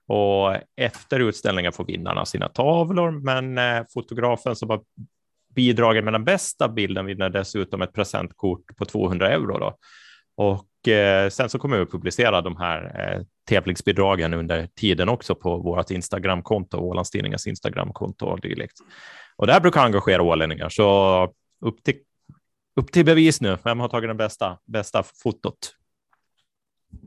Och 0.08 0.56
efter 0.76 1.20
utställningen 1.20 1.72
får 1.72 1.84
vinnarna 1.84 2.24
sina 2.24 2.48
tavlor, 2.48 3.10
men 3.10 3.58
eh, 3.58 3.84
fotografen 3.94 4.56
som 4.56 4.70
har 4.70 4.80
bidragit 5.54 6.04
med 6.04 6.12
den 6.12 6.24
bästa 6.24 6.68
bilden 6.68 7.06
vinner 7.06 7.30
dessutom 7.30 7.82
ett 7.82 7.92
presentkort 7.92 8.76
på 8.76 8.84
200 8.84 9.30
euro. 9.30 9.58
Då. 9.58 9.76
Och 10.36 10.88
eh, 10.88 11.28
sen 11.28 11.48
så 11.48 11.58
kommer 11.58 11.76
vi 11.76 11.82
att 11.82 11.90
publicera 11.90 12.40
de 12.40 12.56
här 12.56 13.12
eh, 13.14 13.22
tävlingsbidragen 13.48 14.34
under 14.34 14.66
tiden 14.66 15.08
också 15.08 15.34
på 15.34 15.56
vårt 15.56 15.90
Instagramkonto, 15.90 16.78
Ålandstidningens 16.78 17.46
Instagramkonto 17.46 18.26
och 18.26 18.40
dylikt. 18.40 18.78
Och 19.36 19.46
det 19.46 19.52
här 19.52 19.60
brukar 19.60 19.84
engagera 19.84 20.22
ålänningar, 20.22 20.68
så 20.68 21.32
upp 21.64 21.82
till 21.82 21.94
upp 22.76 22.92
till 22.92 23.04
bevis 23.04 23.40
nu. 23.40 23.58
Vem 23.64 23.80
har 23.80 23.88
tagit 23.88 24.10
det 24.10 24.14
bästa, 24.14 24.58
bästa 24.64 25.02
fotot? 25.02 25.74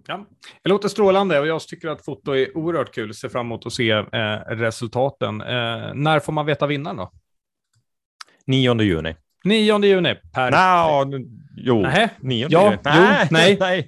Ja, 0.08 0.26
det 0.64 0.70
låter 0.70 0.90
strålande 0.90 1.40
och 1.40 1.48
jag 1.48 1.62
tycker 1.62 1.88
att 1.88 2.06
foto 2.06 2.32
är 2.32 2.58
oerhört 2.58 2.94
kul. 2.96 3.14
Ser 3.14 3.30
fram 3.30 3.46
emot 3.46 3.66
att 3.66 3.74
se 3.74 3.92
eh, 3.92 4.06
resultaten. 4.48 5.42
Eh, 5.42 5.94
när 5.94 6.20
får 6.20 6.34
man 6.34 6.46
veta 6.46 6.68
vinnaren 6.68 6.98
då? 6.98 7.12
9 8.48 8.82
juni. 8.82 9.16
9 9.44 9.80
juni. 9.86 10.16
Per... 10.34 10.52
No, 10.52 11.26
jo, 11.58 11.82
Nähä. 11.82 12.10
9 12.20 12.48
ja, 12.50 12.64
juni. 12.64 12.78
Nej, 13.32 13.58
nej. 13.60 13.88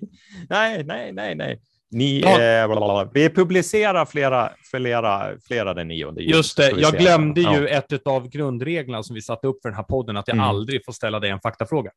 nej, 0.50 0.84
nej, 0.84 1.12
nej, 1.12 1.36
nej. 1.36 1.62
Ni, 1.92 2.20
ja. 2.20 2.42
eh, 2.42 3.10
vi 3.14 3.30
publicerar 3.30 4.06
flera, 4.06 4.50
flera, 4.72 5.30
flera 5.48 5.74
den 5.74 5.88
nionde 5.88 6.24
Just 6.24 6.58
det, 6.58 6.72
jag 6.78 6.94
glömde 6.94 7.42
ja. 7.42 7.58
ju 7.58 7.68
ett 7.68 8.08
av 8.08 8.30
grundreglerna 8.30 9.04
som 9.04 9.14
vi 9.14 9.22
satte 9.22 9.48
upp 9.48 9.62
för 9.62 9.70
den 9.70 9.76
här 9.76 9.84
podden, 9.84 10.18
att 10.18 10.28
jag 10.28 10.36
mm. 10.36 10.50
aldrig 10.50 10.86
får 10.86 10.94
ställa 10.94 11.20
dig 11.20 11.30
en 11.30 11.40
faktafråga. 11.40 11.92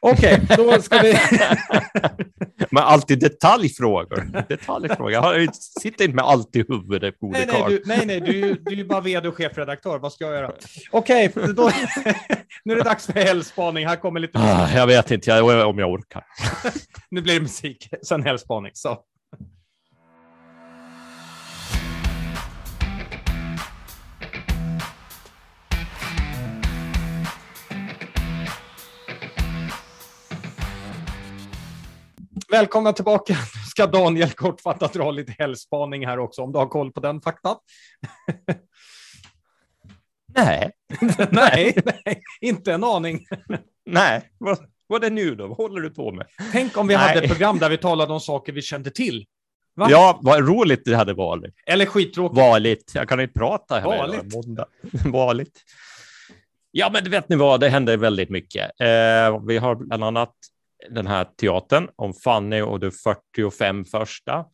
Okej, 0.00 0.40
okay, 0.42 0.56
då 0.56 0.82
ska 0.82 0.98
vi... 0.98 1.14
Men 2.70 2.82
alltid 2.82 3.20
detaljfrågor. 3.20 4.44
detaljfrågor. 4.48 5.12
Jag 5.12 5.54
sitter 5.54 6.04
inte 6.04 6.16
med 6.16 6.24
allt 6.24 6.56
i 6.56 6.64
huvudet, 6.68 7.18
gode 7.20 7.38
nej, 7.38 7.48
nej, 7.52 7.64
du, 7.68 7.82
nej, 7.86 8.06
nej, 8.06 8.20
du, 8.20 8.54
du 8.54 8.72
är 8.72 8.76
ju 8.76 8.84
bara 8.84 9.00
vd 9.00 9.28
och 9.28 9.36
chefredaktör. 9.36 9.98
Vad 9.98 10.12
ska 10.12 10.24
jag 10.24 10.34
göra? 10.34 10.52
Okej, 10.90 11.28
okay, 11.28 11.52
då, 11.52 11.70
nu 12.64 12.72
är 12.72 12.76
det 12.76 12.82
dags 12.82 13.06
för 13.06 13.12
helgspaning. 13.12 13.86
Här 13.86 13.96
kommer 13.96 14.20
lite. 14.20 14.38
Ah, 14.38 14.70
jag 14.74 14.86
vet 14.86 15.10
inte 15.10 15.40
om 15.40 15.78
jag 15.78 15.92
orkar. 15.92 16.24
nu 17.10 17.22
blir 17.22 17.34
det 17.34 17.40
musik, 17.40 17.88
sen 18.02 18.22
helgspaning. 18.22 18.70
Så. 18.74 18.98
Välkomna 32.50 32.92
tillbaka. 32.92 33.32
Nu 33.32 33.62
ska 33.70 33.86
Daniel 33.86 34.30
kortfattat 34.30 34.92
dra 34.92 35.10
lite 35.10 35.34
helgspaning 35.38 36.06
här 36.06 36.18
också, 36.18 36.42
om 36.42 36.52
du 36.52 36.58
har 36.58 36.66
koll 36.66 36.92
på 36.92 37.00
den 37.00 37.20
faktan. 37.20 37.56
nej. 40.34 40.72
nej, 41.30 41.74
nej, 41.84 42.22
inte 42.40 42.72
en 42.72 42.84
aning. 42.84 43.26
nej, 43.86 44.30
vad, 44.38 44.58
vad 44.86 45.04
är 45.04 45.10
det 45.10 45.14
nu 45.14 45.34
då? 45.34 45.46
Vad 45.46 45.56
håller 45.56 45.80
du 45.80 45.90
på 45.90 46.12
med? 46.12 46.26
Tänk 46.52 46.76
om 46.76 46.88
vi 46.88 46.96
nej. 46.96 47.08
hade 47.08 47.20
ett 47.20 47.30
program 47.30 47.58
där 47.58 47.70
vi 47.70 47.78
talade 47.78 48.12
om 48.12 48.20
saker 48.20 48.52
vi 48.52 48.62
kände 48.62 48.90
till. 48.90 49.26
Va? 49.74 49.86
Ja, 49.90 50.18
vad 50.22 50.48
roligt 50.48 50.82
det 50.84 50.96
hade 50.96 51.14
varit. 51.14 51.54
Eller 51.66 51.86
skittråkigt. 51.86 52.38
Vanligt. 52.38 52.92
Jag 52.94 53.08
kan 53.08 53.20
inte 53.20 53.38
prata 53.38 53.74
här 53.74 53.84
Vanligt. 53.84 54.34
Vanligt. 55.04 55.62
Ja, 56.70 56.90
men 56.92 57.10
vet 57.10 57.28
ni 57.28 57.36
vad? 57.36 57.60
Det 57.60 57.68
händer 57.68 57.96
väldigt 57.96 58.30
mycket. 58.30 58.64
Eh, 58.80 59.46
vi 59.46 59.58
har 59.58 59.74
bland 59.74 60.04
annat 60.04 60.34
den 60.90 61.06
här 61.06 61.24
teatern 61.24 61.88
om 61.96 62.14
Fanny 62.14 62.60
och 62.60 62.80
de 62.80 62.90
45 62.90 63.84
första 63.84 64.44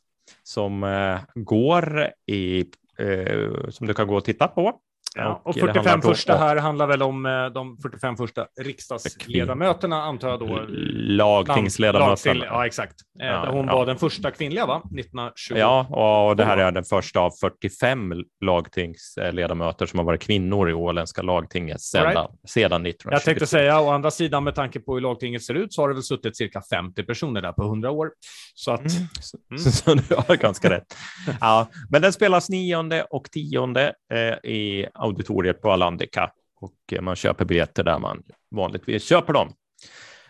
som 0.43 0.85
eh, 0.85 1.21
går 1.35 2.11
i, 2.27 2.61
eh, 2.99 3.69
som 3.69 3.87
du 3.87 3.95
kan 3.95 4.07
gå 4.07 4.17
och 4.17 4.25
titta 4.25 4.49
på. 4.49 4.81
Ja, 5.17 5.41
och 5.45 5.55
45 5.55 6.03
första 6.03 6.37
här 6.37 6.57
handlar 6.57 6.87
väl 6.87 7.03
om 7.03 7.27
eh, 7.27 7.47
de 7.47 7.79
45 7.83 8.17
första 8.17 8.47
riksdagsledamöterna, 8.61 10.03
antar 10.03 10.29
jag 10.29 10.41
då. 10.41 10.67
Lagtingsledamöterna. 10.69 12.45
Ja, 12.45 12.67
exakt. 12.67 12.95
Eh, 13.21 13.27
ja, 13.27 13.51
hon 13.51 13.67
ja. 13.67 13.75
var 13.75 13.87
den 13.87 13.99
första 13.99 14.31
kvinnliga, 14.31 14.67
va? 14.67 14.77
1920. 14.77 15.55
Ja, 15.57 15.87
och 16.29 16.37
det 16.37 16.45
här 16.45 16.57
är 16.57 16.73
den 16.73 16.85
första 16.85 17.21
av 17.21 17.31
45 17.31 18.13
lagtingsledamöter 18.45 19.87
som 19.87 19.99
har 19.99 20.07
varit 20.07 20.23
kvinnor 20.23 20.71
i 20.71 20.73
åländska 20.73 21.23
lagtinget 21.23 21.81
sedan, 21.81 22.07
right. 22.07 22.31
sedan 22.49 22.87
1920. 22.87 23.09
Jag 23.13 23.23
tänkte 23.23 23.47
säga, 23.47 23.81
å 23.81 23.91
andra 23.91 24.11
sidan, 24.11 24.45
med 24.45 24.55
tanke 24.55 24.81
på 24.81 24.95
hur 24.95 25.01
lagtinget 25.01 25.43
ser 25.43 25.55
ut, 25.55 25.73
så 25.73 25.83
har 25.83 25.89
det 25.89 25.95
väl 25.95 26.03
suttit 26.03 26.37
cirka 26.37 26.63
50 26.71 27.03
personer 27.03 27.43
där 27.43 27.53
på 27.53 27.63
100 27.63 27.91
år. 27.91 28.11
Så 28.55 28.71
att... 28.71 28.81
Mm. 28.81 29.09
Mm. 29.51 29.73
Så, 29.73 29.95
du 29.95 30.15
har 30.15 30.37
ganska 30.37 30.71
rätt. 30.71 30.97
Ja, 31.41 31.69
men 31.91 32.03
den 32.03 32.13
spelas 32.13 32.51
nionde 32.51 33.03
och 33.03 33.31
tionde 33.31 33.93
eh, 34.13 34.51
i 34.51 34.87
auditoriet 35.05 35.63
på 35.63 35.73
Alandica 35.73 36.31
och 36.61 36.93
eh, 36.93 37.01
man 37.01 37.17
köper 37.17 37.45
biljetter 37.45 37.83
där 37.83 37.99
man 37.99 38.23
vanligtvis 38.51 39.09
köper 39.09 39.33
dem. 39.33 39.53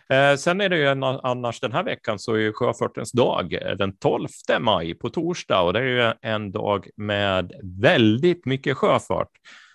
Eh, 0.09 0.37
sen 0.37 0.61
är 0.61 0.69
det 0.69 0.77
ju 0.77 0.89
en, 0.89 1.03
annars 1.03 1.61
den 1.61 1.73
här 1.73 1.83
veckan 1.83 2.19
så 2.19 2.35
är 2.35 2.53
sjöfartens 2.53 3.13
dag 3.13 3.55
eh, 3.55 3.77
den 3.77 3.97
12 3.97 4.29
maj 4.61 4.95
på 4.95 5.11
torsdag 5.11 5.61
och 5.61 5.73
det 5.73 5.79
är 5.79 5.85
ju 5.85 6.13
en 6.23 6.53
dag 6.53 6.89
med 6.97 7.53
väldigt 7.63 8.47
mycket 8.47 8.77
sjöfart. 8.77 9.31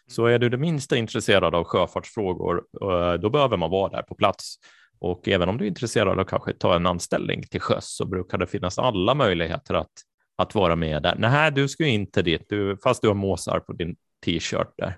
Så 0.07 0.25
är 0.25 0.39
du 0.39 0.49
det 0.49 0.57
minsta 0.57 0.97
intresserad 0.97 1.55
av 1.55 1.63
sjöfartsfrågor, 1.63 2.63
eh, 2.81 3.13
då 3.13 3.29
behöver 3.29 3.57
man 3.57 3.71
vara 3.71 3.89
där 3.89 4.01
på 4.01 4.15
plats. 4.15 4.55
Och 4.99 5.27
även 5.27 5.49
om 5.49 5.57
du 5.57 5.63
är 5.63 5.67
intresserad 5.67 6.07
av 6.07 6.19
att 6.19 6.29
kanske 6.29 6.53
ta 6.53 6.75
en 6.75 6.85
anställning 6.85 7.43
till 7.43 7.61
sjöss 7.61 7.95
så 7.95 8.05
brukar 8.05 8.37
det 8.37 8.47
finnas 8.47 8.79
alla 8.79 9.13
möjligheter 9.13 9.73
att, 9.73 9.91
att 10.37 10.55
vara 10.55 10.75
med 10.75 11.03
där. 11.03 11.15
Nej, 11.17 11.51
du 11.51 11.67
ska 11.67 11.85
inte 11.85 12.21
dit, 12.21 12.45
du, 12.49 12.77
fast 12.83 13.01
du 13.01 13.07
har 13.07 13.15
måsar 13.15 13.59
på 13.59 13.73
din 13.73 13.95
t-shirt 14.25 14.73
där. 14.77 14.97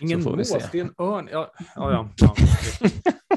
Ingen 0.00 0.22
mås, 0.22 0.50
det 0.72 0.78
är 0.78 0.84
en 0.84 0.94
örn. 0.98 1.28
Ja, 1.32 1.52
ja, 1.76 2.10
ja. 2.16 2.34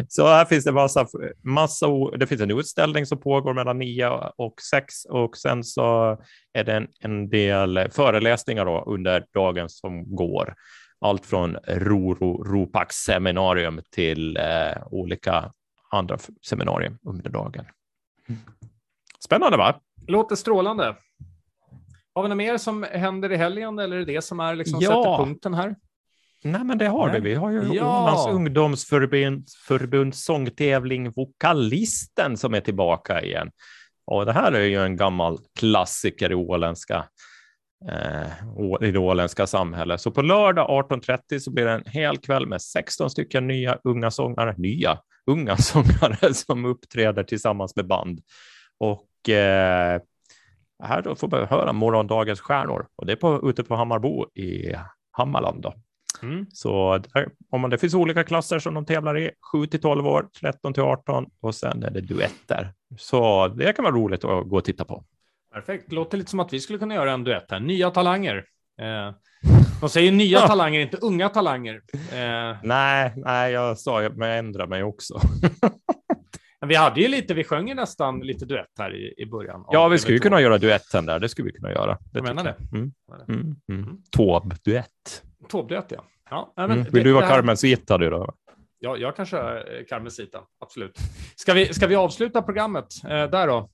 Så 0.08 0.26
här 0.26 0.44
finns 0.44 0.64
det 0.64 0.72
massa, 0.72 1.06
massa, 1.42 1.86
det 2.18 2.26
finns 2.26 2.40
en 2.40 2.58
utställning 2.58 3.06
som 3.06 3.20
pågår 3.20 3.54
mellan 3.54 3.78
9 3.78 4.08
och 4.36 4.54
6 4.70 5.04
och 5.04 5.36
sen 5.36 5.64
så 5.64 6.18
är 6.52 6.64
det 6.64 6.72
en, 6.72 6.88
en 7.00 7.28
del 7.28 7.88
föreläsningar 7.90 8.64
då 8.64 8.84
under 8.86 9.26
dagen 9.34 9.68
som 9.68 10.16
går. 10.16 10.54
Allt 11.00 11.26
från 11.26 11.56
Roro 11.66 12.44
Ropax 12.44 12.96
seminarium 12.96 13.80
till 13.90 14.36
eh, 14.36 14.82
olika 14.90 15.52
andra 15.90 16.18
seminarium 16.48 16.98
under 17.02 17.30
dagen. 17.30 17.64
Spännande 19.24 19.56
va? 19.56 19.80
Låter 20.06 20.36
strålande. 20.36 20.96
Har 22.14 22.22
vi 22.22 22.28
något 22.28 22.38
mer 22.38 22.56
som 22.56 22.86
händer 22.92 23.32
i 23.32 23.36
helgen 23.36 23.78
eller 23.78 23.96
är 23.96 24.00
det 24.00 24.12
det 24.12 24.22
som 24.22 24.40
är 24.40 24.54
liksom 24.54 24.78
ja. 24.80 24.88
sätter 24.88 25.24
punkten 25.24 25.54
här? 25.54 25.76
Nej, 26.44 26.64
men 26.64 26.78
det 26.78 26.86
har 26.86 27.08
Nej. 27.08 27.20
vi. 27.20 27.28
Vi 27.28 27.34
har 27.34 27.50
ju 27.50 27.74
Ja. 27.74 28.02
Ålands 28.02 28.26
ungdomsförbunds 28.26 29.56
förbunds 29.56 30.24
sångtävling 30.24 31.10
Vokalisten 31.10 32.36
som 32.36 32.54
är 32.54 32.60
tillbaka 32.60 33.22
igen. 33.22 33.50
Och 34.06 34.26
det 34.26 34.32
här 34.32 34.52
är 34.52 34.64
ju 34.64 34.84
en 34.84 34.96
gammal 34.96 35.38
klassiker 35.58 36.32
i 36.32 36.34
åländska 36.34 37.04
eh, 37.90 38.88
i 38.88 38.90
det 38.90 38.98
åländska 38.98 39.46
samhället. 39.46 40.00
Så 40.00 40.10
på 40.10 40.22
lördag 40.22 40.68
18.30 40.90 41.38
så 41.38 41.50
blir 41.50 41.64
det 41.64 41.72
en 41.72 41.84
hel 41.86 42.18
kväll 42.18 42.46
med 42.46 42.62
16 42.62 43.10
stycken 43.10 43.46
nya 43.46 43.78
unga 43.84 44.10
sångare, 44.10 44.54
nya 44.56 44.98
unga 45.26 45.56
sångare 45.56 46.34
som 46.34 46.64
uppträder 46.64 47.22
tillsammans 47.22 47.76
med 47.76 47.86
band. 47.86 48.20
Och 48.78 49.28
eh, 49.28 50.00
här 50.82 51.02
då 51.02 51.14
får 51.14 51.28
man 51.28 51.46
höra 51.46 51.72
morgondagens 51.72 52.40
stjärnor 52.40 52.86
och 52.96 53.06
det 53.06 53.12
är 53.12 53.16
på, 53.16 53.50
ute 53.50 53.64
på 53.64 53.76
Hammarbo 53.76 54.26
i 54.34 54.74
Hammarland. 55.10 55.62
Då. 55.62 55.74
Mm. 56.22 56.46
Så 56.52 56.98
där, 56.98 57.28
om 57.50 57.60
man, 57.60 57.70
det 57.70 57.78
finns 57.78 57.94
olika 57.94 58.24
klasser 58.24 58.58
som 58.58 58.74
de 58.74 58.84
tävlar 58.86 59.18
i, 59.18 59.30
7 59.52 59.66
till 59.66 59.80
12 59.80 60.06
år, 60.06 60.26
13 60.40 60.74
till 60.74 60.82
18 60.82 61.26
och 61.40 61.54
sen 61.54 61.82
är 61.82 61.90
det 61.90 62.00
duetter. 62.00 62.72
Så 62.98 63.48
det 63.48 63.72
kan 63.72 63.82
vara 63.84 63.94
roligt 63.94 64.24
att 64.24 64.48
gå 64.48 64.56
och 64.56 64.64
titta 64.64 64.84
på. 64.84 65.04
Perfekt. 65.52 65.92
Låter 65.92 66.18
lite 66.18 66.30
som 66.30 66.40
att 66.40 66.52
vi 66.52 66.60
skulle 66.60 66.78
kunna 66.78 66.94
göra 66.94 67.12
en 67.12 67.24
duett 67.24 67.50
här. 67.50 67.60
Nya 67.60 67.90
talanger. 67.90 68.44
Eh, 68.80 69.14
de 69.80 69.88
säger 69.88 70.12
nya 70.12 70.38
Ja. 70.38 70.46
talanger, 70.46 70.80
inte 70.80 70.96
unga 70.96 71.28
talanger. 71.28 71.80
Eh, 72.12 72.56
Nej, 72.62 73.12
nej, 73.16 73.52
jag 73.52 73.78
sa 73.78 74.08
men 74.14 74.28
jag 74.28 74.38
ändrar 74.38 74.66
mig 74.66 74.82
också. 74.82 75.20
men 76.60 76.68
vi 76.68 76.74
hade 76.74 77.00
ju 77.00 77.08
lite, 77.08 77.34
vi 77.34 77.44
sjöng 77.44 77.68
ju 77.68 77.74
nästan 77.74 78.20
lite 78.20 78.44
duett 78.44 78.66
här 78.78 78.94
i, 78.96 79.14
i 79.22 79.26
början. 79.26 79.64
Ja, 79.68 79.88
vi 79.88 79.98
skulle 79.98 80.14
ju 80.14 80.18
TV2. 80.20 80.22
kunna 80.22 80.40
göra 80.40 80.58
duetten 80.58 81.06
där. 81.06 81.18
Det 81.18 81.28
skulle 81.28 81.46
vi 81.46 81.52
kunna 81.52 81.70
göra. 81.72 81.98
Jag 82.12 82.22
menar 82.22 82.42
tycker 82.44 82.66
jag. 82.70 82.78
Mm. 82.78 82.92
Mm. 83.28 83.56
Mm. 83.68 83.84
Mm. 83.84 83.96
Tåb-duett. 84.16 85.22
Tåbduett, 85.48 85.86
ja. 85.88 86.04
ja 86.30 86.52
men 86.56 86.70
Mm. 86.70 86.84
det- 86.84 86.90
Vill 86.90 87.04
du 87.04 87.12
vara 87.12 87.20
det 87.20 87.26
här- 87.30 87.36
Carmen 87.36 87.56
Zita 87.56 87.98
du 87.98 88.10
då? 88.10 88.34
Ja, 88.78 88.96
jag 88.96 89.16
kan 89.16 89.26
köra 89.26 89.58
eh, 89.62 89.84
Carmencita, 89.88 90.38
absolut. 90.60 90.98
Ska 91.36 91.52
vi, 91.54 91.74
ska 91.74 91.86
vi 91.86 91.94
avsluta 91.94 92.42
programmet 92.42 92.86
eh, 93.04 93.08
där 93.10 93.46
då? 93.46 93.70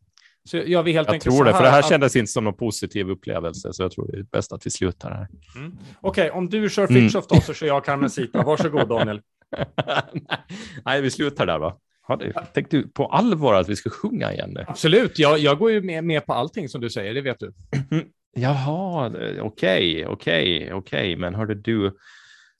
Så 0.48 0.56
gör 0.56 0.82
vi 0.82 0.92
helt 0.92 1.12
Jag 1.12 1.20
tror 1.20 1.44
det, 1.44 1.52
för 1.54 1.62
det 1.62 1.68
här 1.70 1.78
att- 1.78 1.88
kändes 1.88 2.16
inte 2.16 2.32
som 2.32 2.44
någon 2.44 2.56
positiv 2.56 3.10
upplevelse, 3.10 3.72
så 3.72 3.82
jag 3.82 3.90
tror 3.90 4.12
det 4.12 4.18
är 4.18 4.22
bäst 4.22 4.52
att 4.52 4.66
vi 4.66 4.70
slutar 4.70 5.10
här. 5.10 5.28
Mm. 5.56 5.78
Okej, 6.00 6.30
om 6.30 6.48
du 6.48 6.68
kör 6.70 6.82
Mm. 6.90 7.02
Fritiof 7.02 7.26
då 7.26 7.40
så 7.40 7.54
kör 7.54 7.66
jag 7.66 7.84
Carmencita. 7.84 8.42
Varsågod 8.42 8.88
Daniel. 8.88 9.20
Nej, 10.84 11.00
vi 11.02 11.10
slutar 11.10 11.46
där 11.46 11.58
va? 11.58 11.76
Ja, 12.08 12.16
det, 12.16 12.32
tänkte 12.54 12.76
du 12.76 12.88
på 12.88 13.06
allvar 13.06 13.54
att 13.54 13.68
vi 13.68 13.76
ska 13.76 13.90
sjunga 13.90 14.32
igen 14.32 14.50
nu? 14.54 14.64
Absolut, 14.68 15.18
jag, 15.18 15.38
jag 15.38 15.58
går 15.58 15.70
ju 15.70 15.82
med, 15.82 16.04
med 16.04 16.26
på 16.26 16.32
allting 16.32 16.68
som 16.68 16.80
du 16.80 16.90
säger, 16.90 17.14
det 17.14 17.20
vet 17.20 17.38
du. 17.40 17.52
Jaha, 18.36 19.12
okej, 19.40 20.06
okej, 20.06 20.72
okej, 20.72 21.16
men 21.16 21.34
hörde 21.34 21.54
du, 21.54 21.86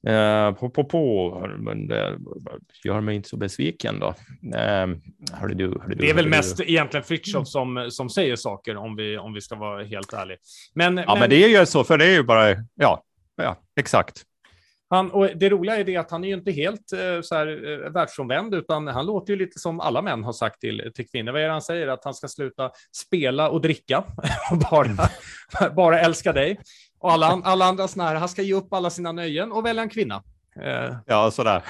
eh, 0.06 0.52
på, 0.52 0.70
på, 0.70 0.84
på, 0.84 1.46
men 1.58 1.88
det 1.88 2.18
gör 2.84 3.00
mig 3.00 3.16
inte 3.16 3.28
så 3.28 3.36
besviken 3.36 4.00
då. 4.00 4.08
Eh, 4.58 4.86
hörde 5.32 5.54
du, 5.54 5.64
hörde 5.80 5.94
du, 5.94 5.94
Det 5.94 6.10
är 6.10 6.14
väl 6.14 6.28
mest 6.28 6.56
du. 6.56 6.64
egentligen 6.64 7.04
Fritiof 7.04 7.48
som, 7.48 7.88
som 7.90 8.10
säger 8.10 8.36
saker 8.36 8.76
om 8.76 8.96
vi, 8.96 9.18
om 9.18 9.32
vi 9.32 9.40
ska 9.40 9.54
vara 9.54 9.84
helt 9.84 10.12
ärliga. 10.12 10.38
Men, 10.74 10.96
Ja, 10.96 11.16
men 11.20 11.30
det 11.30 11.44
är 11.44 11.60
ju 11.60 11.66
så, 11.66 11.84
för 11.84 11.98
det 11.98 12.04
är 12.04 12.12
ju 12.12 12.22
bara, 12.22 12.50
ja, 12.74 13.02
ja, 13.36 13.56
exakt. 13.80 14.22
Han, 14.88 15.10
och 15.10 15.28
det 15.36 15.48
roliga 15.48 15.76
är 15.76 15.84
det 15.84 15.96
att 15.96 16.10
han 16.10 16.24
är 16.24 16.28
ju 16.28 16.34
inte 16.34 16.52
helt 16.52 16.92
eh, 16.92 17.20
så 17.22 17.34
här, 17.34 17.46
eh, 18.52 18.58
utan 18.58 18.86
han 18.86 19.06
låter 19.06 19.32
ju 19.32 19.38
lite 19.38 19.58
som 19.58 19.80
alla 19.80 20.02
män 20.02 20.24
har 20.24 20.32
sagt 20.32 20.60
till, 20.60 20.92
till 20.94 21.08
kvinnor. 21.08 21.32
Vad 21.32 21.40
är 21.40 21.46
det 21.46 21.52
han 21.52 21.62
säger? 21.62 21.88
Att 21.88 22.04
han 22.04 22.14
ska 22.14 22.28
sluta 22.28 22.70
spela 22.96 23.50
och 23.50 23.60
dricka 23.60 23.98
och 24.50 24.58
bara, 24.70 25.70
bara 25.76 26.00
älska 26.00 26.32
dig. 26.32 26.60
Och 26.98 27.12
alla, 27.12 27.40
alla 27.44 27.64
andra 27.64 27.88
sådana 27.88 28.10
här, 28.10 28.16
han 28.16 28.28
ska 28.28 28.42
ge 28.42 28.54
upp 28.54 28.72
alla 28.72 28.90
sina 28.90 29.12
nöjen 29.12 29.52
och 29.52 29.66
välja 29.66 29.82
en 29.82 29.88
kvinna. 29.88 30.22
Eh, 30.62 30.96
Ja, 31.06 31.30
sådär. 31.30 31.62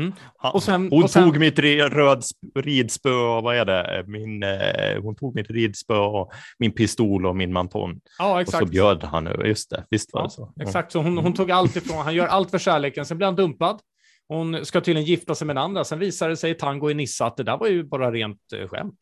Mm. 0.00 0.12
Och 0.52 0.62
sen, 0.62 0.88
hon 0.90 1.02
och 1.02 1.10
sen, 1.10 1.24
tog 1.24 1.38
mitt 1.38 1.58
röd 1.58 2.18
sp- 2.18 2.62
ridspö 2.62 3.10
och 3.10 3.42
vad 3.42 3.56
är 3.56 3.64
det? 3.64 4.04
Min, 4.06 4.42
eh, 4.42 5.02
hon 5.02 5.16
tog 5.16 5.34
mitt 5.34 5.50
ridspö 5.50 5.94
och 5.96 6.32
min 6.58 6.72
pistol 6.72 7.26
och 7.26 7.36
min 7.36 7.52
manton. 7.52 8.00
Ja, 8.18 8.32
Och 8.34 8.40
exakt. 8.40 8.58
så 8.66 8.70
bjöd 8.70 9.04
han 9.04 9.24
nu. 9.24 9.42
Just 9.44 9.70
det, 9.70 9.84
visst 9.90 10.12
var 10.12 10.20
Ja, 10.20 10.24
det 10.24 10.30
så. 10.30 10.52
Exakt, 10.62 10.92
så 10.92 11.02
hon, 11.02 11.18
hon 11.18 11.32
tog 11.34 11.50
allt 11.50 11.76
ifrån, 11.76 12.04
han 12.04 12.14
gör 12.14 12.26
allt 12.26 12.50
för 12.50 12.58
kärleken, 12.58 13.06
sen 13.06 13.16
blir 13.16 13.26
han 13.26 13.36
dumpad. 13.36 13.80
Hon 14.28 14.64
ska 14.64 14.80
tydligen 14.80 15.06
gifta 15.08 15.34
sig 15.34 15.46
med 15.46 15.54
en 15.54 15.62
andra, 15.62 15.84
sen 15.84 15.98
visar 15.98 16.28
det 16.28 16.36
sig 16.36 16.50
i 16.50 16.54
Tango 16.54 16.90
i 16.90 16.94
Nissa 16.94 17.26
att 17.26 17.36
det 17.36 17.42
där 17.42 17.56
var 17.56 17.66
ju 17.66 17.84
bara 17.84 18.10
rent 18.12 18.38
eh, 18.54 18.68
skämt. 18.68 18.94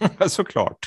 Ja, 0.18 0.28
Såklart. 0.28 0.78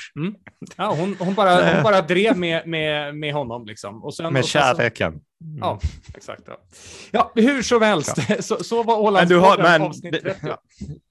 Ja, 0.75 0.95
hon, 0.99 1.15
hon, 1.19 1.33
bara, 1.33 1.73
hon 1.73 1.83
bara 1.83 2.01
drev 2.01 2.37
med, 2.37 2.67
med, 2.67 3.15
med 3.15 3.33
honom 3.33 3.65
liksom. 3.65 4.03
Och 4.03 4.13
sen, 4.13 4.33
Med 4.33 4.45
kärleken. 4.45 5.07
Mm. 5.41 5.57
Ja, 5.59 5.79
exakt. 6.15 6.41
Ja. 6.47 6.57
ja, 7.11 7.31
hur 7.35 7.61
som 7.61 7.81
helst, 7.81 8.17
så, 8.45 8.63
så 8.63 8.83
var 8.83 8.95
Men 8.95 9.05
Ålands 9.05 9.29
du 9.29 9.37
har, 9.37 9.57
men, 9.57 9.81
avsnitt 9.81 10.21
30. 10.21 10.47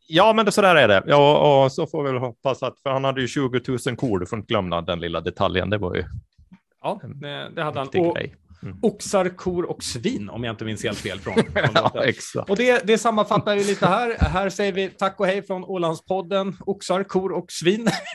ja, 0.09 0.33
men 0.33 0.47
det, 0.47 0.53
så 0.53 0.63
där 0.63 0.77
är 0.77 0.89
det. 0.89 1.03
Ja, 1.07 1.65
och 1.65 1.73
så 1.73 1.87
får 1.87 2.05
vi 2.05 2.13
väl 2.13 2.21
hoppas 2.21 2.63
att, 2.63 2.81
för 2.81 2.91
han 2.91 3.05
hade 3.05 3.21
ju 3.21 3.29
20 3.29 3.61
000 3.87 3.97
kor, 3.97 4.19
du 4.19 4.27
får 4.27 4.39
inte 4.39 4.47
glömma 4.47 4.81
den 4.83 5.01
lilla 5.01 5.21
detaljen. 5.21 5.71
Det 5.71 5.79
var 5.79 5.95
ju 5.95 6.05
Ja, 6.83 7.01
det, 7.03 7.51
det 7.55 7.63
hade 7.63 7.79
han. 7.79 7.89
Och 7.89 8.17
grej. 8.17 8.35
Mm. 8.63 8.79
oxar, 8.83 9.29
kor 9.29 9.71
och 9.71 9.83
svin, 9.83 10.29
om 10.29 10.45
jag 10.45 10.53
inte 10.53 10.65
minns 10.65 10.85
helt 10.85 10.99
fel. 10.99 11.21
Från, 11.21 11.35
från 11.53 11.71
Ja, 11.75 12.05
exakt. 12.05 12.51
Och 12.51 12.57
det, 12.57 12.87
det 12.87 12.99
sammanfattar 12.99 13.55
ju 13.55 13.65
lite 13.65 13.87
här. 13.87 14.17
Här 14.19 14.51
säger 14.51 14.73
vi 14.73 14.89
tack 14.89 15.21
och 15.21 15.27
hej 15.27 15.43
från 15.43 15.65
Ålandspodden, 15.65 16.57
oxar, 16.67 17.03
kor 17.05 17.33
och 17.33 17.53
svin. 17.53 17.89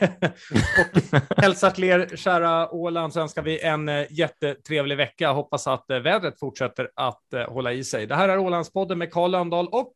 och 0.80 1.02
hälsar 1.36 1.70
till 1.70 1.84
er, 1.84 2.16
kära 2.16 2.70
Åland, 2.70 3.12
så 3.12 3.20
önskar 3.20 3.42
vi 3.42 3.60
en 3.60 3.88
eh, 3.88 4.06
jättetrevlig 4.10 4.96
vecka. 4.96 5.32
Hoppas 5.32 5.66
att 5.66 5.90
eh, 5.90 5.98
vädret 5.98 6.38
fortsätter 6.38 6.90
att 6.96 7.32
eh, 7.34 7.52
hålla 7.52 7.72
i 7.72 7.84
sig. 7.84 8.06
Det 8.06 8.14
här 8.14 8.28
är 8.28 8.38
Ålandspodden 8.38 8.98
med 8.98 9.12
Karl 9.12 9.30
Lönndahl 9.30 9.68
och 9.68 9.94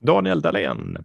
Daniel 0.00 0.40
Dahlén. 0.40 1.04